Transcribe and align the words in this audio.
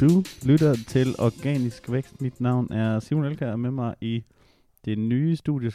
Du 0.00 0.22
lytter 0.46 0.74
til 0.86 1.14
Organisk 1.18 1.92
Vækst. 1.92 2.20
Mit 2.20 2.40
navn 2.40 2.72
er 2.72 3.00
Simon 3.00 3.24
Elkær, 3.24 3.52
og 3.52 3.60
med 3.60 3.70
mig 3.70 3.94
i 4.00 4.24
det 4.84 4.98
nye 4.98 5.36
studie, 5.36 5.70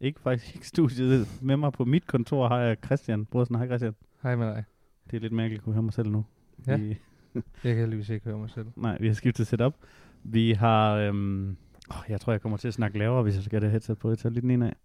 ikke 0.00 0.20
faktisk 0.20 0.54
ikke 0.54 0.68
studiet, 0.68 1.28
med 1.42 1.56
mig 1.56 1.72
på 1.72 1.84
mit 1.84 2.06
kontor 2.06 2.48
har 2.48 2.58
jeg 2.58 2.76
Christian 2.84 3.26
Brorsen. 3.26 3.54
Hej 3.56 3.66
Christian. 3.66 3.94
Hej 4.22 4.36
med 4.36 4.46
dig. 4.46 4.64
Det 5.10 5.16
er 5.16 5.20
lidt 5.20 5.32
mærkeligt 5.32 5.60
at 5.60 5.64
kunne 5.64 5.72
høre 5.72 5.82
mig 5.82 5.92
selv 5.92 6.10
nu. 6.10 6.24
Ja. 6.66 6.76
Vi, 6.76 6.88
Jeg 7.34 7.42
kan 7.62 7.76
heldigvis 7.76 8.08
ikke 8.08 8.24
høre 8.24 8.38
mig 8.38 8.50
selv. 8.50 8.66
nej, 8.76 8.98
vi 9.00 9.06
har 9.06 9.14
skiftet 9.14 9.46
setup. 9.46 9.74
Vi 10.22 10.52
har, 10.52 10.94
øhm, 10.94 11.56
åh, 11.90 11.96
jeg 12.08 12.20
tror 12.20 12.32
jeg 12.32 12.40
kommer 12.40 12.58
til 12.58 12.68
at 12.68 12.74
snakke 12.74 12.98
lavere, 12.98 13.22
hvis 13.22 13.34
jeg 13.34 13.44
skal 13.44 13.56
have 13.56 13.64
det 13.64 13.70
headset 13.70 13.98
på. 13.98 14.08
Jeg 14.08 14.18
tager 14.18 14.32
lidt 14.32 14.42
den 14.42 14.50
ene 14.50 14.66
af. 14.66 14.76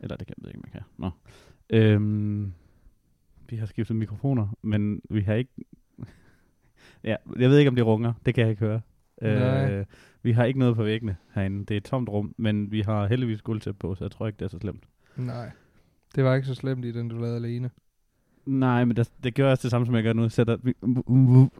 Eller 0.00 0.16
det 0.16 0.26
kan 0.26 0.36
jeg 0.42 0.48
ikke, 0.48 0.60
jeg 0.64 0.72
kan. 0.72 0.82
Nå. 0.96 1.10
Øhm, 1.70 2.52
vi 3.48 3.56
har 3.56 3.66
skiftet 3.66 3.96
mikrofoner, 3.96 4.48
men 4.62 5.00
vi 5.10 5.20
har 5.20 5.34
ikke... 5.34 5.50
ja, 7.04 7.16
jeg 7.38 7.50
ved 7.50 7.58
ikke, 7.58 7.68
om 7.68 7.76
det 7.76 7.86
runger. 7.86 8.12
Det 8.26 8.34
kan 8.34 8.42
jeg 8.42 8.50
ikke 8.50 8.64
høre. 8.66 8.80
Nej. 9.22 9.72
Øh, 9.72 9.84
vi 10.22 10.32
har 10.32 10.44
ikke 10.44 10.58
noget 10.58 10.76
på 10.76 10.82
væggene 10.82 11.16
herinde. 11.34 11.58
Det 11.60 11.70
er 11.70 11.76
et 11.76 11.84
tomt 11.84 12.08
rum, 12.08 12.34
men 12.36 12.72
vi 12.72 12.80
har 12.80 13.06
heldigvis 13.06 13.42
guldtæp 13.42 13.74
på, 13.78 13.94
så 13.94 14.04
jeg 14.04 14.10
tror 14.10 14.26
ikke, 14.26 14.36
det 14.36 14.44
er 14.44 14.48
så 14.48 14.58
slemt. 14.58 14.84
Nej. 15.16 15.50
Det 16.14 16.24
var 16.24 16.34
ikke 16.34 16.48
så 16.48 16.54
slemt 16.54 16.84
i 16.84 16.92
den, 16.92 17.08
du 17.08 17.18
lavede 17.18 17.36
alene. 17.36 17.70
Nej, 18.46 18.84
men 18.84 18.96
det, 18.96 19.10
det 19.24 19.34
gør 19.34 19.50
også 19.50 19.62
det 19.62 19.70
samme, 19.70 19.86
som 19.86 19.94
jeg 19.94 20.02
gør 20.02 20.12
nu. 20.12 20.22
Jeg 20.22 20.32
sætter 20.32 20.56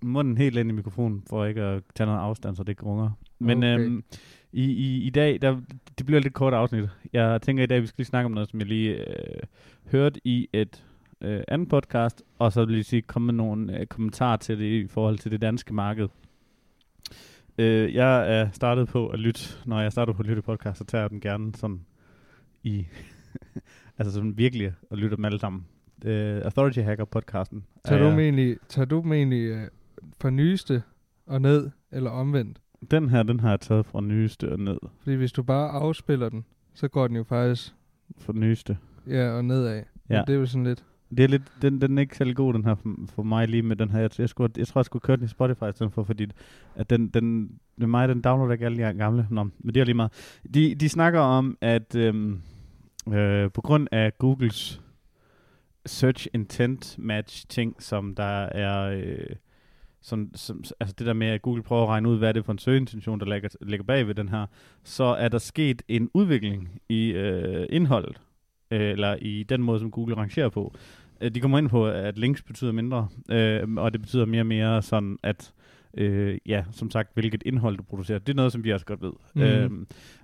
munden 0.03 0.37
helt 0.37 0.59
ind 0.59 0.71
i 0.71 0.73
mikrofonen, 0.75 1.23
for 1.31 1.45
ikke 1.45 1.61
at 1.63 1.83
tage 1.95 2.07
noget 2.07 2.21
afstand, 2.21 2.57
så 2.57 2.63
det 2.63 2.69
ikke 2.69 2.83
runger. 2.83 3.11
Men 3.39 3.59
Okay. 3.59 3.79
øhm, 3.79 4.05
i, 4.53 4.65
i, 4.65 5.03
i 5.03 5.11
dag, 5.11 5.39
der, 5.43 5.61
det 5.99 6.07
bliver 6.07 6.19
et 6.19 6.25
lidt 6.25 6.35
kort 6.35 6.55
afsnit. 6.55 6.89
Jeg 7.13 7.43
tænker 7.43 7.63
i 7.63 7.67
dag, 7.67 7.83
vi 7.83 7.87
skal 7.87 7.97
lige 7.99 8.07
snakke 8.07 8.27
om 8.27 8.33
noget, 8.33 8.49
som 8.49 8.61
jeg 8.61 8.69
lige 8.69 9.09
øh, 9.09 9.41
hørte 9.91 10.21
i 10.25 10.49
et 10.53 10.85
øh, 11.21 11.41
andet 11.49 11.69
podcast, 11.69 12.23
og 12.39 12.53
så 12.53 12.65
vil 12.65 12.77
jeg 12.77 12.85
sige, 12.85 13.03
komme 13.03 13.27
med 13.27 13.35
nogle 13.35 13.81
øh, 13.81 13.87
kommentarer 13.87 14.37
til 14.37 14.59
det 14.59 14.65
i 14.65 14.87
forhold 14.87 15.19
til 15.19 15.31
det 15.31 15.41
danske 15.41 15.75
marked. 15.75 16.09
Øh, 17.59 17.95
jeg 17.95 18.39
er 18.41 18.51
startet 18.53 18.89
på 18.89 19.09
at 19.09 19.19
lytte, 19.21 19.41
når 19.67 19.81
jeg 19.81 19.93
starter 19.93 20.13
på 20.13 20.23
at 20.23 20.27
lytte 20.29 20.43
podcast, 20.43 20.79
så 20.79 20.85
tager 20.85 21.03
jeg 21.03 21.11
den 21.11 21.21
gerne 21.21 21.55
sådan 21.55 21.81
i, 22.63 22.87
altså 23.99 24.13
sådan 24.15 24.39
virkelig 24.39 24.73
at 24.91 24.99
lytte 24.99 25.17
dem 25.17 25.25
alle 25.25 25.39
sammen. 25.39 25.67
Øh, 26.05 26.41
Authority 26.45 26.79
Hacker 26.79 27.05
podcasten. 27.05 27.65
Tager 27.85 28.01
er 28.01 28.05
du 28.05 28.11
dem 28.11 28.19
egentlig, 28.19 28.57
tager 28.69 28.87
du 28.87 29.01
dem 29.03 29.13
egentlig 29.13 29.43
øh, 29.49 29.63
fra 30.21 30.31
nyeste 30.31 30.83
og 31.27 31.41
ned, 31.41 31.71
eller 31.93 32.11
omvendt? 32.11 32.61
Den 32.91 33.09
her, 33.11 33.23
den 33.23 33.41
har 33.41 33.51
jeg 33.51 33.61
taget 33.61 33.87
fra 33.87 34.01
nyeste 34.01 34.53
og 34.53 34.61
ned. 34.61 34.79
Fordi 35.03 35.17
hvis 35.17 35.33
du 35.33 35.43
bare 35.43 35.71
afspiller 35.71 36.29
den, 36.29 36.45
så 36.75 36.89
går 36.89 37.07
den 37.07 37.17
jo 37.17 37.25
faktisk 37.25 37.75
Fra 38.19 38.33
nyeste. 38.33 38.79
ja, 39.07 39.31
og 39.31 39.45
nedad. 39.45 39.75
Ja. 39.77 39.83
Men 40.09 40.27
det 40.27 40.35
er 40.35 40.39
jo 40.39 40.47
sådan 40.47 40.65
lidt... 40.65 40.85
Det 41.11 41.21
er 41.21 41.29
lidt, 41.29 41.43
den, 41.63 41.81
den 41.81 41.99
er 41.99 42.03
ikke 42.03 42.17
særlig 42.17 42.37
god, 42.37 42.55
den 42.55 42.65
her 42.65 42.75
for, 43.15 43.23
mig 43.23 43.49
lige 43.49 43.63
med 43.63 43.77
den 43.77 43.91
her. 43.91 44.01
Jeg, 44.01 44.11
jeg, 44.19 44.29
skulle, 44.29 44.53
jeg 44.57 44.67
tror, 44.67 44.81
jeg 44.81 44.85
skulle 44.85 45.01
køre 45.01 45.17
den 45.17 45.25
i 45.25 45.29
Spotify 45.29 45.65
i 45.71 45.73
stedet 45.73 45.93
for, 45.93 46.05
fordi 46.05 46.27
at 46.75 46.91
den, 46.91 47.09
den, 47.09 47.51
med 47.77 47.87
mig, 47.87 48.09
den 48.09 48.21
downloader 48.21 48.53
ikke 48.53 48.65
alle 48.65 48.85
de 48.85 48.95
gamle. 48.95 49.27
Nå, 49.31 49.43
men 49.43 49.75
det 49.75 49.81
er 49.81 49.85
lige 49.85 49.95
meget. 49.95 50.41
De, 50.55 50.75
de 50.75 50.89
snakker 50.89 51.21
om, 51.21 51.59
at 51.61 51.95
øhm, 51.95 52.41
øh, 53.13 53.51
på 53.51 53.61
grund 53.61 53.89
af 53.93 54.19
Googles 54.19 54.83
search 55.87 56.29
intent 56.35 56.97
match 56.99 57.47
ting, 57.49 57.83
som 57.83 58.15
der 58.15 58.43
er... 58.43 58.91
Øh, 58.91 59.37
som, 60.01 60.31
som, 60.35 60.65
altså 60.81 60.95
det 60.99 61.07
der 61.07 61.13
med, 61.13 61.27
at 61.27 61.43
Google 61.43 61.63
prøver 61.63 61.83
at 61.83 61.89
regne 61.89 62.09
ud, 62.09 62.19
hvad 62.19 62.29
er 62.29 62.33
det 62.33 62.45
for 62.45 62.53
en 62.53 62.59
søgeintention, 62.59 63.21
der 63.21 63.27
ligger, 63.27 63.49
ligger 63.61 63.85
bag 63.85 64.07
ved 64.07 64.15
den 64.15 64.29
her, 64.29 64.47
så 64.85 65.05
er 65.05 65.29
der 65.29 65.39
sket 65.39 65.83
en 65.89 66.11
udvikling 66.15 66.81
i 66.89 67.11
øh, 67.11 67.67
indholdet, 67.71 68.21
øh, 68.71 68.81
eller 68.91 69.17
i 69.21 69.43
den 69.43 69.63
måde, 69.63 69.81
som 69.81 69.91
Google 69.91 70.17
rangerer 70.17 70.49
på. 70.49 70.75
Øh, 71.21 71.31
de 71.35 71.41
kommer 71.41 71.59
ind 71.59 71.69
på, 71.69 71.87
at 71.89 72.19
links 72.19 72.43
betyder 72.43 72.73
mindre, 72.73 73.09
øh, 73.31 73.75
og 73.77 73.93
det 73.93 74.01
betyder 74.01 74.25
mere 74.25 74.43
og 74.43 74.47
mere 74.47 74.83
sådan, 74.83 75.19
at 75.23 75.53
øh, 75.95 76.39
ja, 76.47 76.65
som 76.73 76.91
sagt, 76.91 77.11
hvilket 77.15 77.43
indhold 77.47 77.77
du 77.77 77.83
producerer. 77.83 78.19
Det 78.19 78.29
er 78.33 78.37
noget, 78.37 78.53
som 78.53 78.65
vi 78.65 78.73
også 78.73 78.87
godt 78.87 79.03
ved. 79.03 79.13
Mhm. 79.35 79.43
Øh, 79.45 79.71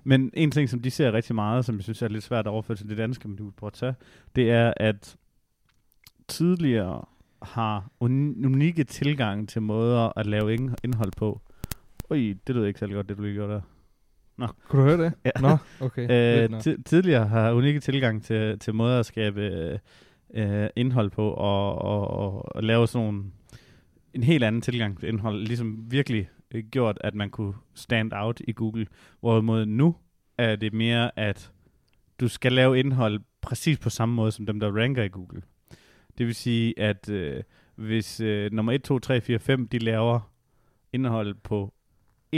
men 0.03 0.31
en 0.33 0.51
ting, 0.51 0.69
som 0.69 0.79
de 0.81 0.91
ser 0.91 1.11
rigtig 1.13 1.35
meget, 1.35 1.65
som 1.65 1.75
jeg 1.75 1.83
synes 1.83 2.01
er 2.01 2.07
lidt 2.07 2.23
svært 2.23 2.47
at 2.47 2.51
overføre 2.51 2.77
til 2.77 2.89
det 2.89 2.97
danske, 2.97 3.27
men 3.27 3.37
du 3.37 3.43
vil 3.43 3.51
prøve 3.51 3.67
at 3.67 3.73
tage, 3.73 3.95
det 4.35 4.51
er, 4.51 4.73
at 4.77 5.15
tidligere 6.27 7.05
har 7.41 7.89
uni- 7.99 8.45
unikke 8.45 8.83
tilgang 8.83 9.49
til 9.49 9.61
måder 9.61 10.19
at 10.19 10.25
lave 10.25 10.53
ind- 10.53 10.75
indhold 10.83 11.11
på. 11.17 11.41
Ui, 12.09 12.33
det 12.47 12.55
lyder 12.55 12.67
ikke 12.67 12.79
særlig 12.79 12.95
godt, 12.95 13.09
det 13.09 13.17
du 13.17 13.21
lige 13.23 13.33
gjorde 13.33 13.53
der. 13.53 13.61
Kunne 14.67 14.81
du 14.81 14.87
høre 14.87 15.05
det? 15.05 15.13
Ja. 15.25 15.31
Nå, 15.41 15.57
okay. 15.81 16.43
Øh, 16.43 16.49
nå. 16.51 16.59
ti- 16.59 16.83
tidligere 16.83 17.27
har 17.27 17.51
unikke 17.51 17.79
tilgang 17.79 18.23
til, 18.23 18.59
til 18.59 18.73
måder 18.75 18.99
at 18.99 19.05
skabe 19.05 19.41
øh, 19.41 19.79
øh, 20.63 20.69
indhold 20.75 21.09
på, 21.11 21.29
og, 21.29 21.75
og, 21.81 22.07
og, 22.07 22.55
og 22.55 22.63
lave 22.63 22.87
sådan 22.87 23.05
nogle, 23.07 23.23
en 24.13 24.23
helt 24.23 24.43
anden 24.43 24.61
tilgang 24.61 24.99
til 24.99 25.09
indhold, 25.09 25.39
ligesom 25.47 25.91
virkelig 25.91 26.29
øh, 26.51 26.63
gjort, 26.71 26.97
at 27.01 27.15
man 27.15 27.29
kunne 27.29 27.53
stand 27.73 28.11
out 28.15 28.41
i 28.47 28.51
Google. 28.51 28.87
Hvorimod 29.19 29.65
nu 29.65 29.95
er 30.37 30.55
det 30.55 30.73
mere, 30.73 31.19
at 31.19 31.51
du 32.19 32.27
skal 32.27 32.51
lave 32.51 32.79
indhold 32.79 33.19
præcis 33.41 33.77
på 33.79 33.89
samme 33.89 34.15
måde 34.15 34.31
som 34.31 34.45
dem, 34.45 34.59
der 34.59 34.71
ranker 34.81 35.03
i 35.03 35.07
Google. 35.09 35.41
Det 36.17 36.25
vil 36.25 36.35
sige, 36.35 36.79
at 36.79 37.09
øh, 37.09 37.43
hvis 37.75 38.19
øh, 38.19 38.51
nummer 38.51 38.71
1, 38.71 38.83
2, 38.83 38.99
3, 38.99 39.21
4, 39.21 39.39
5, 39.39 39.67
de 39.67 39.79
laver 39.79 40.31
indhold 40.93 41.35
på 41.43 41.73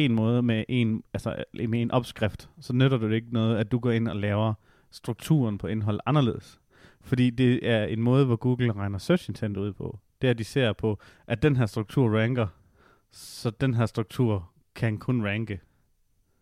en 0.05 0.13
måde 0.13 0.41
med 0.41 0.63
en, 0.69 1.03
altså, 1.13 1.43
med 1.53 1.81
en 1.81 1.91
opskrift, 1.91 2.49
så 2.59 2.73
nytter 2.73 2.97
det 2.97 3.11
ikke 3.11 3.33
noget, 3.33 3.57
at 3.57 3.71
du 3.71 3.79
går 3.79 3.91
ind 3.91 4.07
og 4.07 4.15
laver 4.15 4.53
strukturen 4.91 5.57
på 5.57 5.67
indhold 5.67 5.99
anderledes. 6.05 6.59
Fordi 7.01 7.29
det 7.29 7.69
er 7.69 7.85
en 7.85 8.01
måde, 8.01 8.25
hvor 8.25 8.35
Google 8.35 8.73
regner 8.73 8.97
search 8.97 9.29
intent 9.29 9.57
ud 9.57 9.73
på. 9.73 9.99
Det 10.21 10.27
er, 10.27 10.31
at 10.31 10.37
de 10.37 10.43
ser 10.43 10.73
på, 10.73 10.99
at 11.27 11.43
den 11.43 11.55
her 11.55 11.65
struktur 11.65 12.19
ranker, 12.19 12.47
så 13.11 13.49
den 13.49 13.73
her 13.73 13.85
struktur 13.85 14.51
kan 14.75 14.97
kun 14.97 15.25
ranke. 15.25 15.59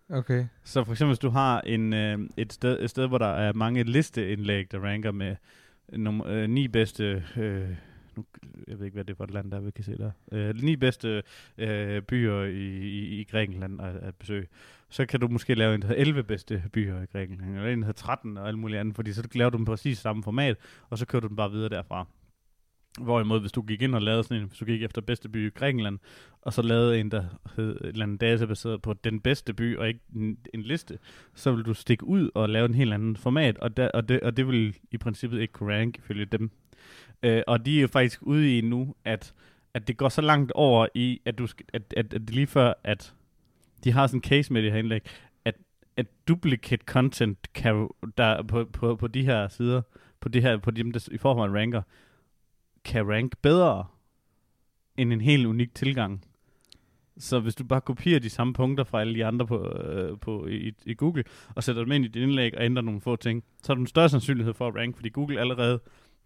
Okay. 0.09 0.45
Så 0.63 0.83
for 0.83 0.91
eksempel, 0.91 1.09
hvis 1.09 1.19
du 1.19 1.29
har 1.29 1.61
en, 1.61 1.93
øh, 1.93 2.19
et, 2.37 2.53
sted, 2.53 2.83
et 2.83 2.89
sted, 2.89 3.07
hvor 3.07 3.17
der 3.17 3.25
er 3.25 3.53
mange 3.53 3.83
listeindlæg, 3.83 4.71
der 4.71 4.79
ranker 4.79 5.11
med 5.11 5.35
nummer, 5.93 6.27
øh, 6.27 6.49
ni 6.49 6.67
bedste... 6.67 7.23
Øh, 7.37 7.69
nu, 8.17 8.25
jeg 8.67 8.79
ved 8.79 8.85
ikke, 8.85 8.95
hvad 8.95 9.03
det 9.05 9.13
er 9.13 9.17
for 9.17 9.23
et 9.23 9.31
land, 9.31 9.51
der 9.51 9.59
vi 9.59 9.71
kan 9.71 9.83
se 9.83 9.97
der. 9.97 10.11
Øh, 10.31 10.55
ni 10.55 10.75
bedste 10.75 11.23
øh, 11.57 12.01
byer 12.01 12.43
i, 12.43 12.67
i, 12.81 13.19
i 13.19 13.23
Grækenland 13.23 13.81
at, 13.81 13.95
at 13.95 14.15
besøge. 14.15 14.47
Så 14.89 15.05
kan 15.05 15.19
du 15.19 15.27
måske 15.27 15.55
lave 15.55 15.75
en, 15.75 15.81
der 15.81 15.87
hedder 15.87 16.01
11 16.01 16.23
bedste 16.23 16.63
byer 16.73 17.01
i 17.01 17.05
Grækenland, 17.05 17.55
eller 17.55 17.69
en, 17.69 17.79
der 17.79 17.85
hedder 17.85 18.01
13 18.01 18.37
og 18.37 18.47
alt 18.47 18.59
muligt 18.59 18.79
andet, 18.79 18.95
fordi 18.95 19.13
så 19.13 19.27
laver 19.33 19.49
du 19.49 19.57
dem 19.57 19.65
præcis 19.65 19.97
samme 19.97 20.23
format, 20.23 20.57
og 20.89 20.97
så 20.97 21.05
kører 21.05 21.21
du 21.21 21.27
dem 21.27 21.35
bare 21.35 21.51
videre 21.51 21.69
derfra. 21.69 22.07
Hvorimod, 23.01 23.39
hvis 23.39 23.51
du 23.51 23.61
gik 23.61 23.81
ind 23.81 23.95
og 23.95 24.01
lavede 24.01 24.23
sådan 24.23 24.41
en, 24.41 24.47
hvis 24.47 24.59
du 24.59 24.65
gik 24.65 24.83
efter 24.83 25.01
bedste 25.01 25.29
by 25.29 25.47
i 25.47 25.49
Grækenland, 25.49 25.99
og 26.41 26.53
så 26.53 26.61
lavede 26.61 26.99
en, 26.99 27.11
der 27.11 27.23
hed 27.55 27.75
et 27.75 27.87
eller 27.87 28.03
andet 28.03 28.21
data 28.21 28.45
baseret 28.45 28.81
på 28.81 28.93
den 28.93 29.19
bedste 29.19 29.53
by, 29.53 29.77
og 29.77 29.87
ikke 29.87 29.99
en, 30.15 30.37
en 30.53 30.61
liste, 30.61 30.97
så 31.33 31.51
vil 31.51 31.65
du 31.65 31.73
stikke 31.73 32.03
ud 32.03 32.29
og 32.35 32.49
lave 32.49 32.65
en 32.65 32.73
helt 32.73 32.93
anden 32.93 33.15
format, 33.15 33.57
og, 33.57 33.77
der, 33.77 33.87
og, 33.87 34.09
det, 34.09 34.19
og 34.19 34.37
det 34.37 34.47
vil 34.47 34.75
i 34.91 34.97
princippet 34.97 35.41
ikke 35.41 35.53
kunne 35.53 35.75
rank 35.75 35.97
ifølge 35.97 36.25
dem. 36.25 36.51
Øh, 37.25 37.43
og 37.47 37.65
de 37.65 37.81
er 37.81 37.87
faktisk 37.87 38.19
ude 38.21 38.57
i 38.57 38.61
nu, 38.61 38.95
at, 39.05 39.33
at 39.73 39.87
det 39.87 39.97
går 39.97 40.09
så 40.09 40.21
langt 40.21 40.51
over 40.51 40.87
i, 40.95 41.21
at, 41.25 41.37
du 41.37 41.47
skal, 41.47 41.65
at, 41.73 41.93
at, 41.97 42.13
at 42.13 42.21
det 42.21 42.29
lige 42.29 42.47
før, 42.47 42.73
at 42.83 43.13
de 43.83 43.91
har 43.91 44.07
sådan 44.07 44.17
en 44.17 44.23
case 44.23 44.53
med 44.53 44.63
det 44.63 44.71
her 44.71 44.79
indlæg, 44.79 45.01
at, 45.45 45.55
at 45.97 46.05
duplicate 46.27 46.83
content 46.85 47.53
kan, 47.53 47.89
der 48.17 48.43
på, 48.43 48.65
på, 48.65 48.95
på 48.95 49.07
de 49.07 49.25
her 49.25 49.47
sider, 49.47 49.81
på, 50.19 50.29
det 50.29 50.41
her, 50.41 50.57
på 50.57 50.71
dem, 50.71 50.91
der 50.91 51.09
i 51.11 51.17
forvejen 51.17 51.55
ranker, 51.55 51.81
kan 52.83 53.09
rank 53.09 53.37
bedre 53.41 53.85
end 54.97 55.13
en 55.13 55.21
helt 55.21 55.45
unik 55.45 55.75
tilgang. 55.75 56.25
Så 57.17 57.39
hvis 57.39 57.55
du 57.55 57.63
bare 57.63 57.81
kopierer 57.81 58.19
de 58.19 58.29
samme 58.29 58.53
punkter 58.53 58.83
fra 58.83 59.01
alle 59.01 59.15
de 59.15 59.25
andre 59.25 59.47
på, 59.47 59.69
øh, 59.69 60.19
på 60.19 60.47
i, 60.47 60.73
i 60.85 60.93
Google, 60.93 61.23
og 61.55 61.63
sætter 61.63 61.83
dem 61.83 61.91
ind 61.91 62.05
i 62.05 62.07
dit 62.07 62.21
indlæg 62.23 62.57
og 62.57 62.65
ændrer 62.65 62.83
nogle 62.83 63.01
få 63.01 63.15
ting, 63.15 63.43
så 63.63 63.71
har 63.71 63.75
du 63.75 63.81
en 63.81 63.87
større 63.87 64.09
sandsynlighed 64.09 64.53
for 64.53 64.67
at 64.67 64.75
rank, 64.75 64.95
fordi 64.95 65.09
Google 65.09 65.39
allerede, 65.39 65.79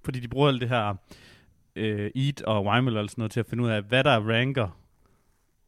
fordi 0.04 0.20
de 0.20 0.28
bruger 0.28 0.48
alt 0.48 0.62
det 0.62 0.70
her 0.70 0.96
øh, 1.76 2.12
EAT 2.16 2.42
og 2.42 2.78
YML 2.78 2.98
og 2.98 3.10
sådan 3.10 3.22
noget 3.22 3.32
til 3.32 3.40
at 3.40 3.46
finde 3.46 3.64
ud 3.64 3.70
af, 3.70 3.82
hvad 3.82 4.04
der 4.04 4.20
ranker. 4.20 4.80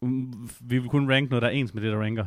Mm, 0.02 0.50
Vi 0.62 0.80
vil 0.80 0.90
kun 0.90 1.12
ranke 1.12 1.30
noget, 1.30 1.42
der 1.42 1.48
er 1.48 1.52
ens 1.54 1.74
med 1.74 1.84
det, 1.84 1.92
der 1.92 2.02
ranker. 2.02 2.26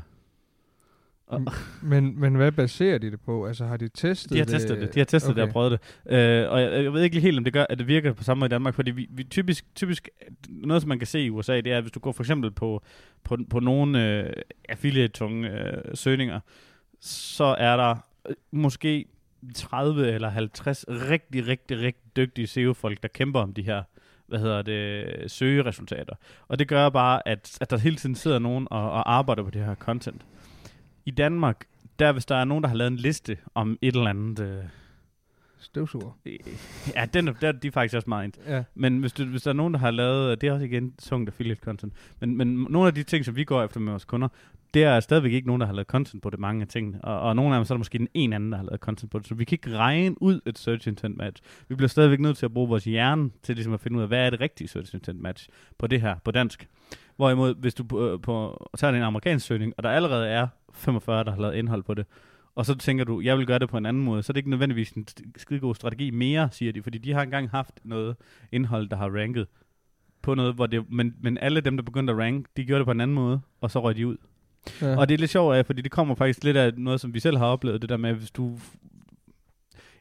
Og, 1.26 1.46
Men, 1.82 2.20
men 2.20 2.34
hvad 2.34 2.52
baserer 2.52 2.98
de 2.98 3.10
det 3.10 3.20
på? 3.20 3.46
Altså 3.46 3.64
har 3.64 3.76
de 3.76 3.88
testet 3.88 4.32
de 4.32 4.38
har 4.38 4.44
testet 4.44 4.80
det, 4.80 4.94
de 4.94 5.00
har 5.00 5.04
testet 5.04 5.30
okay. 5.30 5.40
det 5.40 5.48
og 5.48 5.52
prøvet 5.52 5.72
det. 5.72 5.80
Øh, 6.12 6.50
og 6.50 6.62
jeg, 6.62 6.84
jeg 6.84 6.92
ved 6.92 7.02
ikke 7.02 7.20
helt, 7.20 7.38
om 7.38 7.44
det 7.44 7.52
gør, 7.52 7.66
at 7.68 7.78
det 7.78 7.86
virker 7.86 8.12
på 8.12 8.24
samme 8.24 8.38
måde 8.38 8.48
i 8.48 8.50
Danmark, 8.50 8.74
fordi 8.74 8.90
vi, 8.90 9.06
vi 9.10 9.24
typisk, 9.24 9.64
typisk, 9.74 10.08
noget 10.48 10.82
som 10.82 10.88
man 10.88 10.98
kan 10.98 11.06
se 11.06 11.20
i 11.20 11.30
USA, 11.30 11.56
det 11.56 11.66
er, 11.72 11.76
at 11.76 11.82
hvis 11.82 11.92
du 11.92 12.00
går 12.00 12.12
for 12.12 12.22
eksempel 12.22 12.50
på, 12.50 12.82
på, 13.24 13.38
på 13.50 13.60
nogle 13.60 14.18
øh, 14.18 14.32
affiliate-tunge 14.68 15.50
øh, 15.50 15.82
søgninger, 15.94 16.40
så 17.00 17.44
er 17.44 17.76
der 17.76 17.96
øh, 18.28 18.34
måske 18.52 19.04
30 19.54 20.12
eller 20.12 20.28
50 20.28 20.84
rigtig, 20.88 21.46
rigtig, 21.46 21.78
rigtig 21.78 22.16
dygtige 22.16 22.46
SEO-folk, 22.46 23.02
der 23.02 23.08
kæmper 23.08 23.40
om 23.40 23.54
de 23.54 23.62
her 23.62 23.82
hvad 24.26 24.38
hedder 24.38 24.62
det, 24.62 25.30
søgeresultater. 25.30 26.14
Og 26.48 26.58
det 26.58 26.68
gør 26.68 26.88
bare, 26.88 27.28
at, 27.28 27.58
at 27.60 27.70
der 27.70 27.76
hele 27.76 27.96
tiden 27.96 28.14
sidder 28.14 28.38
nogen 28.38 28.68
og, 28.70 28.90
og 28.90 29.12
arbejder 29.14 29.42
på 29.42 29.50
det 29.50 29.64
her 29.64 29.74
content. 29.74 30.22
I 31.04 31.10
Danmark, 31.10 31.64
der 31.98 32.12
hvis 32.12 32.24
der 32.26 32.36
er 32.36 32.44
nogen, 32.44 32.62
der 32.64 32.68
har 32.68 32.76
lavet 32.76 32.90
en 32.90 32.96
liste 32.96 33.36
om 33.54 33.78
et 33.82 33.94
eller 33.96 34.10
andet, 34.10 34.40
øh, 34.40 34.64
støvsuger. 35.58 36.18
Ja, 36.96 37.06
den, 37.14 37.28
er- 37.28 37.32
der, 37.32 37.52
de 37.52 37.66
er 37.68 37.72
faktisk 37.72 37.94
også 37.96 38.08
meget. 38.10 38.36
Ja. 38.46 38.62
Men 38.74 38.98
hvis, 38.98 39.12
du, 39.12 39.24
hvis 39.24 39.42
der 39.42 39.50
er 39.50 39.54
nogen, 39.54 39.74
der 39.74 39.80
har 39.80 39.90
lavet, 39.90 40.40
det 40.40 40.48
er 40.48 40.52
også 40.52 40.64
igen 40.66 40.94
sunget 40.98 41.28
affiliate 41.28 41.60
content, 41.64 41.92
men, 42.20 42.36
men 42.36 42.66
nogle 42.70 42.86
af 42.88 42.94
de 42.94 43.02
ting, 43.02 43.24
som 43.24 43.36
vi 43.36 43.44
går 43.44 43.62
efter 43.62 43.80
med 43.80 43.92
vores 43.92 44.04
kunder, 44.04 44.28
det 44.74 44.84
er 44.84 45.00
stadigvæk 45.00 45.32
ikke 45.32 45.46
nogen, 45.46 45.60
der 45.60 45.66
har 45.66 45.74
lavet 45.74 45.86
content 45.86 46.22
på 46.22 46.30
det, 46.30 46.38
mange 46.38 46.62
af 46.62 46.68
tingene. 46.68 47.04
Og, 47.04 47.20
og 47.20 47.36
nogle 47.36 47.54
af 47.54 47.58
dem, 47.58 47.64
så 47.64 47.74
er 47.74 47.76
der 47.76 47.80
måske 47.80 47.98
en, 48.00 48.08
en 48.14 48.32
anden, 48.32 48.52
der 48.52 48.58
har 48.58 48.64
lavet 48.64 48.80
content 48.80 49.10
på 49.10 49.18
det. 49.18 49.26
Så 49.26 49.34
vi 49.34 49.44
kan 49.44 49.54
ikke 49.56 49.76
regne 49.76 50.22
ud 50.22 50.40
et 50.46 50.58
search 50.58 50.88
intent 50.88 51.16
match. 51.16 51.42
Vi 51.68 51.74
bliver 51.74 51.88
stadigvæk 51.88 52.20
nødt 52.20 52.36
til 52.36 52.46
at 52.46 52.54
bruge 52.54 52.68
vores 52.68 52.84
hjerne 52.84 53.30
til 53.42 53.54
ligesom 53.54 53.72
at 53.72 53.80
finde 53.80 53.96
ud 53.96 54.02
af, 54.02 54.08
hvad 54.08 54.26
er 54.26 54.30
det 54.30 54.40
rigtige 54.40 54.68
search 54.68 54.94
intent 54.94 55.20
match 55.20 55.48
på 55.78 55.86
det 55.86 56.00
her, 56.00 56.16
på 56.24 56.30
dansk. 56.30 56.68
Hvorimod, 57.16 57.54
hvis 57.54 57.74
du 57.74 57.84
på, 57.84 58.20
på, 58.22 58.66
tager 58.76 58.92
en 58.92 59.02
amerikansk 59.02 59.46
søgning, 59.46 59.74
og 59.76 59.82
der 59.82 59.90
allerede 59.90 60.28
er 60.28 60.46
45, 60.72 61.24
der 61.24 61.30
har 61.30 61.40
lavet 61.40 61.54
indhold 61.54 61.82
på 61.82 61.94
det, 61.94 62.06
og 62.54 62.66
så 62.66 62.74
tænker 62.74 63.04
du, 63.04 63.20
jeg 63.20 63.38
vil 63.38 63.46
gøre 63.46 63.58
det 63.58 63.68
på 63.68 63.76
en 63.76 63.86
anden 63.86 64.04
måde, 64.04 64.22
så 64.22 64.30
er 64.30 64.34
det 64.34 64.38
ikke 64.38 64.50
nødvendigvis 64.50 64.90
en 64.90 65.06
skide 65.36 65.60
god 65.60 65.74
strategi 65.74 66.10
mere, 66.10 66.48
siger 66.52 66.72
de, 66.72 66.82
fordi 66.82 66.98
de 66.98 67.12
har 67.12 67.22
engang 67.22 67.50
haft 67.50 67.80
noget 67.84 68.16
indhold, 68.52 68.88
der 68.88 68.96
har 68.96 69.08
ranket 69.08 69.46
på 70.22 70.34
noget, 70.34 70.54
hvor 70.54 70.66
det, 70.66 70.90
men, 70.90 71.14
men 71.20 71.38
alle 71.38 71.60
dem, 71.60 71.76
der 71.76 71.84
begyndte 71.84 72.12
at 72.12 72.18
rank, 72.18 72.46
de 72.56 72.64
gjorde 72.64 72.78
det 72.78 72.86
på 72.86 72.90
en 72.90 73.00
anden 73.00 73.14
måde, 73.14 73.40
og 73.60 73.70
så 73.70 73.82
røg 73.82 73.96
de 73.96 74.06
ud 74.06 74.16
ja. 74.80 74.96
Og 74.96 75.08
det 75.08 75.14
er 75.14 75.18
lidt 75.18 75.30
sjovt 75.30 75.56
af, 75.56 75.66
fordi 75.66 75.82
det 75.82 75.90
kommer 75.90 76.14
faktisk 76.14 76.44
lidt 76.44 76.56
af 76.56 76.72
noget, 76.76 77.00
som 77.00 77.14
vi 77.14 77.20
selv 77.20 77.36
har 77.36 77.46
oplevet, 77.46 77.82
det 77.82 77.90
der 77.90 77.96
med, 77.96 78.14
hvis 78.14 78.30
du... 78.30 78.58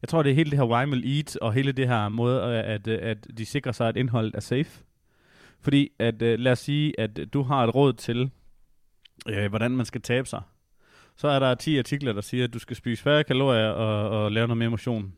Jeg 0.02 0.10
tror, 0.10 0.24
det 0.24 0.30
er 0.30 0.36
hele 0.36 0.52
det 0.52 0.60
her 0.60 0.66
Wymal 0.66 1.18
Eat, 1.18 1.36
og 1.36 1.54
hele 1.54 1.72
det 1.72 1.88
her 1.88 2.10
måde, 2.10 2.42
øh, 2.42 2.74
at, 2.74 2.88
øh, 2.88 3.00
at, 3.02 3.28
de 3.38 3.46
sikrer 3.46 3.72
sig, 3.72 3.88
at 3.88 3.98
indholdet 3.98 4.36
er 4.36 4.40
safe. 4.40 4.84
Fordi, 5.62 5.90
at, 6.00 6.22
øh, 6.22 6.40
lad 6.40 6.52
os 6.52 6.60
sige, 6.60 7.00
at 7.00 7.20
du 7.34 7.42
har 7.42 7.64
et 7.64 7.76
råd 7.76 7.94
til, 7.94 8.32
øh, 9.30 9.50
hvordan 9.50 9.72
man 9.72 9.86
skal 9.86 10.02
tabe 10.02 10.28
sig. 10.28 10.42
Så 11.16 11.28
er 11.28 11.40
der 11.40 11.56
10 11.56 11.78
artikler, 11.78 12.14
der 12.14 12.22
siger, 12.22 12.44
at 12.44 12.54
du 12.54 12.60
skal 12.60 12.76
spise 12.76 13.04
færre 13.04 13.24
kalorier 13.24 13.68
og, 13.70 14.24
og 14.24 14.32
lave 14.32 14.48
noget 14.48 14.58
mere 14.58 14.70
motion. 14.70 15.14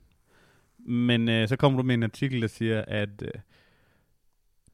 Men 0.79 1.29
øh, 1.29 1.47
så 1.47 1.55
kommer 1.55 1.77
du 1.79 1.83
med 1.83 1.95
en 1.95 2.03
artikel, 2.03 2.41
der 2.41 2.47
siger, 2.47 2.83
at 2.87 3.21
øh, 3.21 3.31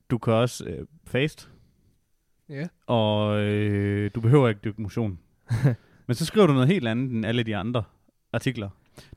du 0.10 0.18
kan 0.18 0.34
også 0.34 0.66
øh, 0.66 0.86
fast, 1.08 1.50
ja. 2.52 2.68
og 2.88 3.40
øh, 3.40 4.12
du 4.16 4.22
behøver 4.22 4.50
ikke 4.50 4.62
dyrke 4.64 4.82
motion. 4.82 5.20
Men 6.08 6.16
så 6.16 6.26
skriver 6.26 6.48
du 6.48 6.54
noget 6.54 6.68
helt 6.68 6.88
andet 6.88 7.12
end 7.12 7.26
alle 7.26 7.44
de 7.44 7.58
andre 7.58 7.84
artikler. 8.34 8.70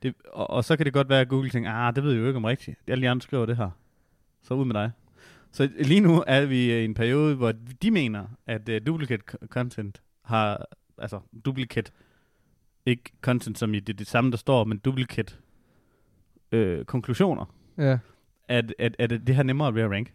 Det, 0.03 0.15
og, 0.33 0.51
og 0.51 0.65
så 0.65 0.77
kan 0.77 0.87
det 0.87 0.93
godt 0.93 1.09
være, 1.09 1.21
at 1.21 1.29
Google 1.29 1.51
tænker, 1.51 1.71
ah, 1.71 1.97
det 1.97 2.05
ved 2.05 2.13
jeg 2.13 2.21
jo 2.21 2.27
ikke 2.27 2.37
om 2.37 2.45
rigtigt. 2.45 2.79
Alle 2.87 3.03
de 3.03 3.09
andre 3.09 3.23
skriver 3.23 3.47
det 3.47 3.57
her. 3.57 3.71
Så 4.43 4.55
ud 4.55 4.65
med 4.65 4.75
dig. 4.75 4.91
Så 5.53 5.71
lige 5.79 6.01
nu 6.01 6.25
er 6.27 6.47
vi 6.47 6.81
i 6.81 6.85
en 6.85 6.95
periode, 6.95 7.35
hvor 7.35 7.53
de 7.83 7.91
mener, 7.91 8.27
at 8.47 8.69
uh, 8.69 8.75
duplicate 8.87 9.23
co- 9.31 9.47
content 9.47 10.03
har, 10.25 10.67
altså 10.99 11.21
duplicate, 11.45 11.93
ikke 12.87 13.13
content 13.21 13.59
som 13.59 13.75
i 13.75 13.81
det, 13.81 13.99
det 13.99 14.07
samme, 14.07 14.31
der 14.31 14.37
står, 14.37 14.65
men 14.65 14.79
duplicate 14.79 15.35
øh, 16.53 16.85
konklusioner, 16.85 17.55
ja. 17.79 17.99
at, 18.49 18.75
at, 18.79 18.97
at 18.99 19.11
det 19.11 19.37
her 19.37 19.43
nemmere 19.43 19.85
at 19.85 19.91
rank. 19.91 20.13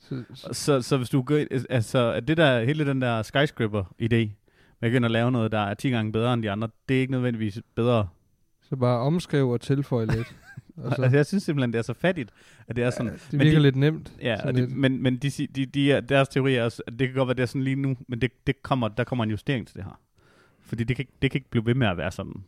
Så, 0.00 0.22
så, 0.34 0.48
Så, 0.52 0.82
så 0.82 0.96
hvis 0.96 1.10
du 1.10 1.22
går, 1.22 1.36
ind- 1.36 1.66
altså, 1.70 2.12
at 2.12 2.28
det 2.28 2.36
der, 2.36 2.64
hele 2.64 2.86
den 2.86 3.02
der 3.02 3.22
skyscraper-idé, 3.22 4.28
med 4.80 5.04
at 5.04 5.10
lave 5.10 5.30
noget, 5.32 5.52
der 5.52 5.58
er 5.58 5.74
10 5.74 5.90
gange 5.90 6.12
bedre 6.12 6.34
end 6.34 6.42
de 6.42 6.50
andre, 6.50 6.68
det 6.88 6.96
er 6.96 7.00
ikke 7.00 7.10
nødvendigvis 7.12 7.58
bedre. 7.74 8.08
så 8.62 8.76
bare 8.76 8.98
omskrive 8.98 9.52
og 9.52 9.60
tilføje 9.60 10.06
lidt. 10.06 10.36
Og 10.76 10.92
så, 10.96 11.02
Altså, 11.02 11.16
jeg 11.16 11.26
synes 11.26 11.42
simpelthen, 11.44 11.72
det 11.72 11.78
er 11.78 11.82
så 11.82 11.94
fattigt, 11.94 12.30
at 12.68 12.76
det 12.76 12.84
er 12.84 12.90
sådan... 12.90 13.06
ja, 13.06 13.12
det 13.12 13.32
men 13.32 13.40
virker 13.40 13.58
de- 13.58 13.62
lidt 13.62 13.76
nemt. 13.76 14.12
Ja, 14.22 14.46
og 14.46 14.52
lidt. 14.54 14.76
men, 14.76 15.02
men 15.02 15.16
de, 15.16 15.30
de, 15.30 15.66
de 15.66 15.92
er, 15.92 16.00
deres 16.00 16.28
teori 16.28 16.54
er 16.54 16.64
også, 16.64 16.82
at 16.86 16.92
det 16.98 17.08
kan 17.08 17.14
godt 17.16 17.26
være, 17.26 17.34
det 17.34 17.42
er 17.42 17.46
sådan 17.46 17.62
lige 17.62 17.76
nu, 17.76 17.96
men 18.08 18.20
det, 18.20 18.30
det 18.46 18.62
kommer, 18.62 18.88
der 18.88 19.04
kommer 19.04 19.24
en 19.24 19.30
justering 19.30 19.66
til 19.66 19.76
det 19.76 19.84
her. 19.84 20.00
Fordi 20.60 20.84
det 20.84 20.96
kan, 20.96 21.02
ikke- 21.02 21.12
det 21.22 21.30
kan 21.30 21.38
ikke 21.38 21.50
blive 21.50 21.66
ved 21.66 21.74
med 21.74 21.86
at 21.86 21.96
være 21.96 22.10
sådan. 22.10 22.44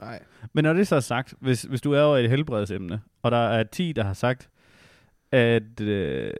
Nej. 0.00 0.22
Men 0.52 0.64
når 0.64 0.72
det 0.72 0.88
så 0.88 0.96
er 0.96 1.00
sagt, 1.00 1.34
hvis, 1.40 1.62
hvis 1.62 1.80
du 1.80 1.92
er 1.92 2.00
over 2.02 2.16
i 2.16 2.24
et 2.24 2.30
helbredsemne, 2.30 3.00
og 3.22 3.30
der 3.30 3.36
er 3.48 3.62
10, 3.64 3.92
der 3.92 4.02
har 4.04 4.12
sagt, 4.14 4.48
at 5.32 5.80
øh, 5.80 6.30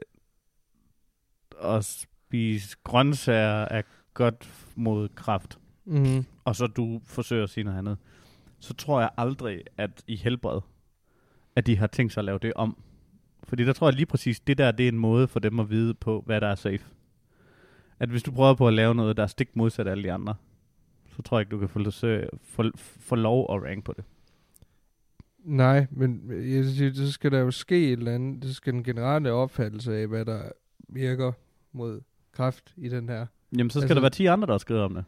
at 1.63 1.85
spise 1.85 2.77
grøntsager 2.83 3.65
er 3.71 3.81
godt 4.13 4.49
mod 4.75 5.09
kræft, 5.09 5.59
Mm-hmm. 5.85 6.25
og 6.45 6.55
så 6.55 6.67
du 6.67 7.01
forsøger 7.05 7.43
at 7.43 7.49
sige 7.49 7.63
noget 7.63 7.77
andet, 7.77 7.97
så 8.59 8.73
tror 8.73 8.99
jeg 8.99 9.09
aldrig, 9.17 9.61
at 9.77 10.03
i 10.07 10.15
helbred, 10.15 10.61
at 11.55 11.67
de 11.67 11.77
har 11.77 11.87
tænkt 11.87 12.13
sig 12.13 12.21
at 12.21 12.25
lave 12.25 12.39
det 12.39 12.53
om. 12.55 12.77
Fordi 13.43 13.65
der 13.65 13.73
tror 13.73 13.87
jeg 13.87 13.95
lige 13.95 14.05
præcis, 14.05 14.39
det 14.39 14.57
der, 14.57 14.71
det 14.71 14.83
er 14.83 14.87
en 14.91 14.99
måde 14.99 15.27
for 15.27 15.39
dem 15.39 15.59
at 15.59 15.69
vide 15.69 15.93
på, 15.93 16.23
hvad 16.25 16.41
der 16.41 16.47
er 16.47 16.55
safe. 16.55 16.85
At 17.99 18.09
hvis 18.09 18.23
du 18.23 18.31
prøver 18.31 18.53
på 18.53 18.67
at 18.67 18.73
lave 18.73 18.95
noget, 18.95 19.17
der 19.17 19.23
er 19.23 19.27
stik 19.27 19.55
modsat 19.55 19.87
af 19.87 19.91
alle 19.91 20.03
de 20.03 20.11
andre, 20.11 20.35
så 21.15 21.21
tror 21.21 21.37
jeg 21.37 21.41
ikke, 21.41 21.51
du 21.51 21.59
kan 21.59 21.69
få, 21.69 21.79
løse- 21.79 22.27
få, 22.43 22.63
få 22.77 23.15
lov 23.15 23.55
at 23.55 23.63
rank 23.63 23.83
på 23.83 23.93
det. 23.97 24.03
Nej, 25.43 25.87
men 25.91 26.21
jeg 26.29 26.59
vil 26.59 26.75
sige, 26.75 26.95
så 26.95 27.11
skal 27.11 27.31
der 27.31 27.39
jo 27.39 27.51
ske 27.51 27.87
et 27.87 27.91
eller 27.99 28.15
andet. 28.15 28.43
Det 28.43 28.55
skal 28.55 28.73
den 28.73 28.83
generelle 28.83 29.31
opfattelse 29.31 29.95
af, 29.97 30.07
hvad 30.07 30.25
der 30.25 30.49
virker 30.89 31.31
mod 31.77 32.01
kræft 32.31 32.73
i 32.77 32.89
den 32.89 33.09
her. 33.09 33.25
Jamen, 33.57 33.69
så 33.69 33.79
skal 33.79 33.83
Altså- 33.83 33.95
der 33.95 34.01
være 34.01 34.09
10 34.09 34.25
andre, 34.25 34.45
der 34.47 34.53
har 34.53 34.57
skrevet 34.57 34.83
om 34.83 34.93
det. 34.93 35.05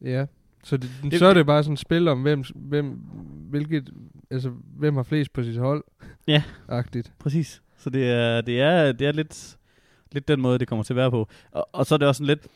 Ja. 0.00 0.26
Så, 0.64 0.76
det, 0.76 0.90
Det- 1.02 1.18
så 1.18 1.26
er 1.26 1.34
det 1.34 1.46
bare 1.46 1.62
sådan 1.62 1.72
et 1.72 1.78
spil 1.78 2.08
om, 2.08 2.22
hvem, 2.22 2.44
hvem, 2.54 2.86
hvilket, 3.50 3.90
altså, 4.30 4.52
hvem 4.76 4.96
har 4.96 5.02
flest 5.02 5.32
på 5.32 5.42
sit 5.42 5.56
hold. 5.56 5.84
Ja. 6.26 6.42
Agtigt. 6.68 7.12
Præcis. 7.18 7.62
Så 7.78 7.90
det 7.90 8.10
er, 8.10 8.40
det 8.40 8.60
er, 8.60 8.92
det 8.92 9.06
er 9.06 9.12
lidt, 9.12 9.58
lidt 10.12 10.28
den 10.28 10.40
måde, 10.40 10.58
det 10.58 10.68
kommer 10.68 10.82
til 10.82 10.92
at 10.92 10.96
være 10.96 11.10
på. 11.10 11.28
Og, 11.50 11.68
og 11.72 11.86
så 11.86 11.94
er 11.94 11.98
det 11.98 12.08
også 12.08 12.18
sådan 12.18 12.26
lidt, 12.26 12.46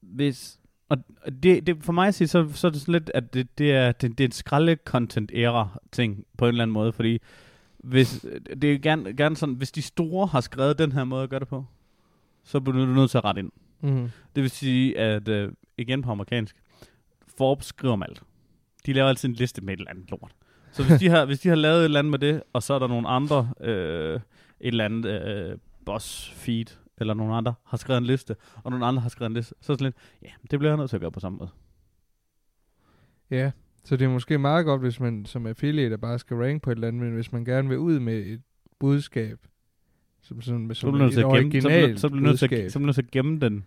hvis, 0.00 0.60
og 0.88 0.98
og 1.22 1.42
det, 1.42 1.66
det 1.66 1.84
for 1.84 1.92
mig 1.92 2.08
at 2.08 2.14
sige, 2.14 2.28
så, 2.28 2.48
så 2.54 2.66
er 2.66 2.70
det 2.70 2.80
sådan 2.80 2.92
lidt, 2.92 3.10
at 3.14 3.34
det, 3.34 3.58
det 3.58 3.72
er, 3.72 3.92
det, 3.92 4.18
det 4.18 4.24
er 4.24 4.28
en 4.28 4.32
skralde 4.32 4.76
content 4.84 5.30
era 5.34 5.80
ting 5.92 6.24
på 6.38 6.44
en 6.44 6.48
eller 6.48 6.62
anden 6.62 6.72
måde, 6.72 6.92
fordi 6.92 7.18
hvis, 7.84 8.26
det 8.62 8.74
er 8.74 8.78
gerne, 8.78 9.16
gerne 9.16 9.36
sådan, 9.36 9.54
hvis 9.54 9.72
de 9.72 9.82
store 9.82 10.26
har 10.26 10.40
skrevet 10.40 10.78
den 10.78 10.92
her 10.92 11.04
måde 11.04 11.22
at 11.22 11.30
gøre 11.30 11.40
det 11.40 11.48
på, 11.48 11.64
så 12.44 12.60
bliver 12.60 12.86
du 12.86 12.92
nødt 12.92 13.10
til 13.10 13.18
at 13.18 13.24
rette 13.24 13.38
ind. 13.38 13.52
Mm. 13.80 14.10
Det 14.34 14.42
vil 14.42 14.50
sige, 14.50 14.98
at 14.98 15.28
øh, 15.28 15.52
igen 15.78 16.02
på 16.02 16.10
amerikansk, 16.10 16.56
Forbes 17.38 17.66
skriver 17.66 17.92
om 17.92 18.02
alt. 18.02 18.22
De 18.86 18.92
laver 18.92 19.08
altid 19.08 19.28
en 19.28 19.34
liste 19.34 19.64
med 19.64 19.74
et 19.74 19.78
eller 19.78 19.90
andet 19.90 20.10
lort. 20.10 20.32
Så 20.72 20.84
hvis 20.84 20.98
de 20.98 21.08
har, 21.08 21.24
hvis 21.30 21.40
de 21.40 21.48
har 21.48 21.56
lavet 21.56 21.78
et 21.78 21.84
eller 21.84 21.98
andet 21.98 22.10
med 22.10 22.18
det, 22.18 22.42
og 22.52 22.62
så 22.62 22.74
er 22.74 22.78
der 22.78 22.86
nogle 22.86 23.08
andre, 23.08 23.52
øh, 23.60 24.14
et 24.14 24.20
eller 24.60 24.84
andet 24.84 25.06
øh, 25.06 25.58
boss 25.86 26.30
feed, 26.30 26.66
eller 26.98 27.14
nogle 27.14 27.34
andre 27.34 27.54
har 27.64 27.76
skrevet 27.76 27.98
en 27.98 28.06
liste, 28.06 28.36
og 28.64 28.70
nogle 28.70 28.86
andre 28.86 29.02
har 29.02 29.08
skrevet 29.08 29.30
en 29.30 29.36
liste, 29.36 29.54
så 29.60 29.72
er 29.72 29.76
det 29.76 29.80
sådan 29.80 29.84
lidt, 29.84 29.96
ja, 30.22 30.30
det 30.50 30.58
bliver 30.58 30.70
jeg 30.70 30.76
nødt 30.78 30.90
til 30.90 30.96
at 30.96 31.00
gøre 31.00 31.12
på 31.12 31.20
samme 31.20 31.38
måde. 31.38 31.50
Ja, 33.30 33.50
så 33.90 33.96
det 33.96 34.04
er 34.04 34.08
måske 34.08 34.38
meget 34.38 34.64
godt, 34.64 34.80
hvis 34.80 35.00
man 35.00 35.24
som 35.26 35.46
affiliate 35.46 35.98
bare 35.98 36.18
skal 36.18 36.36
rank 36.36 36.62
på 36.62 36.70
et 36.70 36.74
eller 36.74 36.88
andet, 36.88 37.02
men 37.02 37.12
hvis 37.14 37.32
man 37.32 37.44
gerne 37.44 37.68
vil 37.68 37.78
ud 37.78 37.98
med 37.98 38.26
et 38.26 38.40
budskab, 38.80 39.38
som 40.22 40.42
sådan 40.42 40.66
med 40.66 40.74
Så 40.74 40.80
som 40.80 40.94
et 40.94 41.12
så 41.12 41.20
bliver, 41.20 41.26
originalt 41.26 42.00
så 42.00 42.08
bliver 42.08 42.22
nødt 42.22 42.38
til 42.38 42.70
så 42.70 42.78
bliver 42.78 42.86
nødt 42.86 42.94
til 42.94 43.02
at 43.02 43.10
gemme 43.10 43.40
den, 43.40 43.64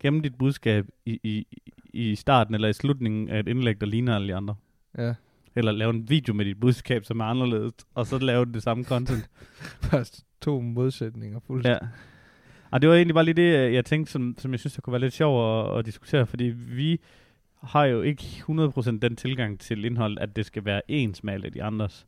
gemme 0.00 0.22
dit 0.22 0.34
budskab 0.34 0.86
i, 1.06 1.20
i, 1.22 1.46
i 1.92 2.14
starten 2.14 2.54
eller 2.54 2.68
i 2.68 2.72
slutningen 2.72 3.28
af 3.28 3.40
et 3.40 3.48
indlæg, 3.48 3.80
der 3.80 3.86
ligner 3.86 4.14
alle 4.14 4.28
de 4.28 4.34
andre. 4.34 4.54
Ja, 4.98 5.14
Eller 5.56 5.72
lave 5.72 5.90
en 5.90 6.10
video 6.10 6.34
med 6.34 6.44
dit 6.44 6.60
budskab, 6.60 7.04
som 7.04 7.20
er 7.20 7.24
anderledes, 7.24 7.72
og 7.94 8.06
så 8.06 8.18
lave 8.18 8.44
det 8.44 8.62
samme 8.62 8.84
content. 8.84 9.30
først 9.90 10.26
to 10.40 10.60
modsætninger 10.60 11.40
fuldstændig. 11.46 11.82
Ja. 11.82 11.88
Og 12.70 12.82
det 12.82 12.90
var 12.90 12.96
egentlig 12.96 13.14
bare 13.14 13.24
lige 13.24 13.34
det, 13.34 13.72
jeg 13.74 13.84
tænkte, 13.84 14.12
som, 14.12 14.34
som 14.38 14.52
jeg 14.52 14.60
synes, 14.60 14.74
der 14.74 14.80
kunne 14.80 14.92
være 14.92 15.00
lidt 15.00 15.14
sjov 15.14 15.60
at, 15.60 15.78
at 15.78 15.86
diskutere, 15.86 16.26
fordi 16.26 16.44
vi 16.44 17.00
har 17.66 17.84
jo 17.84 18.02
ikke 18.02 18.22
100% 18.22 18.98
den 18.98 19.16
tilgang 19.16 19.60
til 19.60 19.84
indhold, 19.84 20.18
at 20.18 20.36
det 20.36 20.46
skal 20.46 20.64
være 20.64 20.82
ens 20.88 21.24
med 21.24 21.34
alle 21.34 21.50
de 21.50 21.62
andres. 21.62 22.06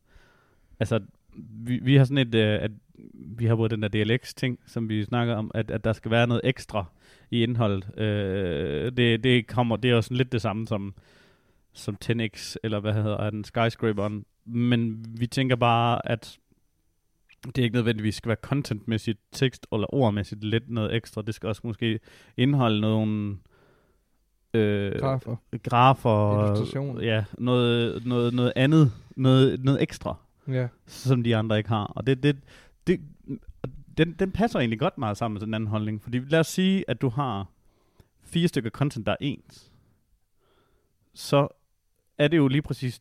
Altså, 0.80 1.00
vi, 1.36 1.78
vi 1.82 1.96
har 1.96 2.04
sådan 2.04 2.18
et, 2.28 2.34
øh, 2.34 2.62
at 2.62 2.70
vi 3.12 3.46
har 3.46 3.56
både 3.56 3.68
den 3.68 3.82
der 3.82 3.88
DLX-ting, 3.88 4.58
som 4.66 4.88
vi 4.88 5.04
snakker 5.04 5.34
om, 5.34 5.50
at, 5.54 5.70
at 5.70 5.84
der 5.84 5.92
skal 5.92 6.10
være 6.10 6.26
noget 6.26 6.40
ekstra 6.44 6.84
i 7.30 7.42
indholdet. 7.42 7.98
Øh, 7.98 8.92
det, 8.96 9.25
det, 9.25 9.46
kommer, 9.46 9.76
det 9.76 9.90
er 9.90 9.94
jo 9.94 10.02
sådan 10.02 10.16
lidt 10.16 10.32
det 10.32 10.42
samme 10.42 10.66
som, 10.66 10.94
som 11.72 11.96
10X, 12.04 12.54
eller 12.62 12.80
hvad 12.80 12.92
hedder 12.92 13.30
den, 13.30 13.44
Skyscraperen. 13.44 14.25
Men 14.44 15.06
vi 15.20 15.26
tænker 15.26 15.56
bare, 15.56 16.08
at 16.10 16.38
det 17.46 17.58
ikke 17.58 17.75
nødvendigvis 17.75 18.14
skal 18.14 18.28
være 18.28 18.36
contentmæssigt, 18.42 19.18
tekst- 19.32 19.66
eller 19.72 19.94
ordmæssigt 19.94 20.44
lidt 20.44 20.70
noget 20.70 20.94
ekstra. 20.94 21.22
Det 21.22 21.34
skal 21.34 21.48
også 21.48 21.60
måske 21.64 22.00
indeholde 22.36 22.80
nogle 22.80 23.36
øh, 24.56 25.00
Grafer. 25.00 25.36
grafer 25.62 26.44
Illustrationer. 26.44 27.02
ja, 27.02 27.25
noget, 27.38 28.06
noget, 28.06 28.34
noget 28.34 28.52
andet, 28.56 28.92
noget, 29.16 29.64
noget 29.64 29.82
ekstra, 29.82 30.16
Ja. 30.48 30.68
som 30.86 31.22
de 31.22 31.36
andre 31.36 31.58
ikke 31.58 31.68
har. 31.68 31.84
Og 31.84 32.06
det, 32.06 32.22
det, 32.22 32.36
det, 32.86 33.00
den, 33.98 34.12
den 34.12 34.32
passer 34.32 34.58
egentlig 34.58 34.78
godt 34.78 34.98
meget 34.98 35.16
sammen 35.16 35.34
med 35.34 35.40
den 35.46 35.54
anden 35.54 35.68
holdning. 35.70 36.02
Fordi 36.02 36.18
lad 36.18 36.40
os 36.40 36.46
sige, 36.46 36.84
at 36.88 37.00
du 37.00 37.08
har 37.08 37.46
fire 38.22 38.48
stykker 38.48 38.70
content, 38.70 39.06
der 39.06 39.12
er 39.12 39.16
ens. 39.20 39.72
Så 41.14 41.48
er 42.18 42.28
det 42.28 42.36
jo 42.36 42.48
lige 42.48 42.62
præcis, 42.62 43.00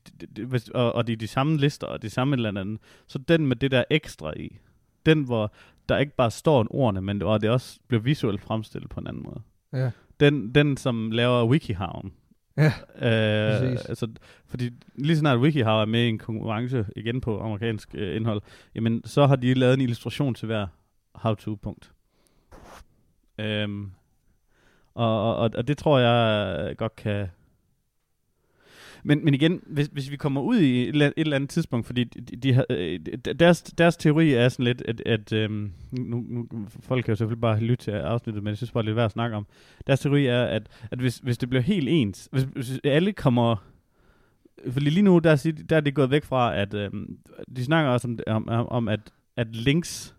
og, 0.74 0.96
og 0.96 1.08
det 1.08 1.14
er 1.14 1.18
de 1.18 1.28
samme 1.28 1.58
lister, 1.58 1.88
og 1.88 2.02
det 2.02 2.12
samme 2.12 2.34
et 2.34 2.38
eller 2.38 2.62
andet. 2.62 2.80
Så 3.08 3.18
den 3.18 3.48
med 3.48 3.56
det 3.56 3.72
der 3.72 3.84
ekstra 3.90 4.34
i, 4.38 4.58
den 5.06 5.24
hvor 5.24 5.52
der 5.90 5.98
ikke 5.98 6.16
bare 6.16 6.32
står 6.32 6.62
en 6.62 6.68
ordene, 6.70 7.02
men 7.02 7.18
hvor 7.18 7.38
det 7.38 7.50
også 7.50 7.80
bliver 7.88 8.02
visuelt 8.02 8.42
fremstillet 8.42 8.90
på 8.90 9.00
en 9.00 9.08
anden 9.08 9.24
måde. 9.24 9.42
Ja. 9.76 9.92
Den, 10.20 10.56
den 10.56 10.78
som 10.78 11.12
laver 11.12 11.46
WikiHow, 11.46 12.02
Ja, 12.58 12.72
Øh, 12.96 13.62
præcis. 13.72 13.86
altså, 13.86 14.08
fordi 14.48 14.70
lige 14.96 15.18
snart 15.18 15.40
WikiHow 15.40 15.74
er 15.76 15.86
med 15.86 16.04
i 16.04 16.10
en 16.10 16.18
konkurrence 16.20 16.86
igen 16.96 17.22
på 17.22 17.40
amerikansk 17.40 17.90
øh, 17.96 18.16
indhold, 18.16 18.42
jamen 18.76 19.02
så 19.06 19.26
har 19.26 19.36
de 19.36 19.54
lavet 19.54 19.74
en 19.74 19.82
illustration 19.82 20.34
til 20.34 20.46
hver 20.46 20.68
how-to-punkt. 21.16 21.92
Øhm, 23.38 23.92
og, 24.94 25.22
og, 25.30 25.36
og, 25.38 25.52
og 25.56 25.68
det 25.68 25.78
tror 25.78 26.00
jeg 26.00 26.78
godt 26.78 26.96
kan... 26.96 27.28
Men, 29.08 29.26
men 29.26 29.34
igen, 29.34 29.62
hvis, 29.68 29.90
hvis 29.92 30.12
vi 30.12 30.18
kommer 30.18 30.42
ud 30.42 30.58
i 30.58 30.82
et 30.82 30.88
eller, 30.88 31.06
et 31.06 31.14
eller 31.18 31.36
andet 31.36 31.50
tidspunkt, 31.50 31.86
fordi 31.86 32.04
de, 32.04 32.22
de 32.22 32.36
de, 32.36 32.66
øh, 32.70 33.00
deres, 33.40 33.62
deres 33.62 33.98
teori 33.98 34.34
er 34.34 34.50
sådan 34.50 34.66
lidt, 34.66 34.82
at, 34.88 35.02
at 35.06 35.34
øhm, 35.34 35.72
nu, 35.92 36.26
nu, 36.28 36.48
folk 36.80 37.06
kan 37.06 37.12
jo 37.12 37.16
selvfølgelig 37.16 37.42
bare 37.42 37.60
lytte 37.60 37.84
til 37.84 37.92
afsnittet, 37.92 38.44
men 38.44 38.50
jeg 38.50 38.58
synes 38.58 38.72
bare, 38.72 38.84
det 38.84 38.90
er 38.90 38.96
værd 38.96 39.06
at 39.06 39.12
snakke 39.12 39.36
om. 39.36 39.48
Deres 39.88 40.00
teori 40.00 40.26
er, 40.26 40.44
at, 40.44 40.68
at 40.92 41.00
hvis, 41.00 41.18
hvis 41.18 41.38
det 41.38 41.50
bliver 41.50 41.62
helt 41.62 41.90
ens, 41.90 42.30
hvis, 42.32 42.44
hvis 42.44 42.80
alle 42.84 43.14
kommer... 43.14 43.56
Fordi 44.70 44.90
lige 44.90 45.04
nu, 45.04 45.20
der, 45.20 45.52
der 45.70 45.76
er 45.76 45.82
det 45.82 45.96
gået 45.96 46.12
væk 46.12 46.24
fra, 46.24 46.56
at 46.56 46.74
øhm, 46.74 47.18
de 47.56 47.66
snakker 47.66 47.92
også 47.92 48.18
om, 48.28 48.48
om, 48.48 48.68
om 48.68 48.88
at, 48.88 49.00
at 49.38 49.56
links 49.56 50.16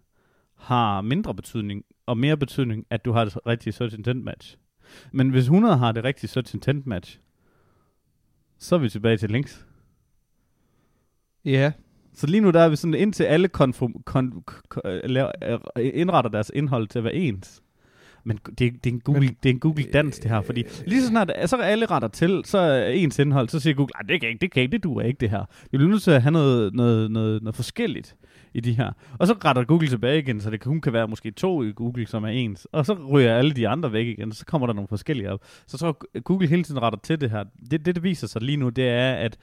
har 0.54 1.00
mindre 1.00 1.34
betydning, 1.34 1.84
og 2.06 2.18
mere 2.18 2.36
betydning, 2.36 2.86
at 2.90 3.04
du 3.04 3.12
har 3.12 3.24
det 3.24 3.38
rigtige 3.46 3.72
search 3.72 3.96
intent 3.96 4.24
match. 4.24 4.56
Men 5.12 5.30
hvis 5.30 5.44
100 5.44 5.76
har 5.76 5.92
det 5.92 6.04
rigtige 6.04 6.30
search 6.30 6.54
intent 6.54 6.86
match, 6.86 7.20
så 8.58 8.74
er 8.74 8.78
vi 8.78 8.88
tilbage 8.88 9.16
til 9.16 9.30
links. 9.30 9.66
Ja, 11.44 11.72
Så 12.14 12.26
lige 12.26 12.40
nu 12.40 12.50
der 12.50 12.60
er 12.60 12.68
vi 12.68 12.76
sådan, 12.76 12.94
indtil 12.94 13.24
alle 13.24 13.48
konform, 13.48 13.94
kon, 14.04 14.42
kon, 14.68 14.82
laver, 15.04 15.30
øh, 15.78 15.90
indretter 15.94 16.30
deres 16.30 16.50
indhold 16.54 16.88
til 16.88 16.98
at 16.98 17.04
være 17.04 17.14
ens. 17.14 17.62
Men 18.24 18.36
det, 18.36 18.58
det, 18.58 18.86
er 18.86 18.94
en 18.94 19.00
Google, 19.00 19.20
Men- 19.20 19.36
det 19.42 19.48
er 19.48 19.54
en 19.54 19.60
Google 19.60 19.84
dans 19.92 20.18
det 20.18 20.30
her, 20.30 20.40
fordi 20.40 20.64
lige 20.86 21.02
så 21.02 21.08
snart 21.08 21.30
så 21.46 21.56
alle 21.56 21.86
retter 21.86 22.08
til, 22.08 22.42
så 22.44 22.58
er 22.58 22.88
ens 22.88 23.18
indhold, 23.18 23.48
så 23.48 23.60
siger 23.60 23.74
Google, 23.74 23.90
"Ej, 23.94 24.02
det 24.08 24.20
kan 24.20 24.28
ikke, 24.28 24.40
det 24.40 24.50
kan 24.52 24.62
ikke, 24.62 24.72
det 24.72 24.84
duer 24.84 25.02
ikke 25.02 25.18
det 25.20 25.30
her. 25.30 25.44
Vi 25.70 25.78
bliver 25.78 25.90
nødt 25.90 26.02
til 26.02 26.10
at 26.10 26.22
have 26.22 26.32
noget, 26.32 26.74
noget, 26.74 27.10
noget, 27.10 27.42
noget 27.42 27.56
forskelligt 27.56 28.16
i 28.56 28.60
de 28.60 28.72
her. 28.72 28.92
Og 29.18 29.26
så 29.26 29.32
retter 29.44 29.64
Google 29.64 29.88
tilbage 29.88 30.18
igen, 30.18 30.40
så 30.40 30.50
det 30.50 30.60
kun 30.60 30.80
kan 30.80 30.92
være 30.92 31.08
måske 31.08 31.30
to 31.30 31.62
i 31.62 31.72
Google, 31.72 32.06
som 32.06 32.24
er 32.24 32.28
ens. 32.28 32.64
Og 32.72 32.86
så 32.86 32.94
ryger 33.12 33.36
alle 33.36 33.52
de 33.52 33.68
andre 33.68 33.92
væk 33.92 34.06
igen, 34.06 34.28
og 34.28 34.34
så 34.34 34.46
kommer 34.46 34.66
der 34.66 34.74
nogle 34.74 34.88
forskellige 34.88 35.32
op. 35.32 35.40
Så 35.66 35.74
jeg 35.74 35.78
tror, 35.78 36.20
Google 36.20 36.48
hele 36.48 36.62
tiden 36.62 36.82
retter 36.82 36.98
til 37.02 37.20
det 37.20 37.30
her. 37.30 37.44
Det, 37.70 37.86
det, 37.86 37.94
det 37.94 38.02
viser 38.02 38.26
sig 38.26 38.42
lige 38.42 38.56
nu, 38.56 38.68
det 38.68 38.88
er, 38.88 39.12
at 39.12 39.38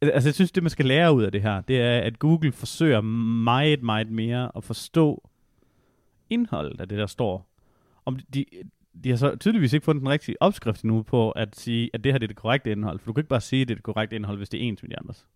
Altså, 0.00 0.28
jeg 0.28 0.34
synes, 0.34 0.52
det 0.52 0.62
man 0.62 0.70
skal 0.70 0.86
lære 0.86 1.14
ud 1.14 1.22
af 1.22 1.32
det 1.32 1.42
her, 1.42 1.60
det 1.60 1.80
er, 1.80 1.98
at 1.98 2.18
Google 2.18 2.52
forsøger 2.52 3.00
meget, 3.00 3.82
meget 3.82 4.10
mere 4.10 4.50
at 4.56 4.64
forstå 4.64 5.28
indholdet 6.30 6.80
af 6.80 6.88
det, 6.88 6.98
der 6.98 7.06
står. 7.06 7.50
Om 8.04 8.18
de, 8.34 8.44
de 9.04 9.10
har 9.10 9.16
så 9.16 9.36
tydeligvis 9.36 9.72
ikke 9.72 9.84
fundet 9.84 10.00
den 10.00 10.08
rigtige 10.08 10.42
opskrift 10.42 10.84
nu 10.84 11.02
på 11.02 11.30
at 11.30 11.56
sige, 11.56 11.90
at 11.94 12.04
det 12.04 12.12
her 12.12 12.18
det 12.18 12.24
er 12.24 12.28
det 12.28 12.36
korrekte 12.36 12.72
indhold. 12.72 12.98
For 12.98 13.06
du 13.06 13.12
kan 13.12 13.20
ikke 13.20 13.28
bare 13.28 13.40
sige, 13.40 13.62
at 13.62 13.68
det 13.68 13.74
er 13.74 13.76
det 13.76 13.84
korrekte 13.84 14.16
indhold, 14.16 14.36
hvis 14.36 14.48
det 14.48 14.60
er 14.60 14.64
ens 14.64 14.82
med 14.82 14.90
de 14.90 14.98
andres 14.98 15.26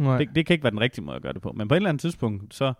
nej. 0.00 0.18
Det, 0.18 0.28
det 0.34 0.46
kan 0.46 0.54
ikke 0.54 0.62
være 0.62 0.70
den 0.70 0.80
rigtige 0.80 1.04
måde 1.04 1.16
at 1.16 1.22
gøre 1.22 1.32
det 1.32 1.42
på. 1.42 1.52
Men 1.52 1.68
på 1.68 1.74
et 1.74 1.76
eller 1.76 1.88
andet 1.88 2.00
tidspunkt, 2.00 2.54
så, 2.54 2.72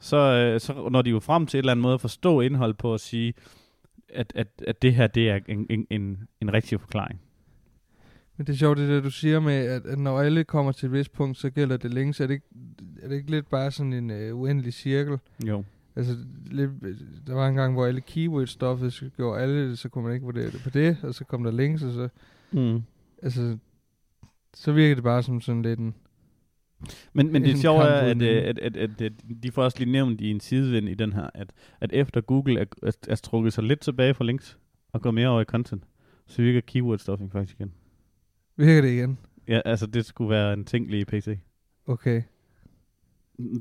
så, 0.00 0.16
øh, 0.16 0.60
så 0.60 0.88
når 0.92 1.02
de 1.02 1.10
jo 1.10 1.20
frem 1.20 1.46
til 1.46 1.58
et 1.58 1.62
eller 1.62 1.72
andet 1.72 1.82
måde 1.82 1.94
at 1.94 2.00
forstå 2.00 2.40
indhold 2.40 2.74
på 2.74 2.94
at 2.94 3.00
sige, 3.00 3.34
at, 4.08 4.32
at, 4.34 4.48
at 4.66 4.82
det 4.82 4.94
her 4.94 5.06
det 5.06 5.30
er 5.30 5.38
en, 5.48 5.66
en, 5.70 5.86
en, 5.90 6.28
en 6.40 6.52
rigtig 6.52 6.80
forklaring. 6.80 7.20
Men 8.36 8.46
det 8.46 8.52
er 8.52 8.56
sjovt, 8.56 8.78
det 8.78 8.88
der 8.88 9.00
du 9.00 9.10
siger 9.10 9.40
med, 9.40 9.52
at, 9.54 9.86
at 9.86 9.98
når 9.98 10.20
alle 10.20 10.44
kommer 10.44 10.72
til 10.72 10.86
et 10.86 10.92
vist 10.92 11.12
punkt, 11.12 11.38
så 11.38 11.50
gælder 11.50 11.76
det 11.76 11.94
længe. 11.94 12.14
Så 12.14 12.22
er 12.22 12.26
det 12.26 12.34
ikke, 12.34 12.46
er 13.02 13.08
det 13.08 13.16
ikke 13.16 13.30
lidt 13.30 13.48
bare 13.50 13.70
sådan 13.70 13.92
en 13.92 14.10
øh, 14.10 14.36
uendelig 14.36 14.72
cirkel? 14.72 15.18
Jo. 15.46 15.64
Altså, 15.96 16.16
lidt, 16.50 16.70
der 17.26 17.34
var 17.34 17.48
en 17.48 17.54
gang, 17.54 17.74
hvor 17.74 17.86
alle 17.86 18.00
keyword-stoffet 18.10 19.10
gjorde 19.16 19.40
alle, 19.42 19.76
så 19.76 19.88
kunne 19.88 20.04
man 20.04 20.12
ikke 20.14 20.24
vurdere 20.24 20.50
det 20.50 20.60
på 20.64 20.70
det, 20.70 20.96
og 21.02 21.14
så 21.14 21.24
kom 21.24 21.44
der 21.44 21.50
links, 21.50 21.82
og 21.82 21.92
så, 21.92 22.08
Mm. 22.52 22.82
altså, 23.22 23.56
så 24.54 24.72
virker 24.72 24.94
det 24.94 25.04
bare 25.04 25.22
som 25.22 25.40
sådan 25.40 25.62
lidt 25.62 25.78
en, 25.78 25.94
Men, 27.12 27.32
men 27.32 27.42
det 27.42 27.50
En 27.50 27.56
sjove 27.56 27.82
er, 27.82 28.10
at, 28.10 28.22
øh, 28.22 28.48
at, 28.48 28.58
at, 28.58 28.76
at, 28.76 29.02
at 29.02 29.12
de 29.42 29.50
får 29.52 29.64
også 29.64 29.78
lige 29.78 29.92
nævnt 29.92 30.20
i 30.20 30.30
en 30.30 30.40
sidevind 30.40 30.88
i 30.88 30.94
den 30.94 31.12
her, 31.12 31.30
at, 31.34 31.52
at 31.80 31.90
efter 31.92 32.20
Google 32.20 32.60
er, 32.60 32.64
er, 32.82 32.92
er 33.08 33.14
trukket 33.14 33.52
sig 33.52 33.64
lidt 33.64 33.80
tilbage 33.80 34.14
fra 34.14 34.24
links 34.24 34.58
og 34.92 35.02
går 35.02 35.10
mere 35.10 35.28
over 35.28 35.40
i 35.40 35.44
content, 35.44 35.84
så 36.26 36.42
virker 36.42 36.60
keyword 36.60 36.98
stuffing 36.98 37.32
faktisk 37.32 37.60
igen. 37.60 37.72
virker 38.56 38.82
det 38.82 38.90
igen? 38.90 39.18
Ja, 39.48 39.60
altså 39.64 39.86
det 39.86 40.04
skulle 40.04 40.30
være 40.30 40.52
en 40.52 40.64
ting 40.64 40.90
lige 40.90 41.00
i 41.00 41.04
PC. 41.04 41.38
Okay. 41.86 42.22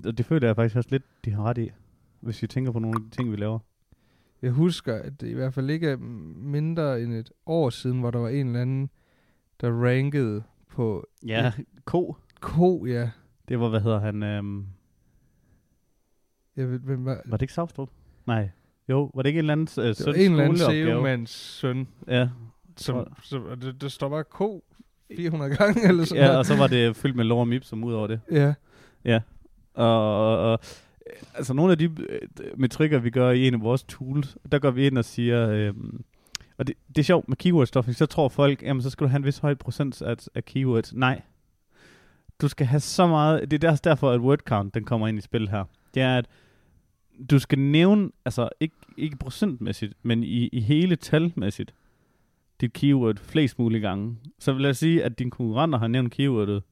Og 0.05 0.17
det 0.17 0.25
føler 0.25 0.47
jeg 0.47 0.55
faktisk 0.55 0.75
også 0.75 0.89
lidt, 0.91 1.03
de 1.25 1.31
har 1.31 1.43
ret 1.43 1.57
i, 1.57 1.71
hvis 2.21 2.41
vi 2.41 2.47
tænker 2.47 2.71
på 2.71 2.79
nogle 2.79 2.95
af 2.97 3.09
de 3.09 3.15
ting, 3.15 3.31
vi 3.31 3.35
laver. 3.35 3.59
Jeg 4.41 4.51
husker, 4.51 4.95
at 4.95 5.21
det 5.21 5.27
i 5.27 5.33
hvert 5.33 5.53
fald 5.53 5.69
ikke 5.69 5.89
er 5.89 5.97
mindre 6.37 7.01
end 7.01 7.13
et 7.13 7.31
år 7.45 7.69
siden, 7.69 7.99
hvor 7.99 8.11
der 8.11 8.19
var 8.19 8.29
en 8.29 8.47
eller 8.47 8.61
anden, 8.61 8.89
der 9.61 9.83
rankede 9.83 10.43
på 10.69 11.07
Ja, 11.25 11.51
ko. 11.85 12.15
Ko, 12.39 12.85
ja. 12.85 13.09
Det 13.47 13.59
var, 13.59 13.69
hvad 13.69 13.81
hedder 13.81 13.99
han, 13.99 14.23
øhm, 14.23 14.65
Jeg 16.55 16.71
ved, 16.71 16.79
hvem 16.79 17.05
var, 17.05 17.21
var 17.25 17.37
det 17.37 17.41
ikke 17.41 17.53
Savstrup? 17.53 17.89
Nej. 18.27 18.49
Jo, 18.89 19.11
var 19.13 19.21
det 19.21 19.29
ikke 19.29 19.37
en 19.39 19.43
eller 19.43 19.51
anden 19.53 19.81
øh, 19.83 19.87
det 19.87 19.97
søns 19.97 20.17
en 20.17 20.31
eller 20.31 21.05
anden 21.05 21.27
søn, 21.27 21.87
Ja, 22.07 22.29
som, 22.77 23.13
som 23.23 23.45
og 23.45 23.61
det, 23.61 23.81
der 23.81 23.87
står 23.87 24.09
bare 24.09 24.23
ko 24.23 24.63
400 25.15 25.55
gange, 25.55 25.87
eller 25.87 26.05
sådan 26.05 26.21
ja, 26.21 26.27
noget. 26.27 26.39
og 26.39 26.45
så 26.45 26.55
var 26.57 26.67
det 26.67 26.95
fyldt 26.95 27.15
med 27.15 27.23
lorem 27.25 27.51
ipsum 27.51 27.83
ud 27.83 27.93
over 27.93 28.07
det. 28.07 28.19
Ja, 29.05 29.21
Og, 29.73 30.29
og, 30.31 30.51
og 30.51 30.59
øh, 31.07 31.21
altså 31.33 31.53
nogle 31.53 31.71
af 31.71 31.77
de 31.77 31.85
øh, 32.09 32.19
metrikker, 32.57 32.99
vi 32.99 33.09
gør 33.09 33.31
i 33.31 33.47
en 33.47 33.53
af 33.53 33.61
vores 33.61 33.83
tools, 33.83 34.37
der 34.51 34.59
går 34.59 34.71
vi 34.71 34.87
ind 34.87 34.97
og 34.97 35.05
siger, 35.05 35.49
øhm, 35.49 36.03
og 36.57 36.67
det, 36.67 36.75
det 36.87 36.97
er 36.97 37.03
sjovt 37.03 37.27
med 37.29 37.37
keyword 37.37 37.65
stuffing, 37.67 37.95
så 37.95 38.05
tror 38.05 38.29
folk, 38.29 38.61
jamen 38.63 38.81
så 38.81 38.89
skal 38.89 39.03
du 39.05 39.09
have 39.09 39.17
en 39.17 39.25
vis 39.25 39.37
høj 39.37 39.53
procent 39.55 40.01
af, 40.01 40.15
af 40.35 40.45
keywords. 40.45 40.93
Nej. 40.93 41.21
Du 42.41 42.47
skal 42.47 42.67
have 42.67 42.79
så 42.79 43.07
meget, 43.07 43.51
det 43.51 43.63
er 43.63 43.71
også 43.71 43.81
derfor, 43.83 44.11
at 44.11 44.19
word 44.19 44.39
count, 44.39 44.73
den 44.73 44.83
kommer 44.83 45.07
ind 45.07 45.17
i 45.17 45.21
spil 45.21 45.49
her. 45.49 45.63
Det 45.93 46.01
er, 46.01 46.17
at 46.17 46.27
du 47.29 47.39
skal 47.39 47.59
nævne, 47.59 48.11
altså 48.25 48.49
ikke, 48.59 48.75
ikke 48.97 49.17
procentmæssigt, 49.17 49.93
men 50.03 50.23
i, 50.23 50.47
i 50.47 50.61
hele 50.61 50.95
talmæssigt, 50.95 51.73
dit 52.61 52.73
keyword 52.73 53.17
flest 53.17 53.59
mulige 53.59 53.81
gange. 53.81 54.17
Så 54.39 54.53
vil 54.53 54.63
jeg 54.63 54.75
sige, 54.75 55.03
at 55.03 55.19
dine 55.19 55.31
konkurrenter 55.31 55.79
har 55.79 55.87
nævnt 55.87 56.13
keywordet 56.13 56.63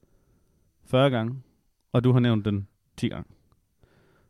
40 0.84 1.10
gange, 1.10 1.42
og 1.92 2.04
du 2.04 2.12
har 2.12 2.20
nævnt 2.20 2.44
den 2.44 2.66
10 2.96 3.08
gange, 3.08 3.28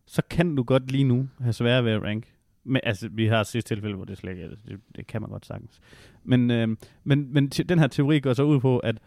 så 0.07 0.23
kan 0.31 0.57
du 0.57 0.63
godt 0.63 0.91
lige 0.91 1.05
nu 1.05 1.29
have 1.41 1.53
svært 1.53 1.85
ved 1.85 1.93
at 1.93 2.03
rank. 2.03 2.33
Men, 2.65 2.81
altså, 2.85 3.09
vi 3.09 3.27
har 3.27 3.43
sidste 3.43 3.75
tilfælde, 3.75 3.97
hvor 3.97 4.05
det 4.05 4.19
slet 4.19 4.33
ikke 4.33 4.43
er 4.43 4.49
det. 4.49 4.59
Det, 4.69 4.81
det 4.97 5.07
kan 5.07 5.21
man 5.21 5.31
godt 5.31 5.47
sagtens. 5.47 5.81
Men, 6.25 6.51
øh, 6.51 6.69
men, 7.05 7.33
men 7.33 7.49
den 7.49 7.79
her 7.79 7.87
teori 7.87 8.21
går 8.21 8.33
så 8.33 8.43
ud 8.43 8.61
på, 8.61 8.79
at, 8.79 8.99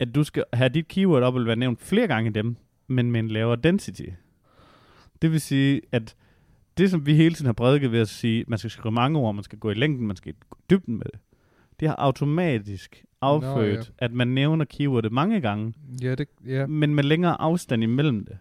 at 0.00 0.14
du 0.14 0.24
skal 0.24 0.44
have 0.52 0.68
dit 0.68 0.88
keyword 0.88 1.22
op 1.22 1.34
og 1.34 1.46
være 1.46 1.56
nævnt 1.56 1.80
flere 1.80 2.06
gange 2.06 2.30
dem, 2.30 2.56
men 2.86 3.12
med 3.12 3.20
en 3.20 3.28
lavere 3.28 3.56
density. 3.56 4.06
Det 5.22 5.32
vil 5.32 5.40
sige, 5.40 5.80
at 5.92 6.16
det, 6.78 6.90
som 6.90 7.06
vi 7.06 7.14
hele 7.14 7.34
tiden 7.34 7.46
har 7.46 7.52
prædiket 7.52 7.92
ved 7.92 8.00
at 8.00 8.08
sige, 8.08 8.44
man 8.48 8.58
skal 8.58 8.70
skrive 8.70 8.92
mange 8.92 9.18
ord, 9.18 9.34
man 9.34 9.44
skal 9.44 9.58
gå 9.58 9.70
i 9.70 9.74
længden, 9.74 10.06
man 10.06 10.16
skal 10.16 10.34
gå 10.50 10.56
i 10.60 10.64
dybden 10.70 10.96
med 10.96 11.06
det, 11.12 11.20
det 11.80 11.88
har 11.88 11.96
automatisk 11.98 13.04
affødt, 13.20 13.92
ja. 14.00 14.04
at 14.04 14.12
man 14.12 14.28
nævner 14.28 14.64
keywordet 14.64 15.12
mange 15.12 15.40
gange, 15.40 15.74
ja, 16.02 16.14
det, 16.14 16.28
ja. 16.46 16.66
men 16.66 16.94
med 16.94 17.04
længere 17.04 17.40
afstand 17.40 17.82
imellem 17.82 18.24
det. 18.24 18.38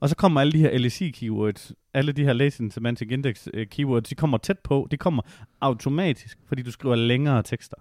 Og 0.00 0.08
så 0.08 0.16
kommer 0.16 0.40
alle 0.40 0.52
de 0.52 0.58
her 0.58 0.78
LSI-keywords, 0.78 1.72
alle 1.94 2.12
de 2.12 2.24
her 2.24 2.32
Latent 2.32 2.74
Semantic 2.74 3.08
Index 3.10 3.46
uh, 3.56 3.62
keywords, 3.62 4.08
de 4.08 4.14
kommer 4.14 4.38
tæt 4.38 4.58
på, 4.58 4.88
de 4.90 4.96
kommer 4.96 5.22
automatisk, 5.60 6.38
fordi 6.46 6.62
du 6.62 6.70
skriver 6.70 6.94
længere 6.94 7.42
tekster. 7.42 7.76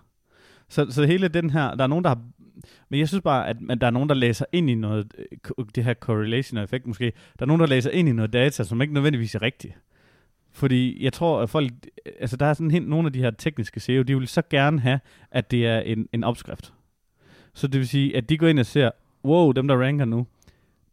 Så, 0.70 0.86
så 0.90 1.06
hele 1.06 1.28
den 1.28 1.50
her, 1.50 1.76
der 1.76 1.84
er 1.84 1.88
nogen, 1.88 2.04
der 2.04 2.10
har, 2.10 2.22
men 2.90 3.00
jeg 3.00 3.08
synes 3.08 3.22
bare, 3.22 3.50
at, 3.50 3.58
at 3.70 3.82
der 3.82 3.88
er 3.88 3.92
nogen, 3.92 4.10
der 4.10 4.16
læser 4.16 4.46
ind 4.52 4.70
i 4.70 4.76
noget, 4.76 5.14
øh, 5.58 5.66
det 5.76 5.84
her 5.84 5.94
correlation 5.94 6.58
og 6.58 6.64
effekt 6.64 6.88
måske, 6.88 7.14
der 7.40 7.46
er 7.46 7.48
nogen, 7.48 7.60
der 7.60 7.68
læser 7.68 7.92
ind 7.92 8.10
i 8.10 8.12
noget 8.12 8.34
data, 8.34 8.64
som 8.64 8.82
ikke 8.82 8.94
nødvendigvis 8.94 9.36
er 9.36 9.42
rigtigt. 9.42 9.74
Fordi 10.52 11.04
jeg 11.04 11.14
tror, 11.14 11.42
at 11.42 11.50
folk, 11.50 11.72
øh, 12.06 12.14
altså 12.20 12.38
der 12.38 12.46
er 12.46 12.54
sådan 12.54 12.72
helt, 12.72 12.90
nogle 12.90 13.06
af 13.06 13.14
de 13.14 13.20
her 13.20 13.32
tekniske 13.32 13.80
SEO, 13.80 14.02
de 14.02 14.18
vil 14.18 14.28
så 14.28 14.42
gerne 14.50 14.80
have, 14.80 15.00
at 15.32 15.52
det 15.52 15.68
er 15.68 15.80
en, 15.80 16.08
en 16.14 16.24
opskrift. 16.24 16.74
Så 17.54 17.68
det 17.68 17.80
vil 17.80 17.88
sige, 17.88 18.18
at 18.18 18.30
de 18.30 18.38
går 18.38 18.48
ind 18.48 18.60
og 18.60 18.66
ser, 18.66 18.92
wow, 19.26 19.52
dem 19.52 19.68
der 19.68 19.82
ranker 19.82 20.06
nu, 20.06 20.28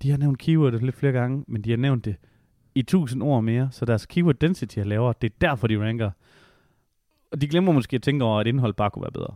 de 0.03 0.11
har 0.11 0.19
nævnt 0.19 0.39
keywordet 0.39 0.83
lidt 0.83 0.97
flere 0.97 1.13
gange, 1.13 1.45
men 1.49 1.63
de 1.63 1.71
har 1.71 1.77
nævnt 1.77 2.05
det 2.05 2.17
i 2.75 2.83
tusind 2.83 3.23
ord 3.23 3.45
mere, 3.45 3.69
så 3.73 3.85
deres 3.85 4.07
keyword 4.07 4.35
density 4.35 4.79
er 4.79 4.85
lavere. 4.85 5.15
Det 5.23 5.31
er 5.33 5.35
derfor, 5.41 5.67
de 5.67 5.81
ranker. 5.81 6.11
Og 7.33 7.41
de 7.41 7.49
glemmer 7.49 7.73
måske 7.73 7.95
at 7.95 8.03
tænke 8.03 8.25
over, 8.25 8.41
at 8.41 8.47
indhold 8.47 8.75
bare 8.75 8.91
kunne 8.91 9.03
være 9.03 9.13
bedre. 9.13 9.35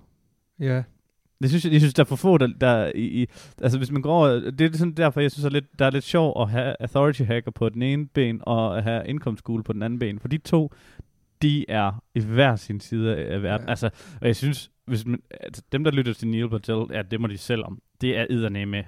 Ja, 0.60 0.82
det 1.42 1.50
synes 1.50 1.64
jeg, 1.64 1.72
jeg 1.72 1.80
synes, 1.80 1.94
der 1.94 2.02
er 2.02 2.06
for 2.06 2.16
få, 2.16 2.38
der, 2.38 2.46
der 2.60 2.92
i, 2.94 3.22
i, 3.22 3.26
altså 3.62 3.78
hvis 3.78 3.90
man 3.90 4.02
går 4.02 4.12
over, 4.14 4.50
det 4.50 4.60
er 4.74 4.78
sådan 4.78 4.94
derfor, 4.94 5.20
jeg 5.20 5.30
synes, 5.32 5.44
at 5.44 5.52
lidt, 5.52 5.78
der 5.78 5.86
er 5.86 5.90
lidt 5.90 6.04
sjov 6.04 6.42
at 6.42 6.50
have 6.50 6.74
authority 6.80 7.22
hacker 7.22 7.50
på 7.50 7.68
den 7.68 7.82
ene 7.82 8.06
ben, 8.06 8.40
og 8.42 8.76
at 8.78 8.82
have 8.84 9.06
income 9.08 9.38
school 9.38 9.62
på 9.62 9.72
den 9.72 9.82
anden 9.82 9.98
ben, 9.98 10.18
for 10.18 10.28
de 10.28 10.38
to, 10.38 10.72
de 11.42 11.70
er 11.70 12.02
i 12.14 12.20
hver 12.20 12.56
sin 12.56 12.80
side 12.80 13.16
af 13.16 13.42
verden. 13.42 13.66
Ja. 13.66 13.70
Altså, 13.70 13.90
og 14.20 14.26
jeg 14.26 14.36
synes, 14.36 14.70
hvis 14.86 15.06
man, 15.06 15.22
altså, 15.40 15.62
dem 15.72 15.84
der 15.84 15.90
lytter 15.90 16.12
til 16.14 16.28
Neil 16.28 16.48
Patel, 16.48 16.84
ja, 16.90 17.02
det 17.02 17.20
må 17.20 17.26
de 17.26 17.38
selv 17.38 17.64
om. 17.64 17.82
Det 18.00 18.18
er 18.18 18.26
edderne 18.30 18.66
med 18.66 18.84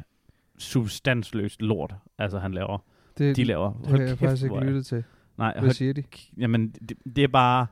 substansløst 0.59 1.63
lort, 1.63 1.95
altså 2.19 2.39
han 2.39 2.53
laver. 2.55 2.79
det, 3.19 3.37
De 3.37 3.45
laver. 3.45 3.73
det 3.83 3.91
har 3.91 3.99
jeg 3.99 4.19
faktisk 4.19 4.43
ikke 4.45 4.57
er- 4.57 4.65
lyttet 4.65 4.87
til. 4.87 5.05
Nej, 5.39 5.53
Hvad 5.53 5.61
hold, 5.63 5.73
siger 5.73 5.93
de? 5.93 6.03
jamen, 6.39 6.69
det, 6.89 6.93
det 7.17 7.25
er 7.25 7.29
bare, 7.29 7.67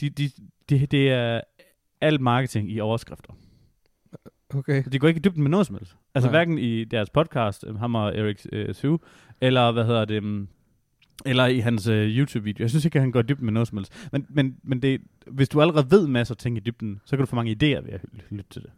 de, 0.00 0.10
de, 0.10 0.30
det, 0.68 0.90
det 0.90 1.10
er 1.10 1.40
alt 2.00 2.20
marketing 2.20 2.72
i 2.72 2.80
overskrifter. 2.80 3.32
Okay. 4.54 4.84
De 4.92 4.98
går 4.98 5.08
ikke 5.08 5.18
i 5.18 5.22
dybden 5.22 5.42
med 5.42 5.50
noget 5.50 5.66
som 5.66 5.76
helst. 5.76 5.96
Altså 6.14 6.30
Nej. 6.30 6.32
hverken 6.38 6.58
i 6.58 6.84
deres 6.84 7.10
podcast, 7.10 7.64
øh, 7.68 7.78
ham 7.78 7.94
og 7.94 8.16
Erik 8.16 8.46
øh, 8.52 8.74
Sue, 8.74 8.98
eller 9.40 9.72
hvad 9.72 9.84
hedder 9.84 10.04
det, 10.04 10.22
um, 10.22 10.48
eller 11.26 11.46
i 11.46 11.58
hans 11.58 11.86
øh, 11.86 12.08
YouTube-video. 12.08 12.62
Jeg 12.62 12.70
synes 12.70 12.84
ikke, 12.84 12.96
at 12.96 13.02
han 13.02 13.10
går 13.12 13.20
i 13.20 13.22
dybden 13.22 13.44
med 13.44 13.52
noget 13.52 13.68
som 13.68 13.78
helst. 13.78 14.08
Men, 14.12 14.26
men, 14.28 14.56
men 14.62 14.82
det, 14.82 15.00
hvis 15.26 15.48
du 15.48 15.60
allerede 15.60 15.86
ved 15.90 16.06
masser 16.06 16.34
af 16.34 16.38
ting 16.38 16.56
i 16.56 16.60
dybden, 16.60 17.00
så 17.04 17.16
kan 17.16 17.18
du 17.18 17.26
få 17.26 17.36
mange 17.36 17.52
idéer 17.52 17.80
ved 17.84 17.92
at 17.92 18.00
lytte- 18.30 18.50
til 18.50 18.62
det. 18.62 18.70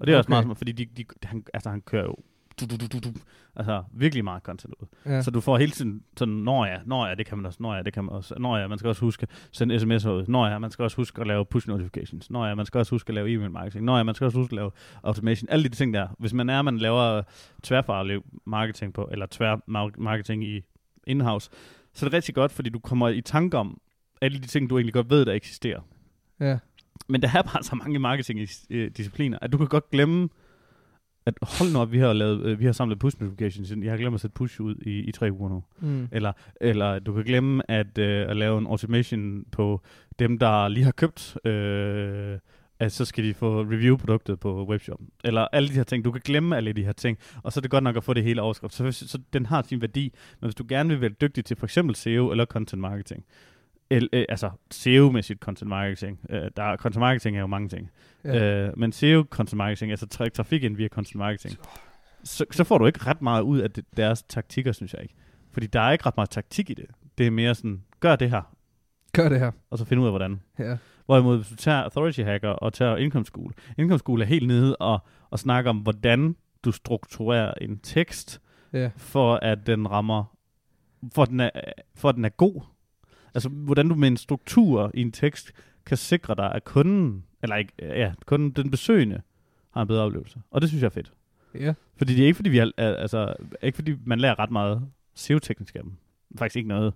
Og 0.00 0.06
det 0.06 0.12
er 0.12 0.16
okay. 0.16 0.18
også 0.18 0.30
meget 0.30 0.44
smart, 0.44 0.58
fordi 0.58 0.72
de, 0.72 0.84
de, 0.96 1.04
han, 1.22 1.44
altså, 1.54 1.70
han 1.70 1.80
kører 1.80 2.04
jo 2.04 2.16
du, 2.60 2.66
du, 2.66 2.86
du, 2.86 2.98
du, 2.98 3.12
altså 3.56 3.82
virkelig 3.92 4.24
meget 4.24 4.42
content 4.42 4.74
ud. 4.80 4.86
Ja. 5.06 5.22
Så 5.22 5.30
du 5.30 5.40
får 5.40 5.58
hele 5.58 5.72
tiden 5.72 6.02
sådan, 6.16 6.34
når 6.34 6.66
ja, 6.66 6.78
når 6.84 7.06
ja, 7.06 7.14
det 7.14 7.26
kan 7.26 7.38
man 7.38 7.46
også, 7.46 7.58
når 7.62 7.74
ja, 7.74 7.82
det 7.82 7.92
kan 7.92 8.04
man 8.04 8.14
også, 8.14 8.34
når 8.38 8.56
ja, 8.56 8.66
man 8.66 8.78
skal 8.78 8.88
også 8.88 9.00
huske 9.00 9.22
at 9.22 9.48
sende 9.52 9.76
sms'er 9.76 10.08
ud, 10.08 10.24
når 10.28 10.46
ja, 10.46 10.58
man 10.58 10.70
skal 10.70 10.82
også 10.82 10.96
huske 10.96 11.20
at 11.20 11.26
lave 11.26 11.44
push 11.44 11.68
notifications, 11.68 12.30
når 12.30 12.46
ja, 12.46 12.54
man 12.54 12.66
skal 12.66 12.78
også 12.78 12.94
huske 12.94 13.10
at 13.10 13.14
lave 13.14 13.32
e-mail 13.32 13.50
marketing, 13.50 13.84
når 13.84 13.96
ja, 13.96 14.02
man 14.02 14.14
skal 14.14 14.24
også 14.24 14.38
huske 14.38 14.52
at 14.52 14.56
lave 14.56 14.70
automation, 15.02 15.48
alle 15.50 15.64
de 15.64 15.68
ting 15.68 15.94
der. 15.94 16.08
Hvis 16.18 16.32
man 16.32 16.50
er, 16.50 16.62
man 16.62 16.78
laver 16.78 17.22
tværfaglig 17.62 18.20
marketing 18.46 18.94
på, 18.94 19.08
eller 19.12 19.26
tvær 19.30 19.56
mar- 19.56 20.02
marketing 20.02 20.44
i 20.44 20.62
in-house, 21.06 21.50
så 21.94 22.06
er 22.06 22.10
det 22.10 22.16
rigtig 22.16 22.34
godt, 22.34 22.52
fordi 22.52 22.70
du 22.70 22.78
kommer 22.78 23.08
i 23.08 23.20
tanke 23.20 23.58
om 23.58 23.80
alle 24.20 24.38
de 24.38 24.46
ting, 24.46 24.70
du 24.70 24.78
egentlig 24.78 24.94
godt 24.94 25.10
ved, 25.10 25.24
der 25.26 25.32
eksisterer. 25.32 25.80
ja. 26.40 26.58
Men 27.08 27.22
der 27.22 27.28
er 27.34 27.42
bare 27.42 27.62
så 27.62 27.76
mange 27.76 27.98
marketing-discipliner, 27.98 29.38
at 29.42 29.52
du 29.52 29.58
kan 29.58 29.66
godt 29.66 29.90
glemme, 29.90 30.28
at 31.26 31.34
hold 31.42 31.72
nu 31.72 31.78
op, 31.78 31.92
vi 31.92 31.98
har, 31.98 32.12
lavet, 32.12 32.42
øh, 32.42 32.60
vi 32.60 32.64
har 32.64 32.72
samlet 32.72 32.98
push 32.98 33.20
notifications, 33.20 33.70
jeg 33.82 33.92
har 33.92 33.98
glemt 33.98 34.14
at 34.14 34.20
sætte 34.20 34.34
push 34.34 34.60
ud 34.60 34.74
i, 34.76 34.98
i 34.98 35.12
tre 35.12 35.32
uger 35.32 35.48
nu. 35.48 35.64
Mm. 35.80 36.08
Eller, 36.12 36.32
eller 36.60 36.98
du 36.98 37.12
kan 37.12 37.24
glemme 37.24 37.70
at, 37.70 37.98
øh, 37.98 38.30
at 38.30 38.36
lave 38.36 38.58
en 38.58 38.66
automation 38.66 39.44
på 39.52 39.80
dem, 40.18 40.38
der 40.38 40.68
lige 40.68 40.84
har 40.84 40.92
købt, 40.92 41.46
øh, 41.46 42.38
at 42.78 42.92
så 42.92 43.04
skal 43.04 43.24
de 43.24 43.34
få 43.34 43.62
review-produktet 43.62 44.40
på 44.40 44.66
webshoppen. 44.66 45.08
Eller 45.24 45.46
alle 45.52 45.68
de 45.68 45.74
her 45.74 45.84
ting. 45.84 46.04
Du 46.04 46.12
kan 46.12 46.20
glemme 46.24 46.56
alle 46.56 46.72
de 46.72 46.84
her 46.84 46.92
ting, 46.92 47.18
og 47.42 47.52
så 47.52 47.60
er 47.60 47.62
det 47.62 47.70
godt 47.70 47.84
nok 47.84 47.96
at 47.96 48.04
få 48.04 48.14
det 48.14 48.24
hele 48.24 48.42
overskrift. 48.42 48.74
Så, 48.74 48.92
så 48.92 49.18
den 49.32 49.46
har 49.46 49.62
sin 49.62 49.80
værdi. 49.80 50.12
Men 50.40 50.46
hvis 50.46 50.54
du 50.54 50.64
gerne 50.68 50.88
vil 50.88 51.00
være 51.00 51.10
dygtig 51.10 51.44
til 51.44 51.56
for 51.56 51.66
eksempel 51.66 51.96
SEO 51.96 52.30
eller 52.30 52.44
content 52.44 52.80
marketing, 52.80 53.24
el, 53.92 54.08
øh, 54.12 54.24
altså 54.28 54.50
SEO-mæssigt 54.74 55.38
content 55.38 55.68
marketing, 55.68 56.20
øh, 56.30 56.50
der 56.56 56.62
er, 56.62 56.76
content 56.76 57.00
marketing 57.00 57.36
er 57.36 57.40
jo 57.40 57.46
mange 57.46 57.68
ting, 57.68 57.90
Ja. 58.24 58.32
Ja. 58.36 58.66
Øh, 58.66 58.78
men 58.78 58.92
SEO 58.92 59.24
content 59.30 59.56
marketing, 59.56 59.90
altså 59.90 60.06
tra- 60.14 60.28
trafik 60.28 60.62
ind 60.64 60.76
via 60.76 60.88
content 60.88 61.16
marketing, 61.18 61.54
så, 62.24 62.44
så 62.50 62.64
får 62.64 62.78
du 62.78 62.86
ikke 62.86 63.06
ret 63.06 63.22
meget 63.22 63.42
ud 63.42 63.58
af 63.58 63.70
det, 63.70 63.84
deres 63.96 64.22
taktikker, 64.22 64.72
synes 64.72 64.94
jeg 64.94 65.02
ikke. 65.02 65.14
Fordi 65.52 65.66
der 65.66 65.80
er 65.80 65.92
ikke 65.92 66.06
ret 66.06 66.16
meget 66.16 66.30
taktik 66.30 66.70
i 66.70 66.74
det. 66.74 66.86
Det 67.18 67.26
er 67.26 67.30
mere 67.30 67.54
sådan, 67.54 67.82
gør 68.00 68.16
det 68.16 68.30
her, 68.30 68.42
Gør 69.12 69.28
det 69.28 69.38
her. 69.40 69.50
og 69.70 69.78
så 69.78 69.84
find 69.84 70.00
ud 70.00 70.06
af, 70.06 70.12
hvordan. 70.12 70.40
Ja. 70.58 70.76
Hvorimod, 71.06 71.36
hvis 71.36 71.48
du 71.48 71.56
tager 71.56 71.82
Authority 71.82 72.20
Hacker 72.20 72.48
og 72.48 72.72
tager 72.72 72.96
Income 72.96 73.24
School, 73.24 73.52
Income 73.78 73.98
School 73.98 74.20
er 74.22 74.24
helt 74.26 74.46
nede 74.46 74.76
og, 74.76 74.98
og 75.30 75.38
snakker 75.38 75.70
om, 75.70 75.78
hvordan 75.78 76.36
du 76.64 76.72
strukturerer 76.72 77.54
en 77.60 77.78
tekst, 77.78 78.40
Ja. 78.72 78.90
for 78.96 79.34
at 79.34 79.66
den 79.66 79.90
rammer, 79.90 80.24
for 81.14 81.22
at 81.22 81.28
den 81.28 81.40
er, 81.40 81.50
for 81.94 82.08
at 82.08 82.14
den 82.14 82.24
er 82.24 82.28
god. 82.28 82.62
Altså, 83.34 83.48
hvordan 83.48 83.88
du 83.88 83.94
med 83.94 84.08
en 84.08 84.16
struktur 84.16 84.90
i 84.94 85.00
en 85.00 85.12
tekst 85.12 85.52
kan 85.86 85.96
sikre 85.96 86.34
dig, 86.34 86.52
at 86.54 86.64
kunden, 86.64 87.24
eller 87.42 87.56
ikke, 87.56 87.72
ja, 87.80 88.12
kunden, 88.26 88.50
den 88.50 88.70
besøgende, 88.70 89.20
har 89.70 89.82
en 89.82 89.88
bedre 89.88 90.02
oplevelse. 90.02 90.38
Og 90.50 90.60
det 90.60 90.68
synes 90.68 90.82
jeg 90.82 90.86
er 90.86 90.90
fedt. 90.92 91.12
Ja. 91.60 91.74
Fordi 91.96 92.14
det 92.14 92.22
er 92.22 92.26
ikke 92.26 92.36
fordi, 92.36 92.50
vi 92.50 92.58
har, 92.58 92.70
altså, 92.78 93.34
ikke 93.62 93.76
fordi 93.76 93.94
man 94.04 94.18
lærer 94.20 94.38
ret 94.38 94.50
meget 94.50 94.82
SEO-teknisk 95.14 95.76
af 95.76 95.82
dem. 95.82 95.92
Faktisk 96.38 96.56
ikke 96.56 96.68
noget. 96.68 96.92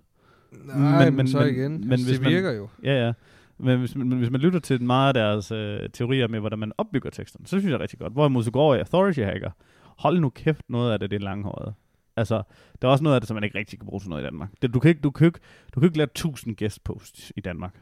Nej, 0.65 1.05
men, 1.05 1.15
men, 1.15 1.27
så 1.27 1.39
men- 1.39 1.47
igen. 1.49 1.71
men 1.81 1.91
altså, 1.91 2.07
hvis 2.07 2.17
det 2.17 2.23
man- 2.23 2.33
virker 2.33 2.51
jo. 2.51 2.67
Ja, 2.83 3.05
ja. 3.05 3.13
Men 3.59 3.79
hvis 3.79 3.95
man, 3.95 4.09
men 4.09 4.17
hvis 4.17 4.29
man 4.29 4.41
lytter 4.41 4.59
til 4.59 4.83
meget 4.83 5.07
af 5.07 5.13
deres 5.13 5.51
øh, 5.51 5.89
teorier 5.93 6.27
med, 6.27 6.39
hvordan 6.39 6.59
man 6.59 6.71
opbygger 6.77 7.09
teksterne, 7.09 7.45
så 7.47 7.49
synes 7.49 7.63
jeg 7.63 7.71
det 7.71 7.77
er 7.77 7.81
rigtig 7.81 7.99
godt. 7.99 8.13
Hvorimod 8.13 8.43
så 8.43 8.51
går 8.51 8.75
i 8.75 8.79
Authority 8.79 9.19
Hacker, 9.19 9.51
hold 9.97 10.19
nu 10.19 10.29
kæft, 10.29 10.61
noget 10.69 10.91
af 10.93 10.99
det, 10.99 11.11
det 11.11 11.15
er 11.15 11.23
langhåret. 11.25 11.73
Altså, 12.17 12.43
der 12.81 12.87
er 12.87 12.91
også 12.91 13.03
noget 13.03 13.15
af 13.15 13.21
det, 13.21 13.27
som 13.27 13.35
man 13.35 13.43
ikke 13.43 13.57
rigtig 13.57 13.79
kan 13.79 13.85
bruge 13.87 13.99
til 13.99 14.09
noget 14.09 14.21
i 14.23 14.25
Danmark. 14.25 14.49
Det, 14.61 14.73
du, 14.73 14.79
kan 14.79 14.89
ikke, 14.89 15.01
du, 15.01 15.11
kan 15.11 15.27
ikke, 15.27 15.39
du 15.75 15.79
kan 15.79 15.87
ikke 15.87 15.97
lave 15.97 16.05
1000 16.15 16.55
guest 16.57 16.83
posts 16.83 17.33
i 17.35 17.41
Danmark. 17.41 17.75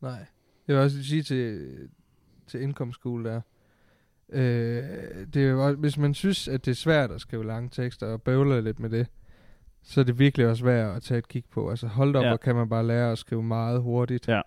Nej. 0.00 0.26
Jeg 0.68 0.76
vil 0.76 0.84
også 0.84 1.04
sige 1.04 1.22
til, 1.22 1.68
til 2.46 2.74
School 2.92 3.24
der, 3.24 3.40
øh, 4.32 4.82
det 5.34 5.36
er 5.36 5.48
jo, 5.48 5.66
også- 5.66 5.76
hvis 5.78 5.98
man 5.98 6.14
synes, 6.14 6.48
at 6.48 6.64
det 6.64 6.70
er 6.70 6.74
svært 6.74 7.10
at 7.10 7.20
skrive 7.20 7.46
lange 7.46 7.68
tekster 7.72 8.06
og 8.06 8.22
bøvler 8.22 8.60
lidt 8.60 8.80
med 8.80 8.90
det, 8.90 9.06
så 9.82 10.00
er 10.00 10.04
det 10.04 10.18
virkelig 10.18 10.46
også 10.46 10.64
værd 10.64 10.96
at 10.96 11.02
tage 11.02 11.18
et 11.18 11.28
kig 11.28 11.44
på. 11.50 11.70
Altså 11.70 11.86
hold 11.86 12.16
op, 12.16 12.22
Ja. 12.24 12.28
hvor 12.28 12.36
kan 12.36 12.54
man 12.54 12.68
bare 12.68 12.86
lære 12.86 13.12
at 13.12 13.18
skrive 13.18 13.42
meget 13.42 13.80
hurtigt. 13.82 14.28
Ja. 14.28 14.40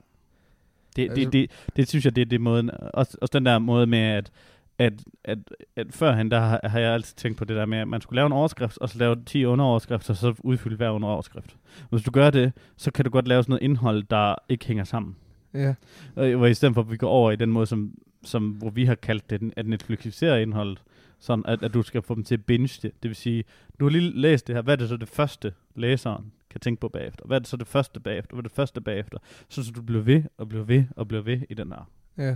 Det, 0.96 1.02
Altså- 1.10 1.16
det, 1.16 1.34
det, 1.34 1.52
det 1.76 1.90
synes 1.90 2.06
jeg, 2.06 2.16
det, 2.16 2.30
det 2.32 2.36
er 2.36 2.40
måden, 2.40 2.72
også, 2.94 3.18
også 3.22 3.32
den 3.40 3.46
der 3.46 3.60
måde 3.60 3.88
med, 3.88 4.00
at, 4.00 4.32
at, 4.80 4.94
at, 5.24 5.38
at 5.76 5.88
førhen, 5.90 6.32
der 6.32 6.40
har, 6.40 6.60
har 6.64 6.80
jeg 6.80 6.94
altid 6.94 7.16
tænkt 7.16 7.38
på 7.38 7.46
det 7.46 7.56
der 7.56 7.66
med, 7.66 7.78
at 7.78 7.88
man 7.88 8.02
skulle 8.02 8.16
lave 8.16 8.26
en 8.26 8.32
overskrift, 8.32 8.78
og 8.78 8.90
så 8.90 8.98
lave 8.98 9.16
10 9.26 9.46
underoverskrifter, 9.46 10.14
og 10.14 10.18
så 10.18 10.36
udfylde 10.40 10.76
hver 10.76 10.90
underoverskrift. 10.90 11.58
Hvis 11.90 12.04
du 12.04 12.12
gør 12.12 12.30
det, 12.30 12.54
så 12.78 12.92
kan 12.92 13.06
du 13.06 13.12
godt 13.12 13.28
lave 13.28 13.44
sådan 13.44 13.52
noget 13.52 13.64
indhold, 13.64 14.04
der 14.04 14.36
ikke 14.50 14.66
hænger 14.66 14.84
sammen. 14.84 15.16
Ja, 15.54 15.74
Og 16.16 16.30
hvor 16.30 16.46
i 16.46 16.54
stedet 16.54 16.74
for, 16.74 16.82
at 16.82 16.92
vi 16.92 16.98
går 16.98 17.10
over 17.10 17.32
i 17.32 17.36
den 17.36 17.52
måde, 17.52 17.66
som, 17.66 17.98
som 18.24 18.50
hvor 18.50 18.70
vi 18.70 18.86
har 18.86 18.96
kaldt 18.96 19.30
det, 19.30 19.54
at 19.58 19.68
Netflixisere 19.68 20.42
indholdet, 20.42 20.84
sådan 21.20 21.46
at, 21.48 21.64
at 21.64 21.74
du 21.74 21.82
skal 21.84 22.02
få 22.02 22.16
dem 22.16 22.24
til 22.24 22.34
at 22.36 22.46
binge 22.46 22.80
det. 22.82 22.92
Det 23.04 23.10
vil 23.10 23.16
sige, 23.16 23.44
du 23.80 23.86
har 23.86 23.90
lige 23.90 24.22
læst 24.22 24.48
det 24.48 24.56
her, 24.56 24.62
hvad 24.62 24.74
er 24.74 24.78
det 24.78 24.90
så 24.90 24.98
det 24.98 25.08
første, 25.10 25.54
læseren 25.76 26.32
kan 26.50 26.60
tænke 26.62 26.80
på 26.80 26.90
bagefter? 26.90 27.26
Hvad 27.26 27.38
er 27.38 27.40
det 27.40 27.48
så 27.48 27.58
det 27.58 27.68
første 27.68 28.00
bagefter? 28.00 28.36
Hvad 28.36 28.44
er 28.44 28.48
det 28.48 28.56
første 28.56 28.82
bagefter? 28.82 29.18
Så, 29.50 29.64
så 29.64 29.72
du 29.72 29.82
bliver 29.82 30.02
ved 30.02 30.24
og 30.38 30.50
bliver 30.50 30.64
ved 30.64 30.84
og 30.96 31.08
bliver 31.08 31.22
ved 31.24 31.42
i 31.50 31.54
den 31.54 31.72
her. 31.72 31.90
ja. 32.18 32.36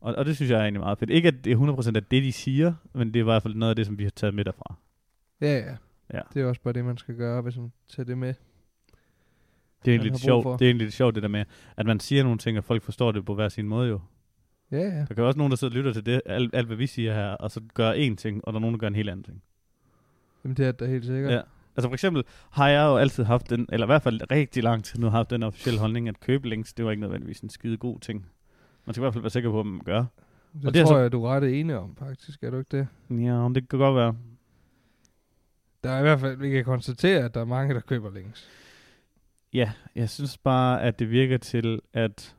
Og, 0.00 0.14
og 0.14 0.24
det 0.24 0.36
synes 0.36 0.50
jeg 0.50 0.58
er 0.58 0.62
egentlig 0.62 0.80
meget 0.80 0.98
fedt. 0.98 1.10
Ikke 1.10 1.28
at 1.28 1.44
det 1.44 1.52
er 1.52 1.92
100% 1.92 1.96
af 1.96 2.04
det, 2.04 2.24
de 2.24 2.32
siger, 2.32 2.74
men 2.92 3.08
det 3.08 3.16
er 3.16 3.20
i 3.20 3.24
hvert 3.24 3.42
fald 3.42 3.54
noget 3.54 3.70
af 3.70 3.76
det, 3.76 3.86
som 3.86 3.98
vi 3.98 4.02
har 4.02 4.10
taget 4.10 4.34
med 4.34 4.44
derfra. 4.44 4.74
Ja, 5.40 5.58
ja. 5.58 5.76
Ja. 6.14 6.20
Det 6.34 6.42
er 6.42 6.46
også 6.46 6.60
bare 6.60 6.74
det, 6.74 6.84
man 6.84 6.96
skal 6.96 7.16
gøre, 7.16 7.42
hvis 7.42 7.56
man 7.56 7.72
tager 7.88 8.04
det 8.06 8.18
med. 8.18 8.34
Det 9.84 9.90
er 9.90 9.94
egentlig 9.94 10.10
lidt 10.10 10.22
sjovt, 10.22 10.44
det 10.44 10.64
er 10.64 10.68
egentlig 10.68 10.86
lidt 10.86 10.94
sjovt 10.94 11.14
det 11.14 11.22
der 11.22 11.28
med, 11.28 11.44
at 11.76 11.86
man 11.86 12.00
siger 12.00 12.22
nogle 12.22 12.38
ting, 12.38 12.58
og 12.58 12.64
folk 12.64 12.82
forstår 12.82 13.12
det 13.12 13.24
på 13.24 13.34
hver 13.34 13.48
sin 13.48 13.68
måde 13.68 13.88
jo. 13.88 14.00
Ja, 14.70 14.78
ja. 14.78 15.04
Der 15.08 15.14
kan 15.14 15.24
også 15.24 15.38
nogen, 15.38 15.50
der 15.50 15.56
sidder 15.56 15.72
og 15.72 15.76
lytter 15.76 15.92
til 15.92 16.06
det, 16.06 16.20
alt, 16.26 16.54
alt 16.54 16.66
hvad 16.66 16.76
vi 16.76 16.86
siger 16.86 17.14
her, 17.14 17.30
og 17.30 17.50
så 17.50 17.60
gør 17.74 17.92
én 17.92 18.14
ting, 18.14 18.44
og 18.44 18.52
der 18.52 18.58
er 18.58 18.60
nogen, 18.60 18.74
der 18.74 18.78
gør 18.78 18.86
en 18.86 18.94
helt 18.94 19.10
anden 19.10 19.24
ting. 19.24 19.42
Jamen, 20.44 20.56
det 20.56 20.66
er 20.66 20.72
da 20.72 20.86
helt 20.86 21.04
sikkert. 21.04 21.32
Ja. 21.32 21.40
Altså 21.76 21.88
for 21.88 21.94
eksempel 21.94 22.24
har 22.50 22.68
jeg 22.68 22.84
jo 22.84 22.96
altid 22.96 23.24
haft 23.24 23.50
den, 23.50 23.66
eller 23.72 23.86
i 23.86 23.88
hvert 23.88 24.02
fald 24.02 24.30
rigtig 24.30 24.62
lang 24.62 24.84
tid 24.84 25.00
nu 25.00 25.08
haft 25.08 25.30
den 25.30 25.42
officielle 25.42 25.80
holdning, 25.80 26.08
at 26.08 26.20
købe 26.20 26.48
links, 26.48 26.74
det 26.74 26.84
var 26.84 26.90
ikke 26.90 27.00
nødvendigvis 27.00 27.40
en 27.40 27.48
skide 27.48 27.76
god 27.76 28.00
ting. 28.00 28.26
Man 28.88 28.94
skal 28.94 29.00
i 29.00 29.04
hvert 29.04 29.12
fald 29.12 29.22
være 29.22 29.30
sikker 29.30 29.50
på, 29.50 29.62
hvad 29.62 29.72
man 29.72 29.80
gør. 29.84 30.04
Det, 30.54 30.66
Og 30.66 30.74
det 30.74 30.86
tror 30.86 30.94
så- 30.94 30.98
jeg, 30.98 31.12
du 31.12 31.24
er 31.24 31.28
ret 31.30 31.60
enig 31.60 31.76
om, 31.76 31.96
faktisk. 31.96 32.42
Er 32.42 32.50
du 32.50 32.58
ikke 32.58 32.76
det? 32.76 32.88
Ja, 33.24 33.32
om 33.32 33.54
det 33.54 33.68
kan 33.68 33.78
godt 33.78 33.94
være. 33.96 34.16
Der 35.84 35.90
er 35.90 35.98
i 35.98 36.02
hvert 36.02 36.20
fald, 36.20 36.36
vi 36.36 36.50
kan 36.50 36.64
konstatere, 36.64 37.24
at 37.24 37.34
der 37.34 37.40
er 37.40 37.44
mange, 37.44 37.74
der 37.74 37.80
køber 37.80 38.10
links. 38.10 38.48
Ja, 39.52 39.72
jeg 39.94 40.10
synes 40.10 40.38
bare, 40.38 40.82
at 40.82 40.98
det 40.98 41.10
virker 41.10 41.38
til, 41.38 41.80
at 41.92 42.36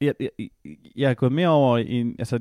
jeg, 0.00 0.14
jeg, 0.20 0.30
jeg 0.96 1.10
er 1.10 1.14
gået 1.14 1.32
mere 1.32 1.48
over 1.48 1.78
i 1.78 1.90
en, 1.92 2.16
altså, 2.18 2.38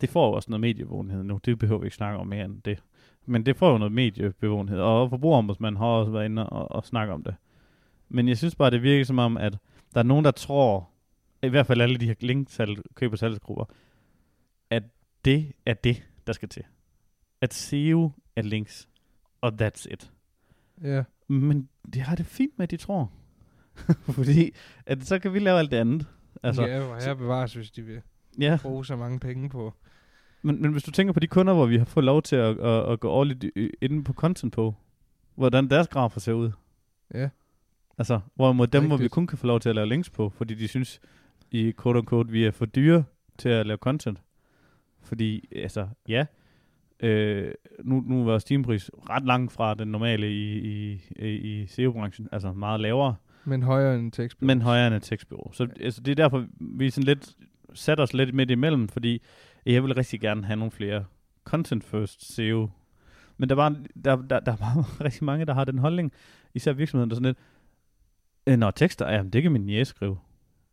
det 0.00 0.08
får 0.08 0.26
jo 0.28 0.32
også 0.32 0.50
noget 0.50 0.60
mediebevågenhed 0.60 1.22
nu, 1.22 1.40
det 1.44 1.58
behøver 1.58 1.80
vi 1.80 1.86
ikke 1.86 1.96
snakke 1.96 2.18
om 2.18 2.26
mere 2.26 2.44
end 2.44 2.62
det. 2.62 2.82
Men 3.26 3.46
det 3.46 3.56
får 3.56 3.72
jo 3.72 3.78
noget 3.78 3.92
mediebevågenhed, 3.92 4.80
og 4.80 5.10
forbrugerombudsmanden 5.10 5.76
har 5.78 5.86
også 5.86 6.12
været 6.12 6.24
inde 6.24 6.48
og, 6.50 6.72
og 6.72 6.84
snakke 6.84 7.12
om 7.12 7.22
det. 7.22 7.34
Men 8.08 8.28
jeg 8.28 8.38
synes 8.38 8.54
bare, 8.54 8.70
det 8.70 8.82
virker 8.82 9.04
som 9.04 9.18
om, 9.18 9.36
at 9.36 9.58
der 9.94 10.00
er 10.00 10.04
nogen, 10.04 10.24
der 10.24 10.30
tror, 10.30 10.88
i 11.42 11.48
hvert 11.48 11.66
fald 11.66 11.80
alle 11.80 11.96
de 11.96 12.06
her 12.06 12.14
linksalg, 12.20 12.78
køb- 12.94 13.12
og 13.12 13.18
salgsgrupper, 13.18 13.64
at 14.70 14.82
det 15.24 15.52
er 15.66 15.74
det, 15.74 16.02
der 16.26 16.32
skal 16.32 16.48
til. 16.48 16.62
At 17.40 17.54
SEO 17.54 18.10
er 18.36 18.42
links, 18.42 18.88
og 19.40 19.52
that's 19.62 19.92
it. 19.92 20.10
Ja. 20.82 21.02
Men 21.28 21.68
det 21.94 22.02
har 22.02 22.16
det 22.16 22.26
fint 22.26 22.58
med, 22.58 22.62
at 22.62 22.70
de 22.70 22.76
tror. 22.76 23.12
Fordi 24.16 24.54
at 24.86 25.06
så 25.06 25.18
kan 25.18 25.32
vi 25.34 25.38
lave 25.38 25.58
alt 25.58 25.70
det 25.70 25.76
andet. 25.76 26.06
Altså, 26.42 26.62
Altså, 26.62 26.76
ja, 26.76 26.86
hvor 26.86 26.96
her 27.00 27.14
bevares, 27.14 27.54
hvis 27.54 27.70
de 27.70 27.82
vil 27.82 28.02
ja. 28.38 28.58
bruge 28.62 28.86
så 28.86 28.96
mange 28.96 29.20
penge 29.20 29.48
på. 29.48 29.74
Men, 30.42 30.62
men 30.62 30.72
hvis 30.72 30.82
du 30.82 30.90
tænker 30.90 31.12
på 31.12 31.20
de 31.20 31.26
kunder, 31.26 31.54
hvor 31.54 31.66
vi 31.66 31.78
har 31.78 31.84
fået 31.84 32.04
lov 32.04 32.22
til 32.22 32.36
at, 32.36 32.58
at, 32.58 32.92
at 32.92 33.00
gå 33.00 33.10
årligt 33.10 33.44
inde 33.80 34.04
på 34.04 34.12
content 34.12 34.52
på, 34.52 34.74
hvordan 35.34 35.70
deres 35.70 35.88
grafer 35.88 36.20
ser 36.20 36.32
ud. 36.32 36.50
Ja. 37.14 37.28
Altså, 37.98 38.20
hvorimod 38.34 38.66
dem, 38.66 38.86
hvor 38.86 38.96
vi 38.96 39.08
kun 39.08 39.26
kan 39.26 39.38
få 39.38 39.46
lov 39.46 39.60
til 39.60 39.68
at 39.68 39.74
lave 39.74 39.88
links 39.88 40.10
på, 40.10 40.28
fordi 40.28 40.54
de 40.54 40.68
synes, 40.68 41.00
i 41.50 41.72
quote 41.82 41.98
unquote, 41.98 42.30
vi 42.30 42.44
er 42.44 42.50
for 42.50 42.66
dyre 42.66 43.04
til 43.38 43.48
at 43.48 43.66
lave 43.66 43.76
content. 43.76 44.18
Fordi, 45.02 45.48
altså, 45.56 45.88
ja, 46.08 46.26
øh, 47.00 47.52
nu, 47.84 48.00
nu 48.06 48.16
var 48.16 48.24
vores 48.24 48.44
timepris 48.44 48.90
ret 49.10 49.24
langt 49.24 49.52
fra 49.52 49.74
den 49.74 49.88
normale 49.88 50.30
i, 50.32 50.58
i, 50.58 51.00
i, 51.16 51.28
i 51.28 51.66
SEO-branchen, 51.66 52.28
altså 52.32 52.52
meget 52.52 52.80
lavere. 52.80 53.14
Men 53.44 53.62
højere 53.62 53.98
end 53.98 54.12
tekst. 54.12 54.42
Men 54.42 54.62
højere 54.62 54.86
end 54.86 54.94
et 54.94 55.02
tekstbureau. 55.02 55.52
Så 55.52 55.68
altså, 55.80 56.00
det 56.00 56.10
er 56.10 56.14
derfor, 56.14 56.46
vi 56.60 56.90
sådan 56.90 57.04
lidt, 57.04 57.36
sat 57.74 58.00
os 58.00 58.14
lidt 58.14 58.34
midt 58.34 58.50
imellem, 58.50 58.88
fordi 58.88 59.22
jeg 59.66 59.82
vil 59.82 59.94
rigtig 59.94 60.20
gerne 60.20 60.44
have 60.44 60.56
nogle 60.56 60.70
flere 60.70 61.04
content 61.44 61.84
first 61.84 62.34
SEO. 62.34 62.70
Men 63.36 63.48
der, 63.48 63.54
var, 63.54 63.76
der, 64.04 64.16
der, 64.16 64.40
der 64.40 64.52
er 64.52 64.56
bare 64.66 65.04
rigtig 65.04 65.24
mange, 65.24 65.44
der 65.44 65.54
har 65.54 65.64
den 65.64 65.78
holdning, 65.78 66.12
især 66.54 66.72
virksomheden, 66.72 67.10
der 67.10 67.14
er 67.14 67.16
sådan 67.16 67.26
lidt, 67.26 67.38
"Øh, 68.46 68.56
Nå, 68.56 68.70
tekster, 68.70 69.10
jamen 69.12 69.30
det 69.30 69.42
kan 69.42 69.52
min 69.52 69.68
jæs 69.68 69.88
skrive. 69.88 70.18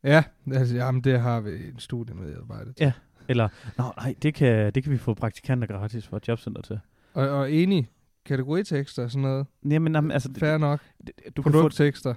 Ja, 0.04 0.24
altså, 0.54 0.76
jamen, 0.76 1.02
det 1.04 1.20
har 1.20 1.42
vi 1.42 1.52
en 1.52 1.80
studie 1.80 2.16
med 2.16 2.32
i 2.32 2.34
arbejdet. 2.34 2.74
Ja. 2.80 2.92
Eller, 3.28 3.50
nå, 3.78 3.84
nej, 3.98 4.16
det 4.22 4.34
kan, 4.34 4.74
det 4.74 4.84
kan 4.84 4.92
vi 4.92 4.98
få 4.98 5.14
praktikanter 5.14 5.68
gratis 5.68 6.08
for 6.08 6.18
et 6.18 6.28
jobcenter 6.28 6.62
til. 6.62 6.80
Og, 7.14 7.30
og 7.30 7.52
enig, 7.52 7.90
kategoritekster 8.26 9.04
og 9.04 9.12
sådan 9.12 9.22
noget. 9.22 9.46
Jamen, 9.70 9.94
jamen 9.96 10.12
altså, 10.12 10.30
Fair 10.38 10.58
nok. 10.58 10.80
du 11.38 11.42
kan, 11.42 11.52
få, 11.52 11.70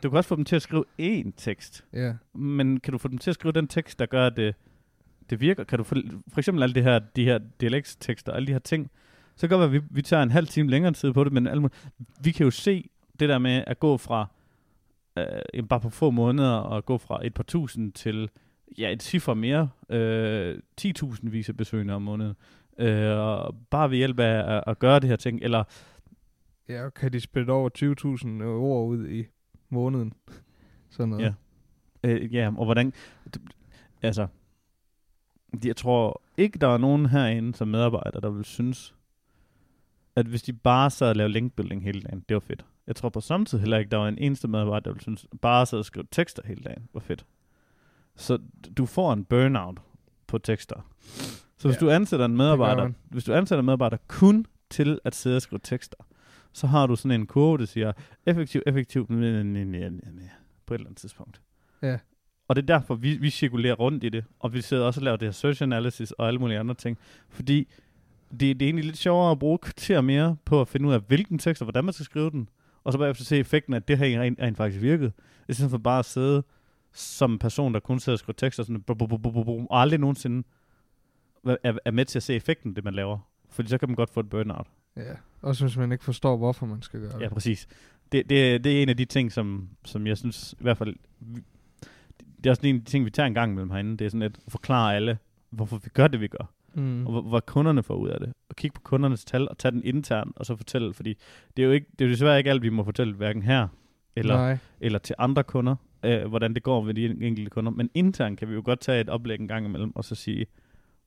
du 0.02 0.10
kan 0.10 0.16
også 0.16 0.28
få 0.28 0.36
dem 0.36 0.44
til 0.44 0.56
at 0.56 0.62
skrive 0.62 0.84
én 1.00 1.30
tekst. 1.36 1.84
Ja. 1.92 2.12
Men 2.34 2.80
kan 2.80 2.92
du 2.92 2.98
få 2.98 3.08
dem 3.08 3.18
til 3.18 3.30
at 3.30 3.34
skrive 3.34 3.52
den 3.52 3.68
tekst, 3.68 3.98
der 3.98 4.06
gør, 4.06 4.26
at 4.26 4.36
det, 4.36 4.54
det 5.30 5.40
virker? 5.40 5.64
Kan 5.64 5.78
du 5.78 5.84
for, 5.84 5.96
for 6.28 6.40
eksempel 6.40 6.62
alle 6.62 6.74
det 6.74 6.82
her, 6.82 6.98
de 6.98 7.24
her 7.24 7.38
dialektstekster, 7.60 8.32
alle 8.32 8.46
de 8.46 8.52
her 8.52 8.58
ting, 8.58 8.90
så 9.36 9.40
kan 9.40 9.50
det 9.50 9.50
godt 9.50 9.72
være, 9.72 9.76
at 9.78 9.84
vi, 9.84 9.88
vi 9.90 10.02
tager 10.02 10.22
en 10.22 10.30
halv 10.30 10.46
time 10.46 10.70
længere 10.70 10.92
tid 10.92 11.12
på 11.12 11.24
det, 11.24 11.32
men 11.32 11.46
alle, 11.46 11.68
vi 12.20 12.30
kan 12.30 12.44
jo 12.44 12.50
se 12.50 12.90
det 13.20 13.28
der 13.28 13.38
med 13.38 13.64
at 13.66 13.80
gå 13.80 13.96
fra, 13.96 14.26
øh, 15.18 15.64
bare 15.68 15.80
på 15.80 15.90
få 15.90 16.10
måneder, 16.10 16.56
og 16.56 16.84
gå 16.84 16.98
fra 16.98 17.26
et 17.26 17.34
par 17.34 17.42
tusind 17.42 17.92
til 17.92 18.30
ja, 18.78 18.92
et 18.92 19.02
cifre 19.02 19.36
mere, 19.36 19.68
øh, 19.88 20.58
10.000 20.80 21.28
vis 21.28 21.48
af 21.48 21.56
besøgende 21.56 21.94
om 21.94 22.02
måneden. 22.02 22.34
Øh, 22.78 23.18
og 23.18 23.56
bare 23.70 23.90
ved 23.90 23.96
hjælp 23.96 24.20
af 24.20 24.56
at, 24.56 24.64
at 24.66 24.78
gøre 24.78 25.00
det 25.00 25.08
her 25.08 25.16
ting, 25.16 25.42
eller 25.42 25.64
Ja, 26.68 26.90
kan 26.90 27.12
de 27.12 27.20
spille 27.20 27.52
over 27.52 27.70
20.000 28.42 28.44
ord 28.44 28.88
ud 28.88 29.08
i 29.08 29.26
måneden? 29.68 30.12
Sådan 30.90 31.08
noget. 31.08 31.22
Ja. 31.24 31.34
Øh, 32.10 32.34
ja, 32.34 32.52
og 32.56 32.64
hvordan... 32.64 32.92
Altså, 34.02 34.26
jeg 35.64 35.76
tror 35.76 36.22
ikke, 36.36 36.58
der 36.58 36.68
er 36.68 36.78
nogen 36.78 37.06
herinde 37.06 37.54
som 37.54 37.68
medarbejder, 37.68 38.20
der 38.20 38.30
vil 38.30 38.44
synes, 38.44 38.94
at 40.16 40.26
hvis 40.26 40.42
de 40.42 40.52
bare 40.52 40.90
sad 40.90 41.08
og 41.08 41.16
lavede 41.16 41.32
linkbuilding 41.32 41.82
hele 41.82 42.00
dagen, 42.00 42.24
det 42.28 42.34
var 42.34 42.40
fedt. 42.40 42.64
Jeg 42.86 42.96
tror 42.96 43.08
på 43.08 43.20
samme 43.20 43.46
tid 43.46 43.58
heller 43.58 43.78
ikke, 43.78 43.90
der 43.90 43.96
var 43.96 44.08
en 44.08 44.18
eneste 44.18 44.48
medarbejder, 44.48 44.80
der 44.84 44.92
vil 44.92 45.00
synes, 45.02 45.26
bare 45.42 45.66
sad 45.66 45.78
og 45.78 45.84
skrev 45.84 46.04
tekster 46.10 46.42
hele 46.46 46.62
dagen, 46.62 46.88
var 46.92 47.00
fedt. 47.00 47.26
Så 48.16 48.38
du 48.76 48.86
får 48.86 49.12
en 49.12 49.24
burnout 49.24 49.80
på 50.26 50.38
tekster. 50.38 50.90
Så 51.58 51.68
hvis 51.68 51.74
Ja, 51.74 51.86
du 51.86 51.90
ansætter 51.90 52.26
en 52.26 52.36
medarbejder, 52.36 52.90
hvis 53.10 53.24
du 53.24 53.32
ansætter 53.34 53.60
en 53.60 53.66
medarbejder 53.66 53.96
kun 54.08 54.46
til 54.70 54.98
at 55.04 55.14
sidde 55.14 55.36
og 55.36 55.42
skrive 55.42 55.60
tekster, 55.62 55.98
så 56.52 56.66
har 56.66 56.86
du 56.86 56.96
sådan 56.96 57.20
en 57.20 57.26
kurve, 57.26 57.58
der 57.58 57.64
siger 57.64 57.92
effektiv, 58.26 58.62
effektiv, 58.66 59.06
på 59.06 59.14
et 59.14 59.18
eller 59.20 60.86
andet 60.86 60.96
tidspunkt. 60.96 61.40
Ja. 61.82 61.98
Og 62.48 62.56
det 62.56 62.62
er 62.62 62.66
derfor, 62.66 62.94
vi, 62.94 63.16
vi 63.16 63.30
cirkulerer 63.30 63.74
rundt 63.74 64.04
i 64.04 64.08
det, 64.08 64.24
og 64.40 64.54
vi 64.54 64.60
sidder 64.60 64.84
også 64.84 65.00
og 65.00 65.04
laver 65.04 65.16
det 65.16 65.26
her 65.26 65.32
search 65.32 65.62
analysis 65.62 66.10
og 66.10 66.28
alle 66.28 66.40
mulige 66.40 66.58
andre 66.58 66.74
ting. 66.74 66.98
Fordi 67.28 67.68
det, 68.30 68.40
det 68.40 68.62
er 68.62 68.66
egentlig 68.66 68.84
lidt 68.84 68.96
sjovere 68.96 69.30
at 69.30 69.38
bruge 69.38 69.58
kvarter 69.58 70.00
mere 70.00 70.36
på 70.44 70.60
at 70.60 70.68
finde 70.68 70.88
ud 70.88 70.92
af, 70.94 71.00
hvilken 71.00 71.38
tekst 71.38 71.62
og 71.62 71.64
hvordan 71.64 71.84
man 71.84 71.92
skal 71.92 72.04
skrive 72.04 72.30
den, 72.30 72.48
og 72.84 72.92
så 72.92 72.98
bagefter 72.98 73.24
se 73.24 73.36
effekten 73.36 73.74
at 73.74 73.88
det 73.88 73.98
her 73.98 74.20
rent, 74.20 74.40
rent 74.40 74.56
faktisk 74.56 74.82
virket. 74.82 75.12
I 75.48 75.52
stedet 75.52 75.70
for 75.70 75.78
bare 75.78 75.98
at 75.98 76.04
sidde 76.04 76.42
som 76.92 77.32
en 77.32 77.38
person, 77.38 77.74
der 77.74 77.80
kun 77.80 78.00
sidder 78.00 78.14
og 78.14 78.18
skriver 78.18 78.34
tekster, 78.34 78.62
sådan, 78.62 78.82
bum, 78.82 78.98
bum, 78.98 79.08
bum, 79.08 79.44
bum, 79.44 79.66
og 79.66 79.80
aldrig 79.80 80.00
nogensinde 80.00 80.46
er, 81.44 81.78
er 81.84 81.90
med 81.90 82.04
til 82.04 82.18
at 82.18 82.22
se 82.22 82.34
effekten 82.34 82.76
det, 82.76 82.84
man 82.84 82.94
laver. 82.94 83.18
Fordi 83.50 83.68
så 83.68 83.78
kan 83.78 83.88
man 83.88 83.96
godt 83.96 84.10
få 84.10 84.20
et 84.20 84.28
burnout. 84.30 84.66
ja. 84.96 85.12
Også 85.42 85.64
hvis 85.64 85.76
man 85.76 85.92
ikke 85.92 86.04
forstår, 86.04 86.36
hvorfor 86.36 86.66
man 86.66 86.82
skal 86.82 87.00
gøre 87.00 87.12
det. 87.12 87.20
Ja, 87.20 87.28
præcis. 87.28 87.68
Det, 88.12 88.30
det, 88.30 88.64
det 88.64 88.78
er 88.78 88.82
en 88.82 88.88
af 88.88 88.96
de 88.96 89.04
ting, 89.04 89.32
som, 89.32 89.68
som 89.84 90.06
jeg 90.06 90.18
synes 90.18 90.52
i 90.52 90.62
hvert 90.62 90.78
fald... 90.78 90.96
Det 92.36 92.46
er 92.46 92.50
også 92.50 92.62
en 92.64 92.76
af 92.76 92.80
de 92.80 92.90
ting, 92.90 93.04
vi 93.04 93.10
tager 93.10 93.26
en 93.26 93.34
gang 93.34 93.52
imellem 93.52 93.70
herinde. 93.70 93.96
Det 93.96 94.04
er 94.04 94.08
sådan 94.08 94.22
at 94.22 94.38
forklare 94.48 94.96
alle, 94.96 95.18
hvorfor 95.50 95.78
vi 95.78 95.88
gør 95.94 96.08
det, 96.08 96.20
vi 96.20 96.28
gør. 96.28 96.52
Mm. 96.74 97.06
Og 97.06 97.22
hvad, 97.22 97.40
kunderne 97.46 97.82
får 97.82 97.94
ud 97.94 98.08
af 98.08 98.20
det. 98.20 98.32
Og 98.48 98.56
kigge 98.56 98.74
på 98.74 98.80
kundernes 98.80 99.24
tal 99.24 99.48
og 99.48 99.58
tage 99.58 99.72
den 99.72 99.84
internt, 99.84 100.38
og 100.38 100.46
så 100.46 100.56
fortælle. 100.56 100.94
Fordi 100.94 101.14
det 101.56 101.62
er 101.62 101.66
jo, 101.66 101.72
ikke, 101.72 101.86
det 101.98 102.04
er 102.04 102.08
jo 102.08 102.12
desværre 102.12 102.38
ikke 102.38 102.50
alt, 102.50 102.62
vi 102.62 102.68
må 102.68 102.84
fortælle, 102.84 103.14
hverken 103.14 103.42
her 103.42 103.68
eller, 104.16 104.36
Nej. 104.36 104.58
eller 104.80 104.98
til 104.98 105.14
andre 105.18 105.44
kunder, 105.44 105.76
øh, 106.04 106.26
hvordan 106.26 106.54
det 106.54 106.62
går 106.62 106.82
med 106.82 106.94
de 106.94 107.04
enkelte 107.04 107.50
kunder. 107.50 107.70
Men 107.70 107.90
internt 107.94 108.38
kan 108.38 108.48
vi 108.48 108.54
jo 108.54 108.62
godt 108.64 108.80
tage 108.80 109.00
et 109.00 109.08
oplæg 109.08 109.40
en 109.40 109.48
gang 109.48 109.66
imellem, 109.66 109.96
og 109.96 110.04
så 110.04 110.14
sige, 110.14 110.46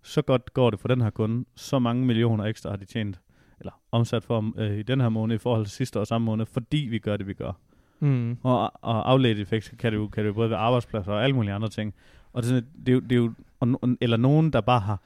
så 0.03 0.21
godt 0.21 0.53
går 0.53 0.69
det 0.69 0.79
for 0.79 0.87
den 0.87 1.01
her 1.01 1.09
kunde, 1.09 1.45
så 1.55 1.79
mange 1.79 2.05
millioner 2.05 2.43
ekstra 2.43 2.69
har 2.69 2.77
de 2.77 2.85
tjent, 2.85 3.21
eller 3.59 3.71
omsat 3.91 4.23
for 4.23 4.53
øh, 4.57 4.77
i 4.77 4.83
den 4.83 5.01
her 5.01 5.09
måned 5.09 5.35
i 5.35 5.39
forhold 5.39 5.65
til 5.65 5.71
sidste 5.73 5.99
år 5.99 6.03
samme 6.03 6.25
måned, 6.25 6.45
fordi 6.45 6.77
vi 6.77 6.99
gør 6.99 7.17
det, 7.17 7.27
vi 7.27 7.33
gør. 7.33 7.51
Mm. 7.99 8.37
Og, 8.43 8.71
og 8.81 9.11
afledt 9.11 9.39
effekt 9.39 9.73
kan 9.79 9.91
det, 9.91 9.97
jo, 9.97 10.07
kan 10.07 10.23
det 10.23 10.27
jo 10.27 10.33
både 10.33 10.49
være 10.49 10.59
arbejdspladser 10.59 11.11
og 11.11 11.23
alle 11.23 11.35
mulige 11.35 11.53
andre 11.53 11.69
ting. 11.69 11.93
Og 12.33 12.43
det 12.43 12.49
er, 12.49 12.55
sådan, 12.55 12.69
det 12.85 12.89
er, 12.89 12.93
jo, 12.93 12.99
det 12.99 13.11
er 13.11 13.15
jo, 13.15 13.33
og, 13.59 13.97
eller 14.01 14.17
nogen, 14.17 14.53
der 14.53 14.61
bare 14.61 14.79
har 14.79 15.01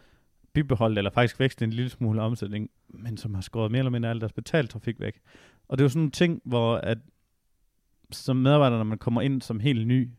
bibeholdt, 0.53 0.97
eller 0.97 1.11
faktisk 1.11 1.39
vækstet 1.39 1.65
en 1.65 1.73
lille 1.73 1.89
smule 1.89 2.21
omsætning, 2.21 2.69
men 2.89 3.17
som 3.17 3.33
har 3.33 3.41
skåret 3.41 3.71
mere 3.71 3.79
eller 3.79 3.91
mindre 3.91 4.09
al 4.09 4.19
deres 4.19 4.33
betalt 4.33 4.69
trafik 4.69 4.99
væk. 4.99 5.19
Og 5.67 5.77
det 5.77 5.81
er 5.81 5.85
jo 5.85 5.89
sådan 5.89 6.03
en 6.03 6.11
ting, 6.11 6.41
hvor 6.45 6.75
at 6.75 6.97
som 8.11 8.35
medarbejder, 8.35 8.77
når 8.77 8.83
man 8.83 8.97
kommer 8.97 9.21
ind 9.21 9.41
som 9.41 9.59
helt 9.59 9.87
ny, 9.87 10.09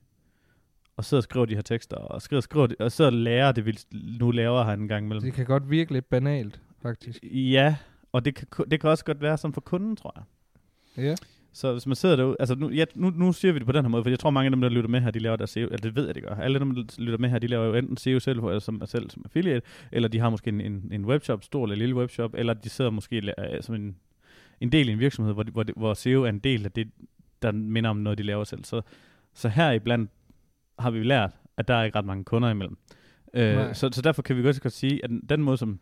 og 0.96 1.04
sidder 1.04 1.20
og 1.20 1.24
skriver 1.24 1.46
de 1.46 1.54
her 1.54 1.62
tekster, 1.62 1.96
og 1.96 2.22
skriver, 2.22 2.40
skriver 2.40 2.66
de, 2.66 2.76
og 2.80 2.92
sidder 2.92 3.10
og 3.10 3.16
lærer 3.16 3.52
det, 3.52 3.66
vi 3.66 3.78
nu 3.92 4.30
laver 4.30 4.64
her 4.64 4.72
en 4.72 4.88
gang 4.88 5.04
imellem. 5.04 5.22
Det 5.22 5.34
kan 5.34 5.46
godt 5.46 5.70
virke 5.70 5.92
lidt 5.92 6.08
banalt, 6.08 6.60
faktisk. 6.82 7.24
Ja, 7.32 7.76
og 8.12 8.24
det 8.24 8.34
kan, 8.34 8.46
det 8.70 8.80
kan 8.80 8.90
også 8.90 9.04
godt 9.04 9.20
være 9.20 9.38
sådan 9.38 9.54
for 9.54 9.60
kunden, 9.60 9.96
tror 9.96 10.12
jeg. 10.16 10.24
Ja. 11.04 11.14
Så 11.52 11.72
hvis 11.72 11.86
man 11.86 11.96
sidder 11.96 12.16
derude, 12.16 12.36
altså 12.38 12.54
nu, 12.54 12.70
ja, 12.70 12.84
nu, 12.94 13.10
nu 13.10 13.32
siger 13.32 13.52
vi 13.52 13.58
det 13.58 13.66
på 13.66 13.72
den 13.72 13.84
her 13.84 13.88
måde, 13.88 14.04
for 14.04 14.10
jeg 14.10 14.18
tror 14.18 14.30
mange 14.30 14.46
af 14.46 14.50
dem, 14.50 14.60
der 14.60 14.68
lytter 14.68 14.90
med 14.90 15.00
her, 15.00 15.10
de 15.10 15.18
laver 15.18 15.36
deres 15.36 15.50
SEO, 15.50 15.64
eller 15.64 15.76
det 15.76 15.96
ved 15.96 16.06
jeg, 16.06 16.14
det 16.14 16.22
gør. 16.22 16.34
Alle 16.34 16.58
dem, 16.58 16.74
der 16.74 16.82
lytter 16.98 17.18
med 17.18 17.28
her, 17.28 17.38
de 17.38 17.46
laver 17.46 17.66
jo 17.66 17.74
enten 17.74 17.96
SEO 17.96 18.18
selv, 18.18 18.38
eller 18.38 18.58
som, 18.58 18.82
selv 18.86 19.10
som 19.10 19.22
affiliate, 19.24 19.66
eller 19.92 20.08
de 20.08 20.18
har 20.18 20.30
måske 20.30 20.48
en, 20.48 20.60
en, 20.60 20.88
en 20.92 21.04
webshop, 21.04 21.44
stor 21.44 21.64
eller 21.64 21.76
lille 21.76 21.94
webshop, 21.94 22.34
eller 22.34 22.54
de 22.54 22.68
sidder 22.68 22.90
måske 22.90 23.34
uh, 23.38 23.44
som 23.60 23.74
en, 23.74 23.96
en 24.60 24.72
del 24.72 24.88
i 24.88 24.92
en 24.92 24.98
virksomhed, 24.98 25.34
hvor, 25.34 25.42
de, 25.42 25.50
hvor, 25.52 25.62
de, 25.62 25.72
hvor 25.76 25.94
SEO 25.94 26.22
er 26.22 26.28
en 26.28 26.38
del 26.38 26.64
af 26.64 26.72
det, 26.72 26.90
der 27.42 27.52
minder 27.52 27.90
om 27.90 27.96
noget, 27.96 28.18
de 28.18 28.22
laver 28.22 28.44
selv. 28.44 28.64
Så, 28.64 28.82
så 29.34 29.48
her 29.48 29.70
iblandt 29.70 30.10
har 30.78 30.90
vi 30.90 31.02
lært, 31.02 31.30
at 31.56 31.68
der 31.68 31.74
er 31.74 31.84
ikke 31.84 31.98
ret 31.98 32.04
mange 32.04 32.24
kunder 32.24 32.50
imellem. 32.50 32.76
Øh, 33.34 33.74
så, 33.74 33.90
så 33.92 34.02
derfor 34.02 34.22
kan 34.22 34.36
vi 34.36 34.42
godt 34.42 34.72
sige, 34.72 35.04
at 35.04 35.10
den, 35.10 35.20
den 35.28 35.42
måde, 35.42 35.56
som, 35.56 35.80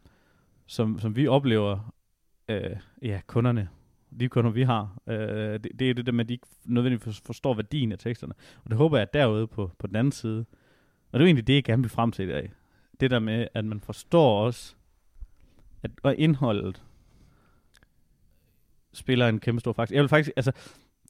som, 0.67 0.99
som 0.99 1.17
vi 1.17 1.27
oplever 1.27 1.93
øh, 2.49 2.77
ja, 3.03 3.21
kunderne, 3.27 3.69
de 4.21 4.29
kunder, 4.29 4.51
vi 4.51 4.63
har, 4.63 4.99
øh, 5.07 5.17
det, 5.61 5.69
det 5.79 5.91
er 5.91 5.95
det 5.95 6.07
der 6.07 6.13
med, 6.13 6.25
at 6.25 6.29
de 6.29 6.33
ikke 6.35 6.47
nødvendigvis 6.65 7.21
forstår 7.21 7.55
værdien 7.55 7.93
af 7.93 7.99
teksterne. 7.99 8.35
Og 8.65 8.71
det 8.71 8.79
håber 8.79 8.97
jeg, 8.97 9.03
at 9.03 9.15
derude 9.15 9.47
på, 9.47 9.71
på 9.79 9.87
den 9.87 9.97
anden 9.97 10.13
side, 10.13 10.45
og 11.13 11.19
det 11.19 11.25
er 11.25 11.27
egentlig 11.27 11.47
det, 11.47 11.55
jeg 11.55 11.65
gerne 11.65 11.83
vil 11.83 11.91
frem 11.91 12.13
til 12.13 12.25
i 12.29 12.29
dag. 12.33 12.53
Det 13.01 13.11
der 13.11 13.19
med, 13.19 13.47
at 13.55 13.65
man 13.65 13.81
forstår 13.81 14.45
også, 14.47 14.75
at 15.83 15.91
og 16.03 16.17
indholdet 16.17 16.83
spiller 18.93 19.29
en 19.29 19.41
kæmpe 19.41 19.61
stor 19.61 19.73
faktor. 19.73 19.95
Jeg 19.95 20.03
vil 20.03 20.09
faktisk, 20.09 20.31
altså, 20.37 20.53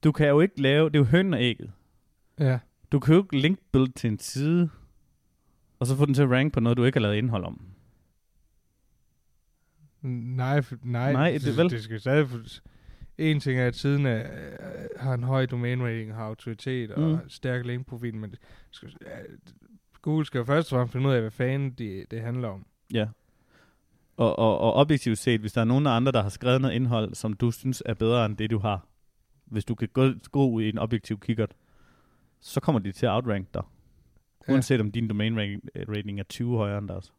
du 0.04 0.12
kan 0.12 0.28
jo 0.28 0.40
ikke 0.40 0.62
lave, 0.62 0.88
det 0.90 0.94
er 0.96 0.98
jo 1.00 1.04
hønnen 1.04 1.34
og 1.34 1.42
ægget. 1.42 1.72
Ja. 2.38 2.58
Du 2.92 3.00
kan 3.00 3.14
jo 3.14 3.22
ikke 3.22 3.38
link 3.40 3.58
build 3.72 3.92
til 3.92 4.10
en 4.10 4.18
side, 4.18 4.70
og 5.78 5.86
så 5.86 5.96
få 5.96 6.06
den 6.06 6.14
til 6.14 6.22
at 6.22 6.30
rank 6.30 6.52
på 6.52 6.60
noget, 6.60 6.76
du 6.78 6.84
ikke 6.84 6.96
har 6.96 7.02
lavet 7.02 7.16
indhold 7.16 7.44
om. 7.44 7.66
Nej, 10.02 10.62
nej. 10.82 11.12
Nej, 11.12 11.30
det 11.32 11.48
er 11.48 11.56
vel- 11.56 11.70
Det 11.70 11.82
skal 11.82 12.00
stadig... 12.00 12.28
En 13.20 13.40
ting 13.40 13.58
er, 13.60 13.66
at 13.66 13.76
siden 13.76 14.06
er, 14.06 14.18
øh, 14.18 14.88
har 14.96 15.14
en 15.14 15.22
høj 15.24 15.46
domain 15.46 15.82
rating, 15.82 16.14
har 16.14 16.24
autoritet 16.24 16.90
og 16.90 17.00
Mm. 17.22 17.28
stærk 17.28 17.66
linkprofil, 17.66 18.14
men 18.14 18.34
skal, 18.70 18.94
ja, 19.06 19.16
Google 20.02 20.26
skal 20.26 20.38
jo 20.38 20.44
først 20.44 20.72
og 20.72 20.76
fremmest 20.76 20.92
finde 20.92 21.08
ud 21.08 21.14
af, 21.14 21.20
hvad 21.20 21.30
fanden 21.30 21.70
det, 21.70 22.10
det 22.10 22.20
handler 22.20 22.48
om. 22.48 22.66
Ja. 22.94 23.08
Og, 24.16 24.38
og, 24.38 24.58
og 24.58 24.74
objektivt 24.74 25.18
set, 25.18 25.40
hvis 25.40 25.52
der 25.52 25.60
er 25.60 25.64
nogen 25.64 25.86
af 25.86 25.90
andre, 25.90 26.12
der 26.12 26.22
har 26.22 26.28
skrevet 26.28 26.60
noget 26.60 26.74
indhold, 26.74 27.14
som 27.14 27.32
du 27.32 27.50
synes 27.50 27.82
er 27.86 27.94
bedre 27.94 28.26
end 28.26 28.36
det, 28.36 28.50
du 28.50 28.58
har, 28.58 28.86
hvis 29.44 29.64
du 29.64 29.74
kan 29.74 29.88
gå, 29.88 30.08
gå 30.32 30.48
ud 30.50 30.62
i 30.62 30.68
en 30.68 30.78
objektiv 30.78 31.20
kikkert, 31.20 31.54
så 32.40 32.60
kommer 32.60 32.78
de 32.78 32.92
til 32.92 33.06
at 33.06 33.12
outrank 33.12 33.54
dig. 33.54 33.62
Ja. 34.48 34.52
Uanset 34.52 34.80
om 34.80 34.92
din 34.92 35.08
domain 35.08 35.36
rating, 35.38 35.62
rating 35.88 36.20
er 36.20 36.24
20 36.24 36.56
højere 36.56 36.78
end 36.78 36.88
deres. 36.88 37.12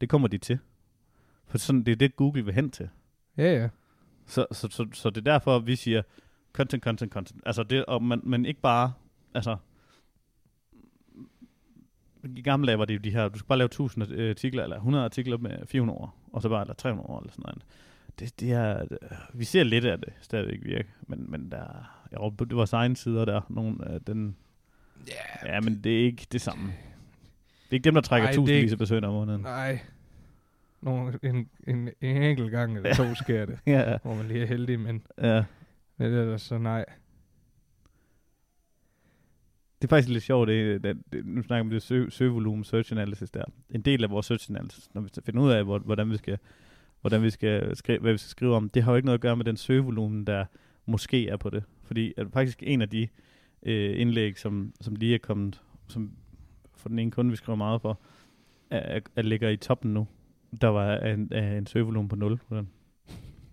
Det 0.00 0.08
kommer 0.08 0.28
de 0.28 0.38
til. 0.38 0.58
For 1.46 1.58
sådan, 1.58 1.82
det 1.82 1.92
er 1.92 1.96
det, 1.96 2.16
Google 2.16 2.44
vil 2.44 2.54
hen 2.54 2.70
til. 2.70 2.88
Ja, 3.36 3.52
ja. 3.60 3.68
Så, 4.28 4.46
så, 4.52 4.68
så, 4.70 4.86
så 4.92 5.10
det 5.10 5.26
er 5.26 5.32
derfor, 5.32 5.58
vi 5.58 5.76
siger 5.76 6.02
content, 6.52 6.84
content, 6.84 7.12
content. 7.12 7.42
Altså 7.46 7.62
det, 7.62 7.84
og 7.84 8.02
man, 8.02 8.20
men 8.24 8.46
ikke 8.46 8.60
bare, 8.60 8.92
altså, 9.34 9.56
i 12.36 12.42
gamle 12.42 12.66
dage 12.66 12.78
var 12.78 12.84
det 12.84 12.94
jo 12.94 12.98
de 12.98 13.10
her, 13.10 13.28
du 13.28 13.38
skal 13.38 13.48
bare 13.48 13.58
lave 13.58 13.66
1000 13.66 14.12
øh, 14.12 14.30
artikler, 14.30 14.62
eller 14.62 14.76
100 14.76 15.04
artikler 15.04 15.36
med 15.36 15.66
400 15.66 15.98
ord, 15.98 16.14
og 16.32 16.42
så 16.42 16.48
bare, 16.48 16.60
eller 16.60 16.74
300 16.74 17.08
ord, 17.08 17.22
eller 17.22 17.32
sådan 17.32 17.42
noget. 17.46 17.62
Det, 18.18 18.40
det 18.40 18.52
er, 18.52 18.86
vi 19.34 19.44
ser 19.44 19.62
lidt 19.62 19.84
af 19.84 19.98
det 19.98 20.12
stadigvæk 20.20 20.58
virke, 20.62 20.88
men, 21.06 21.30
men 21.30 21.50
der, 21.50 21.90
jo, 22.12 22.30
det 22.30 22.56
var 22.56 22.74
egen 22.74 22.96
sider 22.96 23.24
der, 23.24 23.40
nogen 23.48 23.80
af 23.84 24.00
den, 24.00 24.36
Ja, 25.08 25.54
ja, 25.54 25.60
men 25.60 25.80
det 25.84 26.00
er 26.00 26.04
ikke 26.04 26.26
det 26.32 26.40
samme. 26.40 26.64
Det 26.64 27.70
er 27.70 27.74
ikke 27.74 27.84
dem, 27.84 27.94
der 27.94 28.00
trækker 28.00 28.28
Ej, 28.28 28.34
tusindvis 28.34 28.72
af 28.72 28.78
besøgende 28.78 29.08
om 29.08 29.14
måneden. 29.14 29.40
Nej. 29.40 29.80
Nogle, 30.80 31.18
en, 31.22 31.48
en, 31.66 31.88
en 32.00 32.22
enkelt 32.22 32.50
gang 32.50 32.76
eller 32.76 32.94
to 32.94 33.14
sker 33.14 33.46
det, 33.46 33.58
Ja, 33.66 33.98
hvor 34.02 34.14
man 34.14 34.28
lige 34.28 34.42
er 34.42 34.46
heldig, 34.46 34.80
men 34.80 35.02
ja. 35.22 35.44
men 35.96 36.12
ellers 36.12 36.42
så 36.42 36.58
nej. 36.58 36.84
Det 39.82 39.84
er 39.84 39.88
faktisk 39.88 40.08
lidt 40.08 40.24
sjovt, 40.24 40.48
det, 40.48 40.82
det, 40.82 40.96
det, 41.12 41.26
nu 41.26 41.42
snakker 41.42 41.64
vi 41.64 41.66
om 41.66 41.70
det 41.70 41.82
sø, 41.82 42.08
søgevolumen, 42.08 42.64
search 42.64 42.92
analysis 42.92 43.30
der. 43.30 43.44
En 43.70 43.80
del 43.80 44.04
af 44.04 44.10
vores 44.10 44.26
search 44.26 44.50
analysis, 44.50 44.94
når 44.94 45.00
vi 45.00 45.08
skal 45.08 45.22
finde 45.22 45.40
ud 45.40 45.50
af, 45.50 45.64
hvor, 45.64 45.78
hvordan 45.78 46.10
vi 46.10 46.16
skal, 46.16 46.38
hvordan 47.00 47.22
vi 47.22 47.30
skal 47.30 47.76
skrive, 47.76 47.98
hvad 47.98 48.12
vi 48.12 48.18
skal 48.18 48.30
skrive 48.30 48.54
om, 48.54 48.68
det 48.68 48.82
har 48.82 48.92
jo 48.92 48.96
ikke 48.96 49.06
noget 49.06 49.18
at 49.18 49.22
gøre 49.22 49.36
med 49.36 49.44
den 49.44 49.56
søgevolumen, 49.56 50.26
der 50.26 50.44
måske 50.86 51.28
er 51.28 51.36
på 51.36 51.50
det. 51.50 51.64
Fordi 51.82 52.14
at 52.16 52.26
faktisk 52.32 52.62
en 52.62 52.82
af 52.82 52.88
de 52.88 53.08
øh, 53.62 54.00
indlæg, 54.00 54.38
som, 54.38 54.72
som 54.80 54.94
lige 54.94 55.14
er 55.14 55.18
kommet, 55.18 55.62
som 55.88 56.12
for 56.76 56.88
den 56.88 56.98
ene 56.98 57.10
kunde, 57.10 57.30
vi 57.30 57.36
skriver 57.36 57.56
meget 57.56 57.80
for, 57.80 58.00
er, 58.70 59.00
er, 59.16 59.22
ligger 59.22 59.48
i 59.48 59.56
toppen 59.56 59.94
nu. 59.94 60.06
Der 60.60 60.68
var 60.68 60.96
en, 60.96 61.32
en 61.34 61.66
søgevolumen 61.66 62.08
på 62.08 62.16
0 62.16 62.36
på 62.36 62.56
den. 62.56 62.68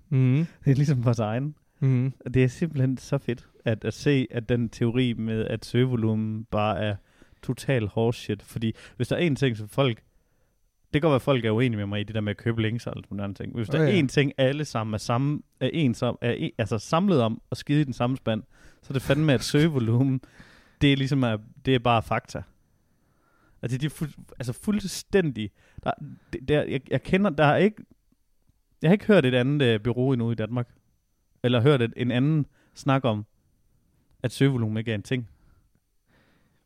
Mm. 0.10 0.48
Det 0.66 0.72
er 0.72 0.76
ligesom 0.76 1.06
vores 1.06 1.20
egen. 1.20 1.56
Mm. 1.80 2.14
Og 2.26 2.34
det 2.34 2.44
er 2.44 2.48
simpelthen 2.48 2.98
så 2.98 3.18
fedt 3.18 3.48
at, 3.66 3.86
at 3.86 3.94
se, 3.94 4.28
at 4.32 4.50
den 4.50 4.70
teori 4.70 5.14
med, 5.14 5.46
at 5.46 5.66
søgevolumen 5.66 6.46
bare 6.52 6.78
er 6.80 6.96
total 7.44 7.88
horseshit. 7.88 8.44
Fordi 8.44 8.76
hvis 8.96 9.08
der 9.08 9.16
er 9.16 9.20
en 9.20 9.36
ting, 9.36 9.58
som 9.58 9.68
folk... 9.68 9.98
Det 10.94 11.02
kan 11.02 11.10
godt 11.10 11.12
være, 11.12 11.16
at 11.16 11.22
folk 11.22 11.46
er 11.46 11.52
uenige 11.52 11.78
med 11.78 11.86
mig 11.86 12.00
i 12.02 12.04
det 12.04 12.16
der 12.16 12.22
med 12.22 12.32
at 12.32 12.38
købe 12.38 12.62
links 12.62 12.88
og 12.88 12.94
alt 12.96 13.06
sådan 13.06 13.18
noget 13.18 13.36
ting. 13.36 13.56
Hvis 13.56 13.70
der 13.70 13.82
Ja, 13.84 13.90
er 13.90 13.94
en 13.94 14.08
ting, 14.08 14.32
alle 14.38 14.66
sammen 14.66 14.94
er, 14.94 14.98
samme, 14.98 15.42
er, 15.60 15.70
en, 15.74 15.94
som, 15.94 16.18
er 16.22 16.32
en, 16.32 16.52
altså 16.58 16.78
samlet 16.78 17.22
om 17.22 17.42
at 17.52 17.58
skide 17.58 17.82
i 17.82 17.84
den 17.84 17.94
samme 17.94 18.18
spand, 18.18 18.44
så 18.82 18.88
er 18.90 18.94
det 18.94 19.02
fandme, 19.02 19.34
at 19.34 19.44
søgevolumen, 19.54 20.22
det 20.82 20.94
er 20.94 20.98
ligesom, 20.98 21.24
at, 21.24 21.40
det 21.66 21.76
er 21.76 21.80
bare 21.80 22.04
fakta. 22.04 22.42
Altså, 23.66 23.78
det 23.78 23.86
er 23.86 23.90
fuld, 23.90 24.10
altså 24.40 24.54
fuldstændig... 24.54 25.52
Der, 25.84 25.92
der, 26.48 26.64
jeg, 26.64 26.82
jeg 26.92 27.04
kender, 27.04 27.30
der 27.30 27.46
er 27.46 27.58
ikke... 27.58 27.84
Jeg 28.82 28.90
har 28.90 28.94
ikke 28.94 29.06
hørt 29.06 29.26
et 29.26 29.36
andet 29.36 29.66
øh, 29.66 29.80
bureau 29.84 30.12
endnu 30.12 30.32
i 30.32 30.36
Danmark. 30.36 30.70
Eller 31.44 31.62
hørt 31.62 31.82
et, 31.82 31.94
en 31.98 32.12
anden 32.12 32.46
snak 32.74 33.06
om, 33.06 33.26
at 34.24 34.32
søgevolumen 34.32 34.78
ikke 34.78 34.92
er 34.92 34.96
en 34.96 35.04
ting. 35.04 35.30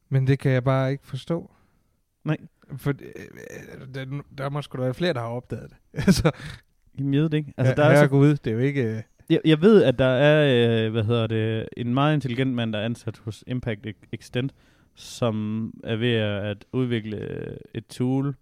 Men 0.09 0.27
det 0.27 0.39
kan 0.39 0.51
jeg 0.51 0.63
bare 0.63 0.91
ikke 0.91 1.07
forstå. 1.07 1.51
Nej. 2.23 2.37
For 2.77 2.89
øh, 2.89 2.95
øh, 3.81 3.93
der, 3.93 4.21
der 4.37 4.49
må 4.49 4.61
sgu 4.61 4.77
da 4.77 4.83
være 4.83 4.93
flere, 4.93 5.13
der 5.13 5.19
har 5.19 5.27
opdaget 5.27 5.69
det. 5.69 5.77
altså, 6.07 6.31
Jamen, 6.99 7.13
jeg 7.13 7.21
ved 7.21 7.29
det 7.29 7.37
ikke. 7.37 7.53
Altså, 7.57 7.71
altså, 7.71 7.83
der 7.83 7.89
er 7.89 8.03
så, 8.03 8.07
Gud, 8.07 8.35
det 8.35 8.47
er 8.47 8.51
jo 8.51 8.59
ikke... 8.59 8.83
øh, 8.83 9.01
jeg, 9.29 9.41
jeg 9.45 9.61
ved, 9.61 9.83
at 9.83 9.99
der 9.99 10.05
er, 10.05 10.85
øh, 10.85 10.91
hvad 10.91 11.03
hedder 11.03 11.27
det, 11.27 11.69
en 11.77 11.93
meget 11.93 12.13
intelligent 12.13 12.53
mand, 12.53 12.73
der 12.73 12.79
er 12.79 12.85
ansat 12.85 13.17
hos 13.17 13.43
Impact 13.47 13.87
Ex- 13.87 14.07
Extend, 14.13 14.49
som 14.99 15.73
er 15.83 15.95
ved 15.95 16.13
at 16.13 16.65
udvikle 16.71 17.57
et 17.73 17.87
tool 17.87 18.35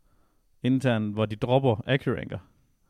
internt, 0.64 1.14
hvor 1.14 1.26
de 1.26 1.36
dropper 1.36 1.84
AccuRanker. 1.88 2.40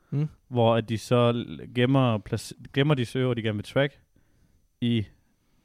Mm. 0.10 0.28
Hvor 0.48 0.76
at 0.76 0.90
de 0.90 0.98
så 0.98 1.46
gemmer, 1.76 2.18
plac- 2.18 2.52
gemmer 2.74 2.94
de 2.96 3.06
søger, 3.06 3.34
de 3.34 3.42
gerne 3.42 3.56
vil 3.58 3.66
track 3.66 4.00
i 4.82 4.98
et 4.98 5.06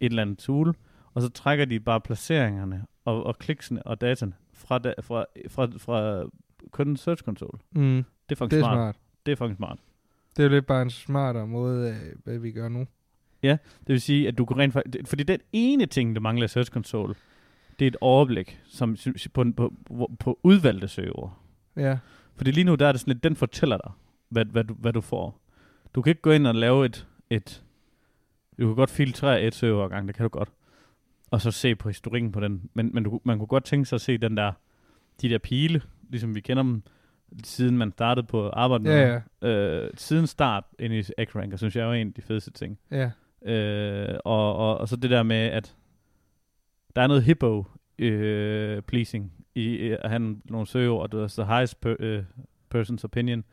eller 0.01 0.23
andet 0.23 0.39
tool, 0.39 0.75
og 1.15 1.23
så 1.23 1.29
trækker 1.29 1.65
de 1.65 1.81
bare 1.81 2.01
placeringerne 2.01 2.87
og, 3.05 3.27
og 3.27 3.39
kliksene 3.39 3.83
og 3.87 4.01
dataen 4.01 4.35
fra, 4.53 4.79
da, 4.79 4.95
fra, 5.01 5.25
fra, 5.49 5.69
fra 5.79 6.25
kun 6.71 6.97
Search 6.97 7.23
Console. 7.23 7.59
Mm, 7.73 8.05
Det 8.29 8.35
er 8.35 8.37
fucking 8.37 8.51
det 8.51 8.57
er 8.59 8.63
smart. 8.63 8.75
smart. 8.77 8.97
Det 9.27 9.33
er 9.33 9.37
fucking 9.37 9.57
smart. 9.57 9.79
Det 10.37 10.39
er 10.39 10.45
jo 10.45 10.51
lidt 10.55 10.67
bare 10.67 10.83
en 10.83 10.91
smartere 10.91 11.47
måde, 11.47 11.89
af, 11.91 11.97
hvad 12.25 12.39
vi 12.39 12.53
gør 12.53 12.69
nu. 12.69 12.87
Det 13.53 13.59
vil 13.87 14.01
sige, 14.01 14.29
at 14.29 14.39
du 14.39 14.45
kan 14.45 14.59
rent 14.59 14.73
faktisk... 14.73 15.09
Fordi 15.09 15.23
den 15.23 15.41
ene 15.53 15.87
ting, 15.87 16.15
der 16.15 16.21
mangler 16.21 16.45
i 16.45 16.49
Search 16.49 16.71
Console, 16.71 17.15
det 17.79 17.85
er 17.85 17.89
et 17.89 17.97
overblik 18.01 18.61
som, 18.67 18.97
på, 19.35 19.45
på, 19.57 19.73
på, 19.87 20.11
på 20.19 20.39
udvalgte 20.43 20.89
søgeord. 20.89 21.39
Ja, 21.77 21.99
Fordi 22.37 22.51
lige 22.51 22.65
nu, 22.65 22.75
der 22.75 22.87
er 22.87 22.93
det 22.93 23.01
sådan 23.01 23.13
lidt, 23.13 23.25
den 23.25 23.37
fortæller 23.37 23.77
dig, 23.77 23.93
hvad, 24.29 24.45
hvad, 24.45 24.65
du, 24.65 24.75
hvad 24.75 24.93
du 24.93 25.01
får. 25.01 25.41
Du 25.95 26.03
kan 26.03 26.11
ikke 26.11 26.23
gå 26.23 26.31
ind 26.31 26.47
og 26.47 26.55
lave 26.55 26.87
et... 26.87 27.07
et 27.31 27.63
du 28.59 28.67
kan 28.67 28.77
godt 28.77 28.91
filtrere 28.91 29.43
et 29.43 29.55
søgeord 29.55 29.91
gang, 29.91 30.09
det 30.09 30.17
kan 30.17 30.23
du 30.23 30.29
godt. 30.29 30.49
Og 31.31 31.41
så 31.41 31.51
se 31.51 31.75
på 31.75 31.89
historikken 31.89 32.33
på 32.33 32.41
den. 32.41 32.71
Men, 32.75 32.91
men 32.95 33.05
du, 33.05 33.21
man 33.25 33.39
kunne 33.39 33.47
godt 33.47 33.65
tænke 33.65 33.89
sig 33.89 33.97
at 33.97 34.01
se 34.01 34.19
den 34.19 34.37
der, 34.37 34.53
de 35.23 35.29
der 35.29 35.39
pile, 35.39 35.83
ligesom 36.11 36.35
vi 36.35 36.41
kender 36.41 36.63
dem, 36.63 36.83
siden 37.45 37.79
man 37.79 37.93
startede 37.93 38.27
på 38.27 38.49
arbejde 38.49 38.85
med 38.85 38.93
ja, 38.93 39.21
ja. 39.43 39.49
Øh, 39.49 39.91
siden 39.95 40.27
start 40.27 40.65
ind 40.79 40.95
i 40.95 41.03
AccuRanker, 41.19 41.57
synes 41.57 41.77
jeg 41.77 41.89
er 41.89 41.93
en 41.93 42.09
af 42.09 42.15
de 42.15 42.23
fedeste 42.23 42.51
ting. 42.51 42.79
ja. 42.91 43.11
Øh, 43.45 44.19
og, 44.25 44.57
og, 44.57 44.79
og 44.79 44.89
så 44.89 44.97
det 44.97 45.11
der 45.11 45.23
med, 45.23 45.37
at 45.37 45.77
der 46.97 47.03
er 47.03 47.07
noget 47.07 47.23
hippo 47.23 47.65
øh, 47.99 48.83
pleasing 48.83 49.33
i 49.55 49.75
øh, 49.77 49.99
at 50.01 50.11
have 50.11 50.37
nogle 50.45 50.67
søgeord, 50.67 51.03
og 51.03 51.13
det 51.13 51.21
er 51.23 51.43
the 51.43 51.53
highest 51.55 51.81
per, 51.81 51.97
øh, 51.99 52.25
person's 52.75 53.05
opinion. 53.05 53.45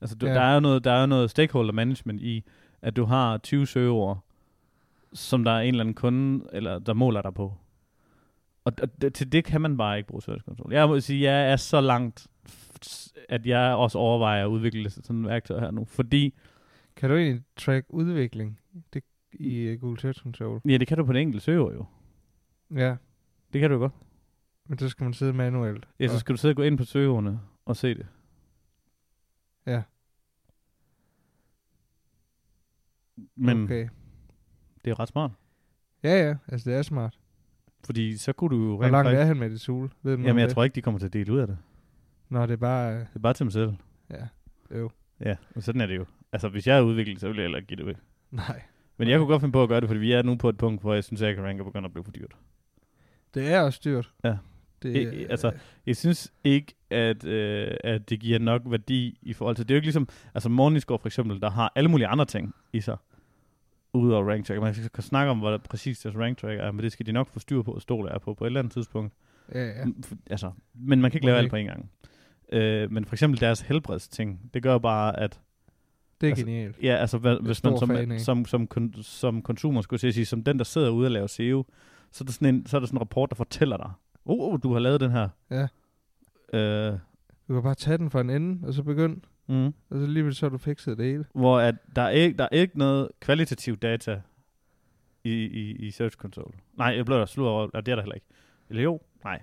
Altså, 0.00 0.16
du, 0.16 0.26
Ja. 0.26 0.34
der, 0.34 0.40
er 0.40 0.54
jo 0.54 0.60
noget, 0.60 0.84
der 0.84 0.92
er 0.92 1.00
jo 1.00 1.06
noget 1.06 1.30
stakeholder 1.30 1.72
management 1.72 2.20
i, 2.20 2.44
at 2.82 2.96
du 2.96 3.04
har 3.04 3.38
20 3.38 3.66
søgeord, 3.66 4.24
som 5.12 5.44
der 5.44 5.50
er 5.52 5.60
en 5.60 5.68
eller 5.68 5.80
anden 5.80 5.94
kunde, 5.94 6.44
eller 6.52 6.78
der 6.78 6.92
måler 6.92 7.22
dig 7.22 7.34
på. 7.34 7.54
Og, 8.64 8.72
og 8.82 9.00
det, 9.02 9.14
til 9.14 9.32
det 9.32 9.44
kan 9.44 9.60
man 9.60 9.76
bare 9.76 9.96
ikke 9.96 10.06
bruge 10.06 10.22
Search. 10.22 10.44
Jeg 10.70 10.88
må 10.88 11.00
sige, 11.00 11.30
jeg 11.30 11.52
er 11.52 11.56
så 11.56 11.80
langt, 11.80 12.26
at 13.28 13.46
jeg 13.46 13.74
også 13.74 13.98
overvejer 13.98 14.44
at 14.44 14.48
udvikle 14.48 14.90
sådan 14.90 15.20
et 15.24 15.28
værktøj 15.28 15.60
her 15.60 15.70
nu, 15.70 15.84
fordi 15.84 16.34
Kan 16.96 17.10
du 17.10 17.16
egentlig 17.16 17.42
track 17.56 17.86
udvikling 17.88 18.60
det, 18.94 19.04
i 19.32 19.72
uh, 19.72 19.80
Google 19.80 20.00
Search 20.00 20.22
Console? 20.22 20.60
Ja, 20.68 20.76
det 20.76 20.88
kan 20.88 20.98
du 20.98 21.04
på 21.04 21.12
den 21.12 21.20
enkelte 21.20 21.44
søgeord 21.44 21.72
jo. 21.74 21.84
Ja, 22.74 22.96
Det 23.52 23.60
kan 23.60 23.70
du 23.70 23.78
godt. 23.78 23.92
men 24.68 24.78
så 24.78 24.88
skal 24.88 25.04
man 25.04 25.14
sidde 25.14 25.32
manuelt. 25.32 25.88
Ja, 26.00 26.08
så 26.08 26.18
skal 26.18 26.32
du 26.32 26.36
sidde 26.40 26.52
og 26.52 26.56
gå 26.56 26.62
ind 26.62 26.78
på 26.78 26.84
søgeordene 26.84 27.40
og 27.64 27.76
se 27.76 27.94
det. 27.94 28.06
Ja, 29.66 29.82
Men 33.36 33.64
okay. 33.64 33.88
det 34.84 34.90
er 34.90 35.00
ret 35.00 35.08
smart. 35.08 35.30
Ja, 36.02 36.26
ja, 36.28 36.36
altså 36.48 36.70
det 36.70 36.78
er 36.78 36.82
smart. 36.82 37.18
Fordi 37.84 38.16
så 38.16 38.32
kunne 38.32 38.56
du 38.56 38.62
jo 38.64 38.76
Hvor 38.76 38.88
langt 38.88 39.10
er 39.10 39.24
han 39.24 39.36
med 39.36 39.50
det 39.50 39.60
tool? 39.60 39.90
Ved 40.02 40.12
Jamen, 40.18 40.38
jeg 40.38 40.46
det? 40.48 40.54
tror 40.54 40.64
ikke, 40.64 40.74
de 40.74 40.82
kommer 40.82 40.98
til 40.98 41.06
at 41.06 41.12
dele 41.12 41.32
ud 41.32 41.38
af 41.38 41.46
det. 41.46 41.58
Nå, 42.28 42.42
det 42.42 42.50
er 42.50 42.56
bare... 42.56 42.92
øh, 42.94 42.98
Det 43.00 43.08
er 43.14 43.18
bare 43.18 43.32
til 43.34 43.44
dem 43.44 43.50
selv. 43.50 43.72
Ja, 44.10 44.28
jo. 44.78 44.90
Ja, 45.20 45.36
og 45.56 45.62
sådan 45.62 45.80
er 45.80 45.86
det 45.86 45.96
jo. 45.96 46.04
Altså, 46.32 46.48
hvis 46.48 46.66
jeg 46.66 46.78
er 46.78 46.82
udviklet, 46.82 47.20
så 47.20 47.28
vil 47.28 47.36
jeg 47.36 47.42
heller 47.44 47.58
ikke 47.58 47.66
give 47.68 47.76
det 47.76 47.84
ud. 47.84 47.94
Nej. 48.30 48.62
Men 48.96 49.08
jeg 49.08 49.18
kunne 49.18 49.26
godt 49.28 49.40
finde 49.40 49.52
på 49.52 49.62
at 49.62 49.68
gøre 49.68 49.80
det, 49.80 49.88
fordi 49.88 50.00
vi 50.00 50.12
er 50.12 50.22
nu 50.22 50.36
på 50.36 50.48
et 50.48 50.56
punkt, 50.58 50.80
hvor 50.80 50.94
jeg 50.94 51.04
synes, 51.04 51.22
at 51.22 51.38
rank 51.38 51.60
er 51.60 51.64
begyndt 51.64 51.86
at 51.86 51.92
blive 51.92 52.04
for 52.04 52.12
dyrt. 52.12 52.36
Det 53.34 53.48
er 53.52 53.60
også 53.60 53.80
dyrt. 53.84 54.10
Ja. 54.24 54.36
Det, 54.82 55.12
I- 55.12 55.24
altså, 55.24 55.52
Jeg 55.86 55.96
synes 55.96 56.32
ikke, 56.44 56.74
at, 56.90 57.24
øh, 57.24 57.70
at 57.84 58.10
det 58.10 58.20
giver 58.20 58.38
nok 58.38 58.62
værdi 58.66 59.18
i 59.22 59.32
forhold 59.32 59.56
til... 59.56 59.68
Det 59.68 59.74
er 59.74 59.74
jo 59.74 59.78
ikke 59.78 59.86
ligesom... 59.86 60.08
Altså, 60.34 60.48
Morningscore 60.48 60.98
for 60.98 61.08
eksempel, 61.08 61.40
der 61.40 61.50
har 61.50 61.72
alle 61.74 61.90
mulige 61.90 62.06
andre 62.06 62.24
ting 62.24 62.54
i 62.72 62.80
sig. 62.80 62.96
Udover 63.94 64.30
rank 64.30 64.46
track. 64.46 64.60
Man 64.60 64.74
kan 64.94 65.02
snakke 65.02 65.30
om, 65.30 65.38
hvad 65.38 65.58
præcis 65.58 65.98
deres 65.98 66.16
rank 66.16 66.38
track 66.38 66.60
er, 66.60 66.70
men 66.72 66.82
det 66.84 66.92
skal 66.92 67.06
de 67.06 67.12
nok 67.12 67.28
få 67.28 67.38
styr 67.38 67.62
på 67.62 67.72
og 67.72 67.82
stole 67.82 68.10
er 68.10 68.18
på 68.18 68.34
på 68.34 68.44
et 68.44 68.46
eller 68.46 68.60
andet 68.60 68.72
tidspunkt. 68.72 69.12
ja, 69.54 69.64
ja. 69.66 69.84
Altså, 70.30 70.50
men 70.74 71.00
man 71.00 71.10
kan 71.10 71.18
ikke 71.18 71.26
lave 71.26 71.38
alt 71.38 71.50
på 71.50 71.56
en 71.56 71.66
gang. 71.66 71.90
Øh, 72.52 72.92
men 72.92 73.04
for 73.04 73.14
eksempel 73.14 73.40
deres 73.40 73.60
helbredsting, 73.60 74.50
det 74.54 74.62
gør 74.62 74.78
bare, 74.78 75.20
at 75.20 75.40
Det 76.20 76.26
er 76.26 76.30
altså, 76.30 76.44
genialt. 76.46 76.76
ja, 76.82 76.96
altså, 76.96 77.18
hvad, 77.18 77.36
hvis 77.42 77.64
man 77.64 77.78
som, 77.78 78.18
som, 78.18 78.44
som, 78.44 78.66
kon, 78.66 78.94
som 79.02 79.42
konsumer 79.42 79.80
skulle 79.82 80.12
sige, 80.12 80.26
som 80.26 80.44
den, 80.44 80.58
der 80.58 80.64
sidder 80.64 80.90
ude 80.90 81.06
og 81.06 81.10
laver 81.10 81.26
SEO, 81.26 81.64
så 82.14 82.24
er 82.24 82.26
der 82.26 82.32
sådan 82.32 82.54
en, 82.54 82.66
så 82.66 82.76
er 82.76 82.80
der 82.80 82.86
sådan 82.86 82.96
en 82.96 83.00
rapport, 83.00 83.30
der 83.30 83.36
fortæller 83.36 83.76
dig, 83.76 83.90
oh, 84.24 84.52
oh, 84.52 84.58
du 84.62 84.72
har 84.72 84.78
lavet 84.80 85.00
den 85.00 85.10
her. 85.10 85.28
Ja. 85.50 85.68
Øh, 86.58 86.98
Du 87.48 87.54
kan 87.54 87.62
bare 87.62 87.74
tage 87.74 87.98
den 87.98 88.10
fra 88.10 88.20
en 88.20 88.30
ende, 88.30 88.66
og 88.66 88.74
så 88.74 88.82
begynde. 88.82 89.20
mm, 89.46 89.66
Og 89.66 89.72
så 90.00 90.06
lige 90.06 90.32
så 90.34 90.46
har 90.46 90.50
du 90.50 90.58
fikset 90.58 90.98
det 90.98 91.06
hele. 91.06 91.24
hvor 91.34 91.58
at 91.60 91.74
der, 91.96 92.02
er 92.02 92.08
ikke, 92.10 92.36
der 92.38 92.44
er 92.44 92.48
ikke 92.56 92.78
noget 92.78 93.08
kvalitativ 93.20 93.76
data 93.76 94.20
i, 95.24 95.30
i, 95.32 95.72
i 95.72 95.90
Search 95.90 96.16
Console. 96.16 96.52
Nej, 96.74 96.86
jeg 96.96 97.04
blev 97.04 97.18
der 97.18 97.26
slået 97.26 97.50
over, 97.50 97.68
og 97.74 97.86
det 97.86 97.92
er 97.92 97.96
der 97.96 98.02
heller 98.02 98.14
ikke. 98.14 98.26
Eller 98.68 98.82
jo, 98.82 99.00
nej. 99.24 99.42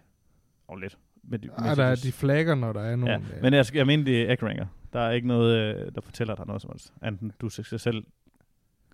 Og 0.67 0.77
lidt. 0.77 0.97
Men, 1.23 1.43
Ah, 1.57 1.77
der 1.77 1.84
er 1.84 1.95
de 1.95 2.12
flagger, 2.12 2.55
når 2.55 2.73
der 2.73 2.81
er 2.81 2.95
nogen. 2.95 3.21
Ja, 3.34 3.41
men 3.41 3.53
jeg, 3.53 3.65
jeg 3.75 3.86
mener, 3.88 4.03
det 4.03 4.21
er 4.21 4.31
AccuRanker. 4.34 4.65
Der 4.93 4.99
er 4.99 5.12
ikke 5.12 5.27
noget, 5.27 5.55
øh, 5.57 5.91
der 5.95 6.01
fortæller 6.01 6.36
dig 6.36 6.45
noget 6.47 6.62
som 6.62 6.71
helst. 6.73 6.93
Enten 7.05 7.31
du 7.41 7.49
skal 7.49 7.79
selv 7.79 8.03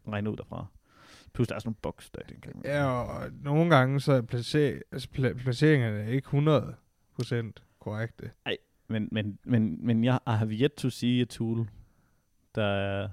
regne 0.07 0.31
ud 0.31 0.37
derfra. 0.37 0.65
Plus 1.33 1.47
der 1.47 1.55
er 1.55 1.59
sådan 1.59 1.67
nogle 1.67 1.75
boks, 1.81 2.09
der 2.09 2.21
det 2.29 2.41
kan 2.41 2.53
Ja, 2.65 2.85
og 2.85 3.31
nogle 3.43 3.75
gange 3.75 3.99
så 4.01 4.13
er 4.13 4.21
placer, 4.21 4.79
altså 4.91 5.07
pla- 5.17 5.33
placeringerne 5.43 6.11
ikke 6.11 6.27
100% 7.19 7.51
korrekte. 7.79 8.31
Men, 8.87 9.09
men, 9.11 9.39
men, 9.43 9.85
men 9.85 10.03
jeg 10.03 10.19
I 10.27 10.31
have 10.31 10.51
yet 10.51 10.73
to 10.73 10.89
see 10.89 11.21
a 11.21 11.25
tool, 11.25 11.67
der 12.55 12.63
er, 12.65 13.09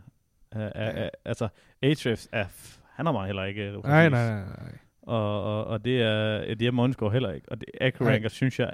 er, 0.51 0.61
er, 0.75 0.91
er 1.05 1.11
altså, 1.25 1.49
Ahrefs 1.83 2.29
er, 2.33 2.45
f- 2.45 2.81
han 2.91 3.07
har 3.07 3.13
mig 3.13 3.27
heller 3.27 3.45
ikke. 3.45 3.73
Nej, 3.85 4.09
nej, 4.09 4.31
nej, 4.31 4.45
nej. 4.47 4.79
Og, 5.03 5.43
og, 5.43 5.65
og 5.65 5.85
det 5.85 6.03
er, 6.03 6.55
det 6.55 6.67
er 6.67 6.71
Månescore 6.71 7.13
heller 7.13 7.33
ikke. 7.33 7.49
Og 7.49 7.61
det, 7.61 7.69
AccuRanker, 7.81 8.29
synes 8.29 8.59
jeg, 8.61 8.73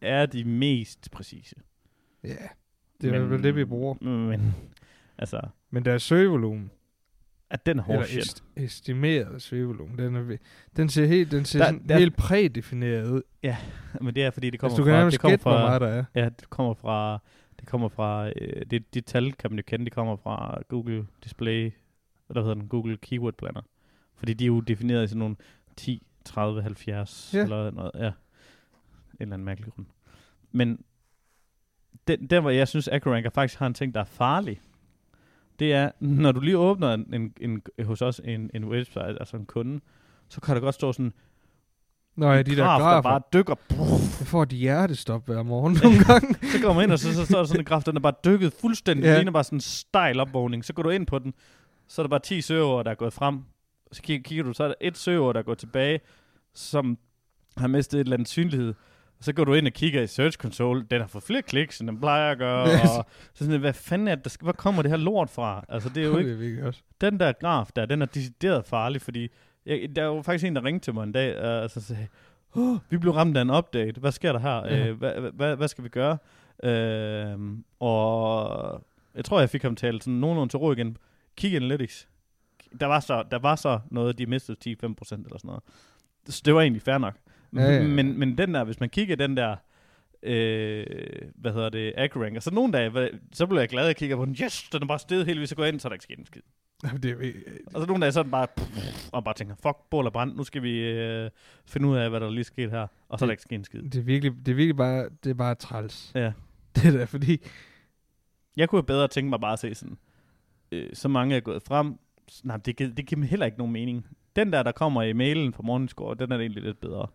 er 0.00 0.26
de 0.26 0.44
mest 0.44 1.10
præcise. 1.10 1.56
Ja, 2.24 2.34
det 3.00 3.14
er 3.14 3.20
Men- 3.20 3.30
vel 3.30 3.42
det, 3.42 3.56
vi 3.56 3.64
bruger. 3.64 3.94
Men, 4.04 4.54
altså, 5.18 5.40
Men 5.70 5.84
deres 5.84 6.02
søgevolumen, 6.02 6.70
at 7.50 7.66
den 7.66 7.78
er 7.78 7.82
hård 7.82 7.94
eller 7.96 8.06
shit. 8.06 8.24
est- 8.24 8.42
estimeret 8.56 9.42
søgevolumen, 9.42 9.98
den, 9.98 10.16
er, 10.16 10.36
den 10.76 10.88
ser 10.88 11.06
helt, 11.06 11.30
den 11.30 11.44
ser 11.44 11.58
Der- 11.58 11.66
sådan 11.66 11.88
der- 11.88 11.98
helt 11.98 12.16
prædefineret 12.16 13.10
ud. 13.10 13.22
Men 14.04 14.14
det 14.14 14.24
er, 14.24 14.30
fordi 14.30 14.50
det 14.50 14.60
kommer 14.60 14.70
Altså, 14.70 14.82
du 14.82 14.84
kan 14.84 14.92
fra... 14.92 14.98
nærmest 14.98 15.14
Det 15.14 15.20
kommer 15.20 15.38
fra 15.38 15.50
meget 15.68 15.80
der 15.80 15.88
er. 15.88 16.04
Ja, 16.14 16.24
det 16.24 16.50
kommer 16.50 16.74
fra, 16.74 17.18
det 17.60 17.68
kommer 17.68 17.88
fra, 17.88 18.28
øh, 18.36 18.66
det, 18.70 18.94
de 18.94 19.00
tal 19.00 19.32
kan 19.32 19.50
man 19.50 19.58
jo 19.58 19.62
kende, 19.66 19.84
det 19.84 19.92
kommer 19.92 20.16
fra 20.16 20.60
Google 20.68 21.06
Display, 21.24 21.72
hvad 22.26 22.42
hedder 22.42 22.54
den, 22.54 22.68
Google 22.68 22.96
Keyword 22.96 23.34
Planner. 23.34 23.62
Fordi 24.16 24.34
de 24.34 24.44
er 24.44 24.46
jo 24.46 24.60
defineret 24.60 25.04
i 25.04 25.06
sådan 25.06 25.18
nogle 25.18 25.36
10, 25.76 26.02
30, 26.24 26.62
70, 26.62 27.30
Ja. 27.34 27.38
ja. 27.38 27.44
eller 27.44 27.70
noget, 27.70 27.90
ja. 27.94 28.06
En 28.06 28.12
eller 29.20 29.34
anden 29.34 29.44
mærkelig 29.44 29.72
grund. 29.72 29.86
Men 30.52 30.78
den, 32.08 32.26
der, 32.26 32.40
hvor 32.40 32.50
jeg 32.50 32.68
synes, 32.68 32.88
AccuRanker 32.88 33.30
faktisk 33.30 33.58
har 33.58 33.66
en 33.66 33.74
ting, 33.74 33.94
der 33.94 34.00
er 34.00 34.04
farlig, 34.04 34.60
det 35.58 35.72
er, 35.72 35.90
når 36.00 36.32
du 36.32 36.40
lige 36.40 36.58
åbner 36.58 36.94
en, 36.94 37.14
en, 37.14 37.62
en, 37.78 37.84
hos 37.84 38.02
os 38.02 38.20
en, 38.24 38.50
en 38.54 38.64
website, 38.64 39.16
altså 39.20 39.36
en 39.36 39.46
kunde, 39.46 39.80
så 40.28 40.40
kan 40.40 40.54
der 40.54 40.60
godt 40.60 40.74
stå 40.74 40.92
sådan, 40.92 41.12
Nå 42.16 42.32
ja, 42.32 42.42
de 42.42 42.56
der 42.56 42.64
graf, 42.64 42.78
der 42.78 42.86
grafer. 42.86 43.02
bare 43.02 43.20
dykker. 43.32 43.54
Jeg 44.20 44.26
får 44.26 44.44
de 44.44 44.56
hjertestop 44.56 45.26
hver 45.26 45.42
morgen 45.42 45.78
nogle 45.82 46.04
gange. 46.04 46.34
Så 46.52 46.62
går 46.62 46.72
man 46.72 46.84
ind, 46.84 46.92
og 46.92 46.98
så, 46.98 47.26
så, 47.26 47.36
er 47.36 47.40
der 47.40 47.44
sådan 47.44 47.60
en 47.60 47.64
graf, 47.64 47.82
den 47.82 47.96
er 47.96 48.00
bare 48.00 48.14
dykket 48.24 48.52
fuldstændig. 48.60 49.04
Ja. 49.04 49.10
Det 49.10 49.18
ligner 49.18 49.32
bare 49.32 49.44
sådan 49.44 49.56
en 49.56 49.60
stejl 49.60 50.20
opvågning. 50.20 50.64
Så 50.64 50.72
går 50.72 50.82
du 50.82 50.90
ind 50.90 51.06
på 51.06 51.18
den, 51.18 51.34
så 51.88 52.02
er 52.02 52.06
der 52.06 52.08
bare 52.08 52.20
10 52.20 52.40
søger, 52.40 52.82
der 52.82 52.90
er 52.90 52.94
gået 52.94 53.12
frem. 53.12 53.40
Så 53.92 54.02
kigger, 54.02 54.22
kigger 54.28 54.44
du, 54.44 54.52
så 54.52 54.64
er 54.64 54.68
der 54.68 54.74
et 54.80 54.96
søger, 54.96 55.32
der 55.32 55.40
er 55.40 55.44
gået 55.44 55.58
tilbage, 55.58 56.00
som 56.54 56.98
har 57.56 57.68
mistet 57.68 58.00
et 58.00 58.04
eller 58.04 58.16
andet 58.16 58.28
synlighed. 58.28 58.74
Så 59.26 59.32
går 59.32 59.44
du 59.44 59.54
ind 59.54 59.66
og 59.66 59.72
kigger 59.72 60.02
i 60.02 60.06
Search 60.06 60.38
Console. 60.38 60.86
Den 60.90 61.00
har 61.00 61.08
fået 61.08 61.24
flere 61.24 61.42
kliks, 61.42 61.80
end 61.80 61.88
den 61.88 62.00
plejer 62.00 62.32
at 62.32 62.38
gøre. 62.38 62.62
Og 62.62 63.06
så 63.34 63.44
sådan, 63.44 63.60
hvad 63.60 63.72
fanden 63.72 64.08
er 64.08 64.14
det, 64.14 64.24
der 64.24 64.30
skal, 64.30 64.44
hvor 64.44 64.52
kommer 64.52 64.82
det 64.82 64.90
her 64.90 64.98
lort 64.98 65.30
fra? 65.30 65.64
Altså, 65.68 65.88
det 65.88 66.02
er 66.02 66.06
jo 66.06 66.18
ikke, 66.18 66.66
det 67.00 67.06
er 67.06 67.10
den 67.10 67.20
der 67.20 67.32
graf 67.32 67.68
der, 67.76 67.86
den 67.86 68.02
er 68.02 68.06
decideret 68.06 68.66
farlig, 68.66 69.02
fordi 69.02 69.28
jeg, 69.66 69.96
der 69.96 70.04
var 70.04 70.22
faktisk 70.22 70.44
en, 70.44 70.56
der 70.56 70.64
ringte 70.64 70.84
til 70.86 70.94
mig 70.94 71.02
en 71.02 71.12
dag, 71.12 71.36
øh, 71.36 71.62
og 71.62 71.70
så 71.70 71.80
sagde, 71.80 72.06
oh, 72.54 72.78
vi 72.90 72.98
blev 72.98 73.12
ramt 73.12 73.36
af 73.36 73.42
en 73.42 73.50
update, 73.50 74.00
hvad 74.00 74.12
sker 74.12 74.32
der 74.32 74.38
her? 74.38 74.66
Ja. 74.66 74.86
Øh, 74.86 74.98
hvad, 74.98 75.12
hvad, 75.34 75.56
hvad 75.56 75.68
skal 75.68 75.84
vi 75.84 75.88
gøre? 75.88 76.18
Øh, 76.64 77.38
og 77.80 78.84
jeg 79.14 79.24
tror, 79.24 79.40
jeg 79.40 79.50
fik 79.50 79.62
ham 79.62 79.76
talt 79.76 80.04
sådan 80.04 80.18
nogenlunde 80.18 80.52
til 80.52 80.58
ro 80.58 80.72
igen. 80.72 80.96
Kig 81.36 81.56
Analytics. 81.56 82.08
Der 82.80 82.86
var 82.86 83.00
så, 83.00 83.24
der 83.30 83.38
var 83.38 83.56
så 83.56 83.80
noget, 83.90 84.18
de 84.18 84.26
mistede 84.26 84.58
10-5% 84.68 84.68
eller 84.70 84.98
sådan 85.10 85.40
noget. 85.44 85.62
Så 86.28 86.42
det 86.44 86.54
var 86.54 86.60
egentlig 86.60 86.82
fair 86.82 86.98
nok. 86.98 87.14
Ja, 87.54 87.76
ja. 87.76 87.82
Men, 87.82 88.18
men 88.18 88.38
den 88.38 88.54
der, 88.54 88.64
hvis 88.64 88.80
man 88.80 88.88
kigger 88.88 89.16
den 89.16 89.36
der, 89.36 89.56
øh, 90.22 90.86
hvad 91.34 91.52
hedder 91.52 91.68
det, 91.68 91.92
AgRank, 91.96 92.42
så 92.42 92.54
nogle 92.54 92.72
dage, 92.72 93.10
så 93.32 93.46
bliver 93.46 93.60
jeg 93.60 93.68
glad, 93.68 93.82
at 93.82 93.88
jeg 93.88 93.96
kigger 93.96 94.16
på 94.16 94.24
den, 94.24 94.36
yes, 94.42 94.68
den 94.72 94.82
er 94.82 94.86
bare 94.86 94.98
stedet 94.98 95.26
helt, 95.26 95.38
hvis 95.38 95.50
jeg 95.50 95.56
går 95.56 95.64
ind, 95.64 95.80
så 95.80 95.88
er 95.88 95.90
der 95.90 95.94
ikke 95.94 96.02
sket 96.02 96.18
en 96.18 96.26
skid. 96.26 96.42
Jamen, 96.84 97.02
det 97.02 97.18
virkelig... 97.18 97.44
Og 97.74 97.80
så 97.80 97.86
nogle 97.86 98.02
dage, 98.02 98.12
så 98.12 98.18
er 98.18 98.22
den 98.22 98.30
bare, 98.30 98.46
og 99.12 99.24
bare 99.24 99.34
tænker, 99.34 99.54
fuck, 99.54 99.76
bål 99.90 100.06
og 100.06 100.12
brand, 100.12 100.36
nu 100.36 100.44
skal 100.44 100.62
vi 100.62 100.78
øh, 100.78 101.30
finde 101.66 101.88
ud 101.88 101.96
af, 101.96 102.10
hvad 102.10 102.20
der 102.20 102.30
lige 102.30 102.44
skete 102.44 102.70
her. 102.70 102.86
Og 103.08 103.18
så 103.18 103.24
er 103.24 103.26
der 103.26 103.32
ikke 103.32 103.42
sket 103.42 103.58
en 103.58 103.64
skid. 103.64 103.82
Det 103.82 103.96
er 103.96 104.02
virkelig, 104.02 104.32
det 104.46 104.52
er 104.52 104.56
virkelig 104.56 104.76
bare, 104.76 105.08
det 105.24 105.30
er 105.30 105.34
bare 105.34 105.54
træls. 105.54 106.12
Ja. 106.14 106.32
Det 106.76 106.94
der, 106.94 107.06
fordi... 107.06 107.42
Jeg 108.56 108.68
kunne 108.68 108.82
bedre 108.82 109.08
tænke 109.08 109.30
mig 109.30 109.40
bare 109.40 109.52
at 109.52 109.58
se 109.58 109.74
sådan, 109.74 109.98
øh, 110.72 110.90
så 110.92 111.08
mange 111.08 111.36
er 111.36 111.40
gået 111.40 111.62
frem. 111.62 111.98
Nej, 112.44 112.56
det, 112.56 112.78
det 112.78 113.06
giver 113.06 113.18
mig 113.18 113.28
heller 113.28 113.46
ikke 113.46 113.58
nogen 113.58 113.72
mening. 113.72 114.06
Den 114.36 114.52
der, 114.52 114.62
der 114.62 114.72
kommer 114.72 115.02
i 115.02 115.12
mailen 115.12 115.52
fra 115.52 115.62
Morningscore, 115.62 116.14
den 116.14 116.32
er 116.32 116.38
egentlig 116.38 116.62
lidt 116.62 116.80
bedre. 116.80 117.06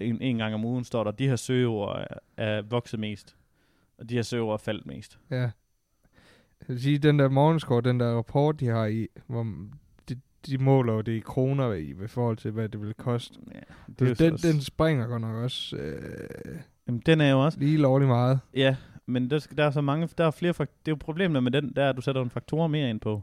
En, 0.00 0.22
en 0.22 0.36
gang 0.38 0.54
om 0.54 0.64
ugen 0.64 0.84
står 0.84 1.04
der, 1.04 1.10
de 1.10 1.28
her 1.28 1.36
søgeord 1.36 2.06
er, 2.10 2.18
er 2.36 2.62
vokset 2.62 3.00
mest. 3.00 3.36
Og 3.98 4.08
de 4.08 4.14
her 4.14 4.22
søgeord 4.22 4.52
er 4.52 4.56
faldt 4.64 4.86
mest. 4.86 5.18
Ja. 5.30 5.36
Jeg 5.40 6.68
vil 6.68 6.82
sige, 6.82 6.98
den 6.98 7.18
der 7.18 7.28
morgenscore, 7.28 7.80
den 7.80 8.00
der 8.00 8.16
rapport, 8.16 8.60
de 8.60 8.66
har 8.66 8.86
i, 8.86 9.06
hvor 9.26 9.46
de, 10.08 10.20
de 10.46 10.58
måler 10.58 10.92
jo 10.92 11.00
det 11.00 11.12
i 11.12 11.20
kroner 11.20 11.72
i, 11.72 11.90
i 12.04 12.06
forhold 12.06 12.36
til, 12.36 12.50
hvad 12.50 12.68
det 12.68 12.80
vil 12.80 12.94
koste. 12.94 13.38
Ja, 13.54 13.60
Det 13.98 14.08
jo 14.08 14.28
den, 14.30 14.38
så- 14.38 14.48
den 14.52 14.60
springer 14.60 15.06
godt 15.06 15.20
nok 15.20 15.34
også 15.34 15.76
øh, 15.76 16.58
Jamen, 16.86 17.02
den 17.06 17.20
er 17.20 17.30
jo 17.30 17.44
også, 17.44 17.58
lige 17.58 17.76
lovlig 17.76 18.08
meget. 18.08 18.40
ja, 18.54 18.76
men 19.06 19.30
der, 19.30 19.38
skal, 19.38 19.56
der 19.56 19.64
er 19.64 19.70
så 19.70 19.80
mange, 19.80 20.08
der 20.18 20.24
er 20.26 20.30
flere, 20.30 20.52
fak- 20.52 20.78
det 20.86 20.88
er 20.88 20.92
jo 20.92 20.96
problemet 21.00 21.42
med 21.42 21.52
den, 21.52 21.72
der 21.76 21.84
er, 21.84 21.90
at 21.90 21.96
du 21.96 22.00
sætter 22.00 22.22
en 22.22 22.30
faktorer 22.30 22.68
mere 22.68 22.90
ind 22.90 23.00
på. 23.00 23.22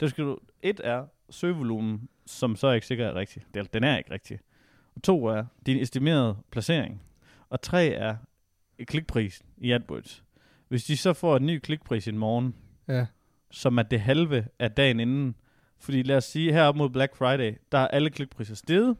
Der 0.00 0.06
skal 0.06 0.24
du, 0.24 0.38
et 0.62 0.80
er 0.84 1.04
søgevolumen, 1.30 2.08
som 2.26 2.56
så 2.56 2.70
ikke 2.70 2.86
sikkert 2.86 3.10
er 3.10 3.14
rigtig. 3.20 3.42
Den 3.72 3.84
er 3.84 3.98
ikke 3.98 4.10
rigtig. 4.10 4.38
To 5.04 5.26
er 5.26 5.44
din 5.66 5.76
estimerede 5.76 6.36
placering. 6.50 7.02
Og 7.50 7.62
tre 7.62 7.86
er 7.88 8.16
klikpris 8.84 9.42
i 9.58 9.70
AdWords. 9.72 10.24
Hvis 10.68 10.84
de 10.84 10.96
så 10.96 11.12
får 11.12 11.36
en 11.36 11.46
ny 11.46 11.58
klikpris 11.58 12.06
i 12.06 12.10
morgen, 12.10 12.54
Ja. 12.88 13.06
som 13.50 13.78
er 13.78 13.82
det 13.82 14.00
halve 14.00 14.46
af 14.58 14.70
dagen 14.72 15.00
inden, 15.00 15.34
fordi 15.78 16.02
lad 16.02 16.16
os 16.16 16.24
sige, 16.24 16.52
her 16.52 16.64
op 16.64 16.76
mod 16.76 16.90
Black 16.90 17.16
Friday, 17.16 17.54
der 17.72 17.78
er 17.78 17.88
alle 17.88 18.10
klikpriser 18.10 18.54
steget, 18.54 18.96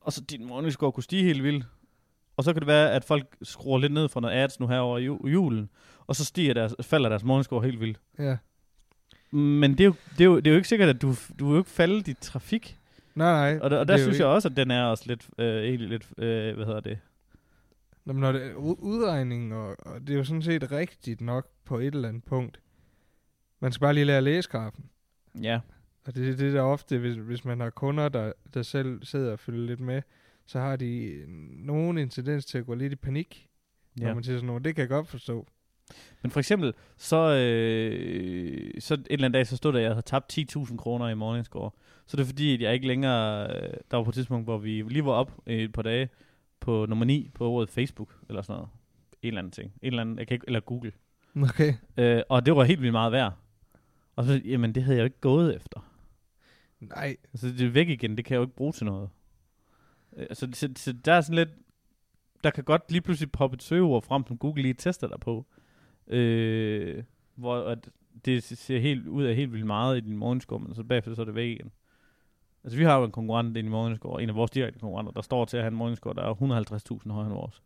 og 0.00 0.12
så 0.12 0.20
din 0.20 0.46
morning 0.46 0.72
score 0.72 0.92
kunne 0.92 1.02
stige 1.04 1.24
helt 1.24 1.42
vildt. 1.42 1.66
Og 2.36 2.44
så 2.44 2.52
kan 2.52 2.60
det 2.60 2.66
være, 2.66 2.92
at 2.92 3.04
folk 3.04 3.36
skruer 3.42 3.78
lidt 3.78 3.92
ned 3.92 4.08
fra 4.08 4.20
noget 4.20 4.34
ads 4.34 4.60
nu 4.60 4.66
her 4.68 4.78
over 4.78 4.98
ju- 4.98 5.28
julen, 5.28 5.68
og 6.06 6.16
så 6.16 6.24
stiger 6.24 6.54
deres, 6.54 6.74
falder 6.80 7.08
deres 7.08 7.24
morning 7.24 7.44
score 7.44 7.62
helt 7.62 7.80
vildt. 7.80 8.00
Ja. 8.18 8.36
Men 9.36 9.70
det 9.72 9.80
er, 9.80 9.84
jo, 9.84 9.94
det, 10.12 10.20
er 10.20 10.24
jo, 10.24 10.36
det 10.36 10.46
er 10.46 10.50
jo 10.50 10.56
ikke 10.56 10.68
sikkert, 10.68 10.88
at 10.88 11.02
du, 11.02 11.14
du 11.38 11.44
vil 11.46 11.52
jo 11.52 11.58
ikke 11.58 11.70
falde 11.70 12.02
dit 12.02 12.18
trafik. 12.18 12.78
Nej, 13.14 13.32
nej. 13.52 13.58
Og 13.62 13.70
der, 13.70 13.78
og 13.78 13.88
der 13.88 13.94
er 13.94 13.98
synes 13.98 14.16
ikke- 14.16 14.26
jeg 14.26 14.34
også, 14.34 14.48
at 14.48 14.56
den 14.56 14.70
er 14.70 14.84
også 14.84 15.04
lidt, 15.06 15.28
øh, 15.38 15.64
egentlig 15.64 15.88
lidt, 15.88 16.08
øh, 16.18 16.54
hvad 16.54 16.66
hedder 16.66 16.80
det? 16.80 16.98
Nå, 18.04 18.12
men 18.12 18.20
når 18.20 18.32
det 18.32 18.46
er 18.46 18.54
udregning, 18.54 19.54
og, 19.54 19.76
og 19.78 20.00
det 20.00 20.10
er 20.10 20.16
jo 20.16 20.24
sådan 20.24 20.42
set 20.42 20.72
rigtigt 20.72 21.20
nok 21.20 21.48
på 21.64 21.78
et 21.78 21.94
eller 21.94 22.08
andet 22.08 22.24
punkt. 22.24 22.60
Man 23.60 23.72
skal 23.72 23.80
bare 23.84 23.94
lige 23.94 24.04
lære 24.04 24.16
at 24.16 24.22
læse 24.22 24.48
grafen. 24.50 24.84
Ja. 25.42 25.60
Og 26.06 26.14
det 26.14 26.28
er 26.28 26.36
det, 26.36 26.52
der 26.52 26.60
ofte, 26.60 26.98
hvis, 26.98 27.16
hvis 27.16 27.44
man 27.44 27.60
har 27.60 27.70
kunder, 27.70 28.08
der, 28.08 28.32
der 28.54 28.62
selv 28.62 29.04
sidder 29.04 29.32
og 29.32 29.38
følger 29.38 29.66
lidt 29.66 29.80
med, 29.80 30.02
så 30.46 30.58
har 30.58 30.76
de 30.76 31.24
nogen 31.56 31.98
incidens 31.98 32.44
til 32.46 32.58
at 32.58 32.66
gå 32.66 32.74
lidt 32.74 32.92
i 32.92 32.96
panik, 32.96 33.48
ja. 34.00 34.06
når 34.06 34.14
man 34.14 34.24
siger 34.24 34.36
sådan 34.36 34.46
noget. 34.46 34.64
Det 34.64 34.74
kan 34.74 34.82
jeg 34.82 34.88
godt 34.88 35.08
forstå. 35.08 35.46
Men 36.22 36.30
for 36.30 36.40
eksempel, 36.40 36.74
så, 36.96 37.16
øh, 37.16 38.70
så 38.80 38.94
en 38.94 39.00
eller 39.10 39.24
anden 39.24 39.32
dag, 39.32 39.46
så 39.46 39.56
stod 39.56 39.72
der, 39.72 39.78
at 39.78 39.82
jeg 39.84 39.90
havde 39.92 40.02
tabt 40.02 40.38
10.000 40.38 40.76
kroner 40.76 41.08
i 41.08 41.14
morning 41.14 41.44
score. 41.44 41.70
Så 42.12 42.16
det 42.16 42.22
er 42.22 42.26
fordi, 42.26 42.54
at 42.54 42.60
jeg 42.60 42.74
ikke 42.74 42.86
længere... 42.86 43.46
Øh, 43.56 43.74
der 43.90 43.96
var 43.96 44.04
på 44.04 44.10
et 44.10 44.14
tidspunkt, 44.14 44.46
hvor 44.46 44.58
vi 44.58 44.82
lige 44.82 45.04
var 45.04 45.12
op 45.12 45.32
et 45.46 45.72
par 45.72 45.82
dage 45.82 46.08
på 46.60 46.86
nummer 46.86 47.04
9 47.04 47.30
på 47.34 47.50
ordet 47.50 47.70
Facebook, 47.70 48.16
eller 48.28 48.42
sådan 48.42 48.56
noget. 48.56 48.68
En 49.22 49.28
eller 49.28 49.38
anden 49.38 49.50
ting. 49.50 49.72
En 49.82 49.86
eller 49.86 50.00
anden, 50.00 50.18
jeg 50.18 50.26
kan 50.26 50.34
ikke, 50.34 50.44
eller 50.46 50.60
Google. 50.60 50.92
Okay. 51.42 51.74
Øh, 51.96 52.22
og 52.28 52.46
det 52.46 52.56
var 52.56 52.64
helt 52.64 52.80
vildt 52.80 52.92
meget 52.92 53.12
værd. 53.12 53.32
Og 54.16 54.24
så, 54.24 54.40
jamen, 54.44 54.74
det 54.74 54.82
havde 54.82 54.96
jeg 54.96 55.02
jo 55.02 55.04
ikke 55.04 55.20
gået 55.20 55.56
efter. 55.56 55.90
Nej. 56.80 57.16
Altså, 57.32 57.48
det 57.48 57.60
er 57.60 57.70
væk 57.70 57.88
igen, 57.88 58.16
det 58.16 58.24
kan 58.24 58.34
jeg 58.34 58.38
jo 58.38 58.44
ikke 58.44 58.56
bruge 58.56 58.72
til 58.72 58.86
noget. 58.86 59.08
Øh, 60.16 60.26
så, 60.32 60.48
så, 60.52 60.68
så 60.76 60.92
der 60.92 61.12
er 61.12 61.20
sådan 61.20 61.36
lidt... 61.36 61.50
Der 62.44 62.50
kan 62.50 62.64
godt 62.64 62.90
lige 62.90 63.02
pludselig 63.02 63.32
poppe 63.32 63.54
et 63.54 63.62
søgeord 63.62 64.02
frem, 64.02 64.26
som 64.26 64.38
Google 64.38 64.62
lige 64.62 64.74
tester 64.74 65.08
dig 65.08 65.20
på. 65.20 65.46
Øh, 66.06 67.02
hvor 67.34 67.64
at 67.64 67.88
det 68.24 68.42
ser 68.42 68.78
helt 68.78 69.06
ud 69.06 69.24
af 69.24 69.36
helt 69.36 69.52
vildt 69.52 69.66
meget 69.66 69.96
i 69.96 70.00
din 70.00 70.16
morgenscore, 70.16 70.60
men 70.60 70.74
så 70.74 70.82
bagefter 70.82 71.14
så 71.14 71.20
er 71.20 71.26
det 71.26 71.34
væk 71.34 71.48
igen. 71.48 71.70
Altså, 72.64 72.78
vi 72.78 72.84
har 72.84 72.98
jo 72.98 73.04
en 73.04 73.10
konkurrent 73.10 73.56
ind 73.56 73.66
i 73.66 73.70
morgenscore, 73.70 74.22
en 74.22 74.28
af 74.28 74.34
vores 74.34 74.50
direkte 74.50 74.80
konkurrenter, 74.80 75.12
der 75.12 75.22
står 75.22 75.44
til 75.44 75.56
at 75.56 75.62
have 75.62 75.70
en 75.70 75.76
morgenscore, 75.76 76.14
der 76.14 76.22
er 76.22 76.34
150.000 77.04 77.12
højere 77.12 77.26
end 77.26 77.34
vores. 77.34 77.62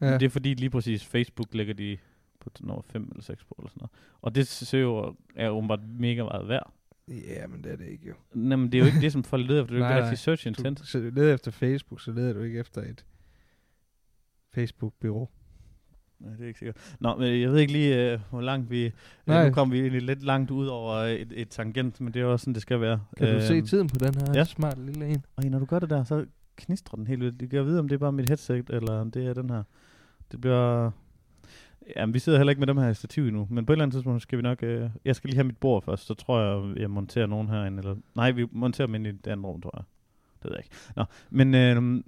Ja. 0.00 0.06
Ja. 0.06 0.18
Det 0.18 0.22
er 0.22 0.30
fordi 0.30 0.54
lige 0.54 0.70
præcis 0.70 1.04
Facebook 1.04 1.54
lægger 1.54 1.74
de 1.74 1.98
på 2.40 2.50
nummer 2.60 2.82
5 2.82 3.08
eller 3.10 3.22
6 3.22 3.44
på, 3.44 3.54
eller 3.58 3.68
sådan 3.68 3.80
noget. 3.80 3.90
Og 4.20 4.34
det 4.34 4.46
søgeord 4.46 5.16
er 5.36 5.48
åbenbart 5.50 5.80
mega 5.88 6.22
meget 6.22 6.48
værd. 6.48 6.72
Ja, 7.08 7.46
men 7.46 7.64
det 7.64 7.72
er 7.72 7.76
det 7.76 7.88
ikke 7.88 8.08
jo. 8.08 8.14
Nej, 8.34 8.56
men 8.56 8.72
det 8.72 8.78
er 8.78 8.82
jo 8.82 8.86
ikke 8.86 9.00
det, 9.00 9.12
som 9.12 9.24
folk 9.24 9.48
leder 9.48 9.62
efter. 9.62 9.74
Det 9.74 9.82
er 9.82 9.88
jo 9.88 9.94
ikke 9.94 10.06
nej. 10.06 10.14
search 10.14 10.46
intent. 10.46 10.78
Du 10.78 10.86
så 10.86 10.98
leder 10.98 11.34
efter 11.34 11.50
Facebook, 11.50 12.00
så 12.00 12.12
leder 12.12 12.32
du 12.32 12.40
ikke 12.40 12.58
efter 12.58 12.82
et 12.82 13.04
Facebook-bureau. 14.54 15.28
Nej, 16.20 16.32
det 16.32 16.42
er 16.42 16.46
ikke 16.46 16.58
sikkert. 16.58 16.96
Nå, 17.00 17.16
men 17.16 17.40
jeg 17.40 17.50
ved 17.50 17.58
ikke 17.58 17.72
lige, 17.72 18.14
uh, 18.14 18.20
hvor 18.30 18.40
langt 18.40 18.70
vi... 18.70 18.82
Nej. 18.82 18.92
Nej. 19.36 19.48
Nu 19.48 19.54
kom 19.54 19.72
vi 19.72 19.80
egentlig 19.80 20.02
lidt 20.02 20.22
langt 20.22 20.50
ud 20.50 20.66
over 20.66 20.94
et, 20.94 21.28
et 21.30 21.48
tangent, 21.48 22.00
men 22.00 22.14
det 22.14 22.20
er 22.20 22.24
jo 22.24 22.32
også 22.32 22.42
sådan, 22.44 22.54
det 22.54 22.62
skal 22.62 22.80
være. 22.80 23.00
Kan 23.16 23.34
du 23.34 23.40
se 23.40 23.54
Øhm, 23.54 23.66
tiden 23.66 23.88
på 23.88 23.98
den 23.98 24.14
her 24.14 24.26
ja. 24.34 24.44
smart 24.44 24.78
lille 24.78 25.08
en? 25.08 25.24
Og 25.36 25.44
når 25.44 25.58
du 25.58 25.64
gør 25.64 25.78
det 25.78 25.90
der, 25.90 26.04
så 26.04 26.24
knistrer 26.56 26.96
den 26.96 27.06
helt 27.06 27.20
vildt. 27.20 27.42
Jeg 27.42 27.50
kan 27.50 27.64
vide, 27.64 27.78
om 27.78 27.88
det 27.88 27.94
er 27.94 27.98
bare 27.98 28.12
mit 28.12 28.28
headset, 28.28 28.70
eller 28.70 29.00
om 29.00 29.10
det 29.10 29.26
er 29.26 29.34
den 29.34 29.50
her. 29.50 29.62
Det 30.32 30.40
bliver... 30.40 30.90
Jamen, 31.96 32.14
vi 32.14 32.18
sidder 32.18 32.38
heller 32.38 32.50
ikke 32.50 32.60
med 32.60 32.66
dem 32.66 32.76
her 32.76 32.88
i 32.88 32.94
stativ 32.94 33.26
endnu, 33.26 33.46
men 33.50 33.66
på 33.66 33.72
et 33.72 33.74
eller 33.74 33.82
andet 33.82 33.94
tidspunkt 33.94 34.22
skal 34.22 34.38
vi 34.38 34.42
nok... 34.42 34.62
Øh, 34.62 34.90
jeg 35.04 35.16
skal 35.16 35.28
lige 35.28 35.36
have 35.36 35.44
mit 35.44 35.56
bord 35.56 35.82
først, 35.84 36.06
så 36.06 36.14
tror 36.14 36.40
jeg, 36.40 36.80
jeg 36.80 36.90
monterer 36.90 37.26
nogen 37.26 37.48
herinde. 37.48 37.78
Eller, 37.78 37.96
nej, 38.16 38.30
vi 38.30 38.46
monterer 38.52 38.86
dem 38.86 38.94
ind 38.94 39.06
i 39.06 39.12
det 39.12 39.26
andet 39.26 39.46
rum, 39.46 39.60
tror 39.60 39.72
jeg. 39.76 39.84
Det 40.42 40.50
ved 40.50 40.56
jeg 40.56 40.64
ikke. 40.64 40.76
Nå, 40.96 41.04
men 41.30 41.54
øh, 41.54 42.04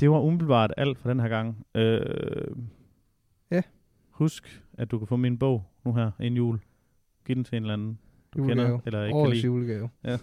det 0.00 0.10
var 0.10 0.20
umiddelbart 0.20 0.74
alt 0.76 0.98
for 0.98 1.08
den 1.08 1.20
her 1.20 1.28
gang. 1.28 1.66
Øh. 1.74 2.46
Husk, 4.22 4.62
at 4.72 4.90
du 4.90 4.98
kan 4.98 5.06
få 5.06 5.16
min 5.16 5.38
bog 5.38 5.64
nu 5.84 5.94
her 5.94 6.10
inden 6.20 6.36
jul. 6.36 6.60
Giv 7.26 7.36
den 7.36 7.44
til 7.44 7.56
en 7.56 7.62
eller 7.62 7.72
anden, 7.74 7.98
du 8.34 8.42
Julegave. 8.42 8.66
kender, 8.66 8.80
eller 8.86 9.04
ikke 9.04 9.12
kan 9.12 9.20
Årets 9.20 9.34
lide 9.34 9.46
julegave. 9.46 9.88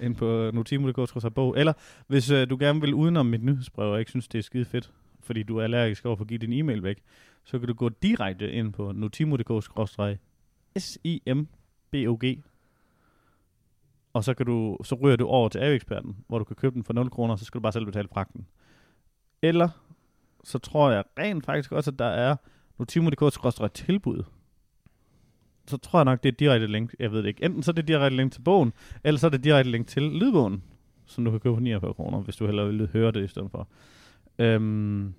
ind 0.00 0.14
på 0.14 0.50
notimo.dk 0.54 1.34
bog. 1.34 1.58
Eller 1.58 1.72
hvis 2.06 2.30
øh, 2.30 2.50
du 2.50 2.56
gerne 2.60 2.80
vil 2.80 2.94
udenom 2.94 3.26
mit 3.26 3.42
nyhedsbrev 3.42 3.92
og 3.92 3.98
ikke 3.98 4.10
synes, 4.10 4.28
det 4.28 4.38
er 4.38 4.42
skide 4.42 4.64
fedt, 4.64 4.92
fordi 5.20 5.42
du 5.42 5.56
er 5.56 5.62
allergisk 5.62 6.06
over 6.06 6.16
for 6.16 6.24
at 6.24 6.28
give 6.28 6.38
din 6.38 6.52
e-mail 6.52 6.82
væk, 6.82 7.02
så 7.44 7.58
kan 7.58 7.68
du 7.68 7.74
gå 7.74 7.88
direkte 7.88 8.52
ind 8.52 8.72
på 8.72 8.92
notimo.dk-simbog 8.92 10.18
og 14.12 14.24
så, 14.24 14.34
kan 14.34 14.46
du, 14.46 14.78
så 14.84 14.94
ryger 14.94 15.16
du 15.16 15.26
over 15.26 15.48
til 15.48 15.58
AV-eksperten, 15.58 16.16
hvor 16.28 16.38
du 16.38 16.44
kan 16.44 16.56
købe 16.56 16.74
den 16.74 16.84
for 16.84 16.92
0 16.92 17.10
kroner, 17.10 17.36
så 17.36 17.44
skal 17.44 17.58
du 17.58 17.62
bare 17.62 17.72
selv 17.72 17.86
betale 17.86 18.08
fragten. 18.08 18.46
Eller 19.42 19.68
så 20.44 20.58
tror 20.58 20.90
jeg 20.90 21.04
rent 21.18 21.46
faktisk 21.46 21.72
også, 21.72 21.90
at 21.90 21.98
der 21.98 22.04
er 22.04 22.36
notimo.dk-tilbud. 22.80 24.22
Så 25.66 25.76
tror 25.76 25.98
jeg 25.98 26.04
nok, 26.04 26.22
det 26.22 26.28
er 26.28 26.36
direkte 26.36 26.66
link. 26.66 26.94
Jeg 26.98 27.12
ved 27.12 27.18
det 27.22 27.28
ikke. 27.28 27.44
Enten 27.44 27.62
så 27.62 27.70
er 27.70 27.72
det 27.72 27.82
et 27.82 27.88
direkte 27.88 28.16
link 28.16 28.32
til 28.32 28.40
bogen, 28.42 28.72
eller 29.04 29.18
så 29.18 29.26
er 29.26 29.30
det 29.30 29.38
et 29.38 29.44
direkte 29.44 29.70
link 29.70 29.86
til 29.86 30.02
lydbogen, 30.02 30.62
som 31.06 31.24
du 31.24 31.30
kan 31.30 31.40
købe 31.40 31.54
for 31.56 31.60
49 31.60 31.94
kroner, 31.94 32.20
hvis 32.20 32.36
du 32.36 32.46
hellere 32.46 32.66
vil 32.66 32.88
høre 32.92 33.12
det 33.12 33.24
i 33.24 33.28
stedet 33.28 33.50
for. 33.50 33.68
Øhm, 34.38 35.14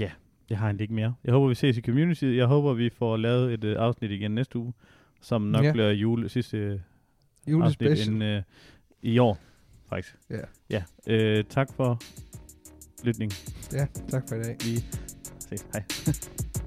ja, 0.00 0.10
jeg 0.50 0.58
har 0.58 0.66
egentlig 0.66 0.84
ikke 0.84 0.94
mere. 0.94 1.14
Jeg 1.24 1.32
håber, 1.32 1.48
vi 1.48 1.54
ses 1.54 1.76
i 1.78 1.80
community. 1.82 2.24
Jeg 2.24 2.46
håber, 2.46 2.72
vi 2.74 2.90
får 2.90 3.16
lavet 3.16 3.52
et 3.54 3.64
uh, 3.64 3.82
afsnit 3.84 4.10
igen 4.10 4.30
næste 4.30 4.58
uge, 4.58 4.72
som 5.20 5.42
nok 5.42 5.64
Ja. 5.64 5.72
bliver 5.72 5.90
jule, 5.90 6.28
sidste 6.28 6.56
uh, 6.66 6.72
afsnit 6.72 7.52
Julespecial. 7.52 8.14
end, 8.22 8.24
uh, 8.36 8.42
i 9.02 9.18
år. 9.18 9.38
faktisk. 9.88 10.16
Ja. 10.30 10.36
Ja, 10.70 10.82
øh, 11.06 11.44
tak 11.44 11.72
for 11.76 11.98
lytning. 13.04 13.32
Ja, 13.72 13.86
tak 14.08 14.28
for 14.28 14.36
i 14.36 14.42
dag. 14.42 14.56
Vi 14.64 14.84
ses. 15.50 15.64
Hej. 15.74 16.59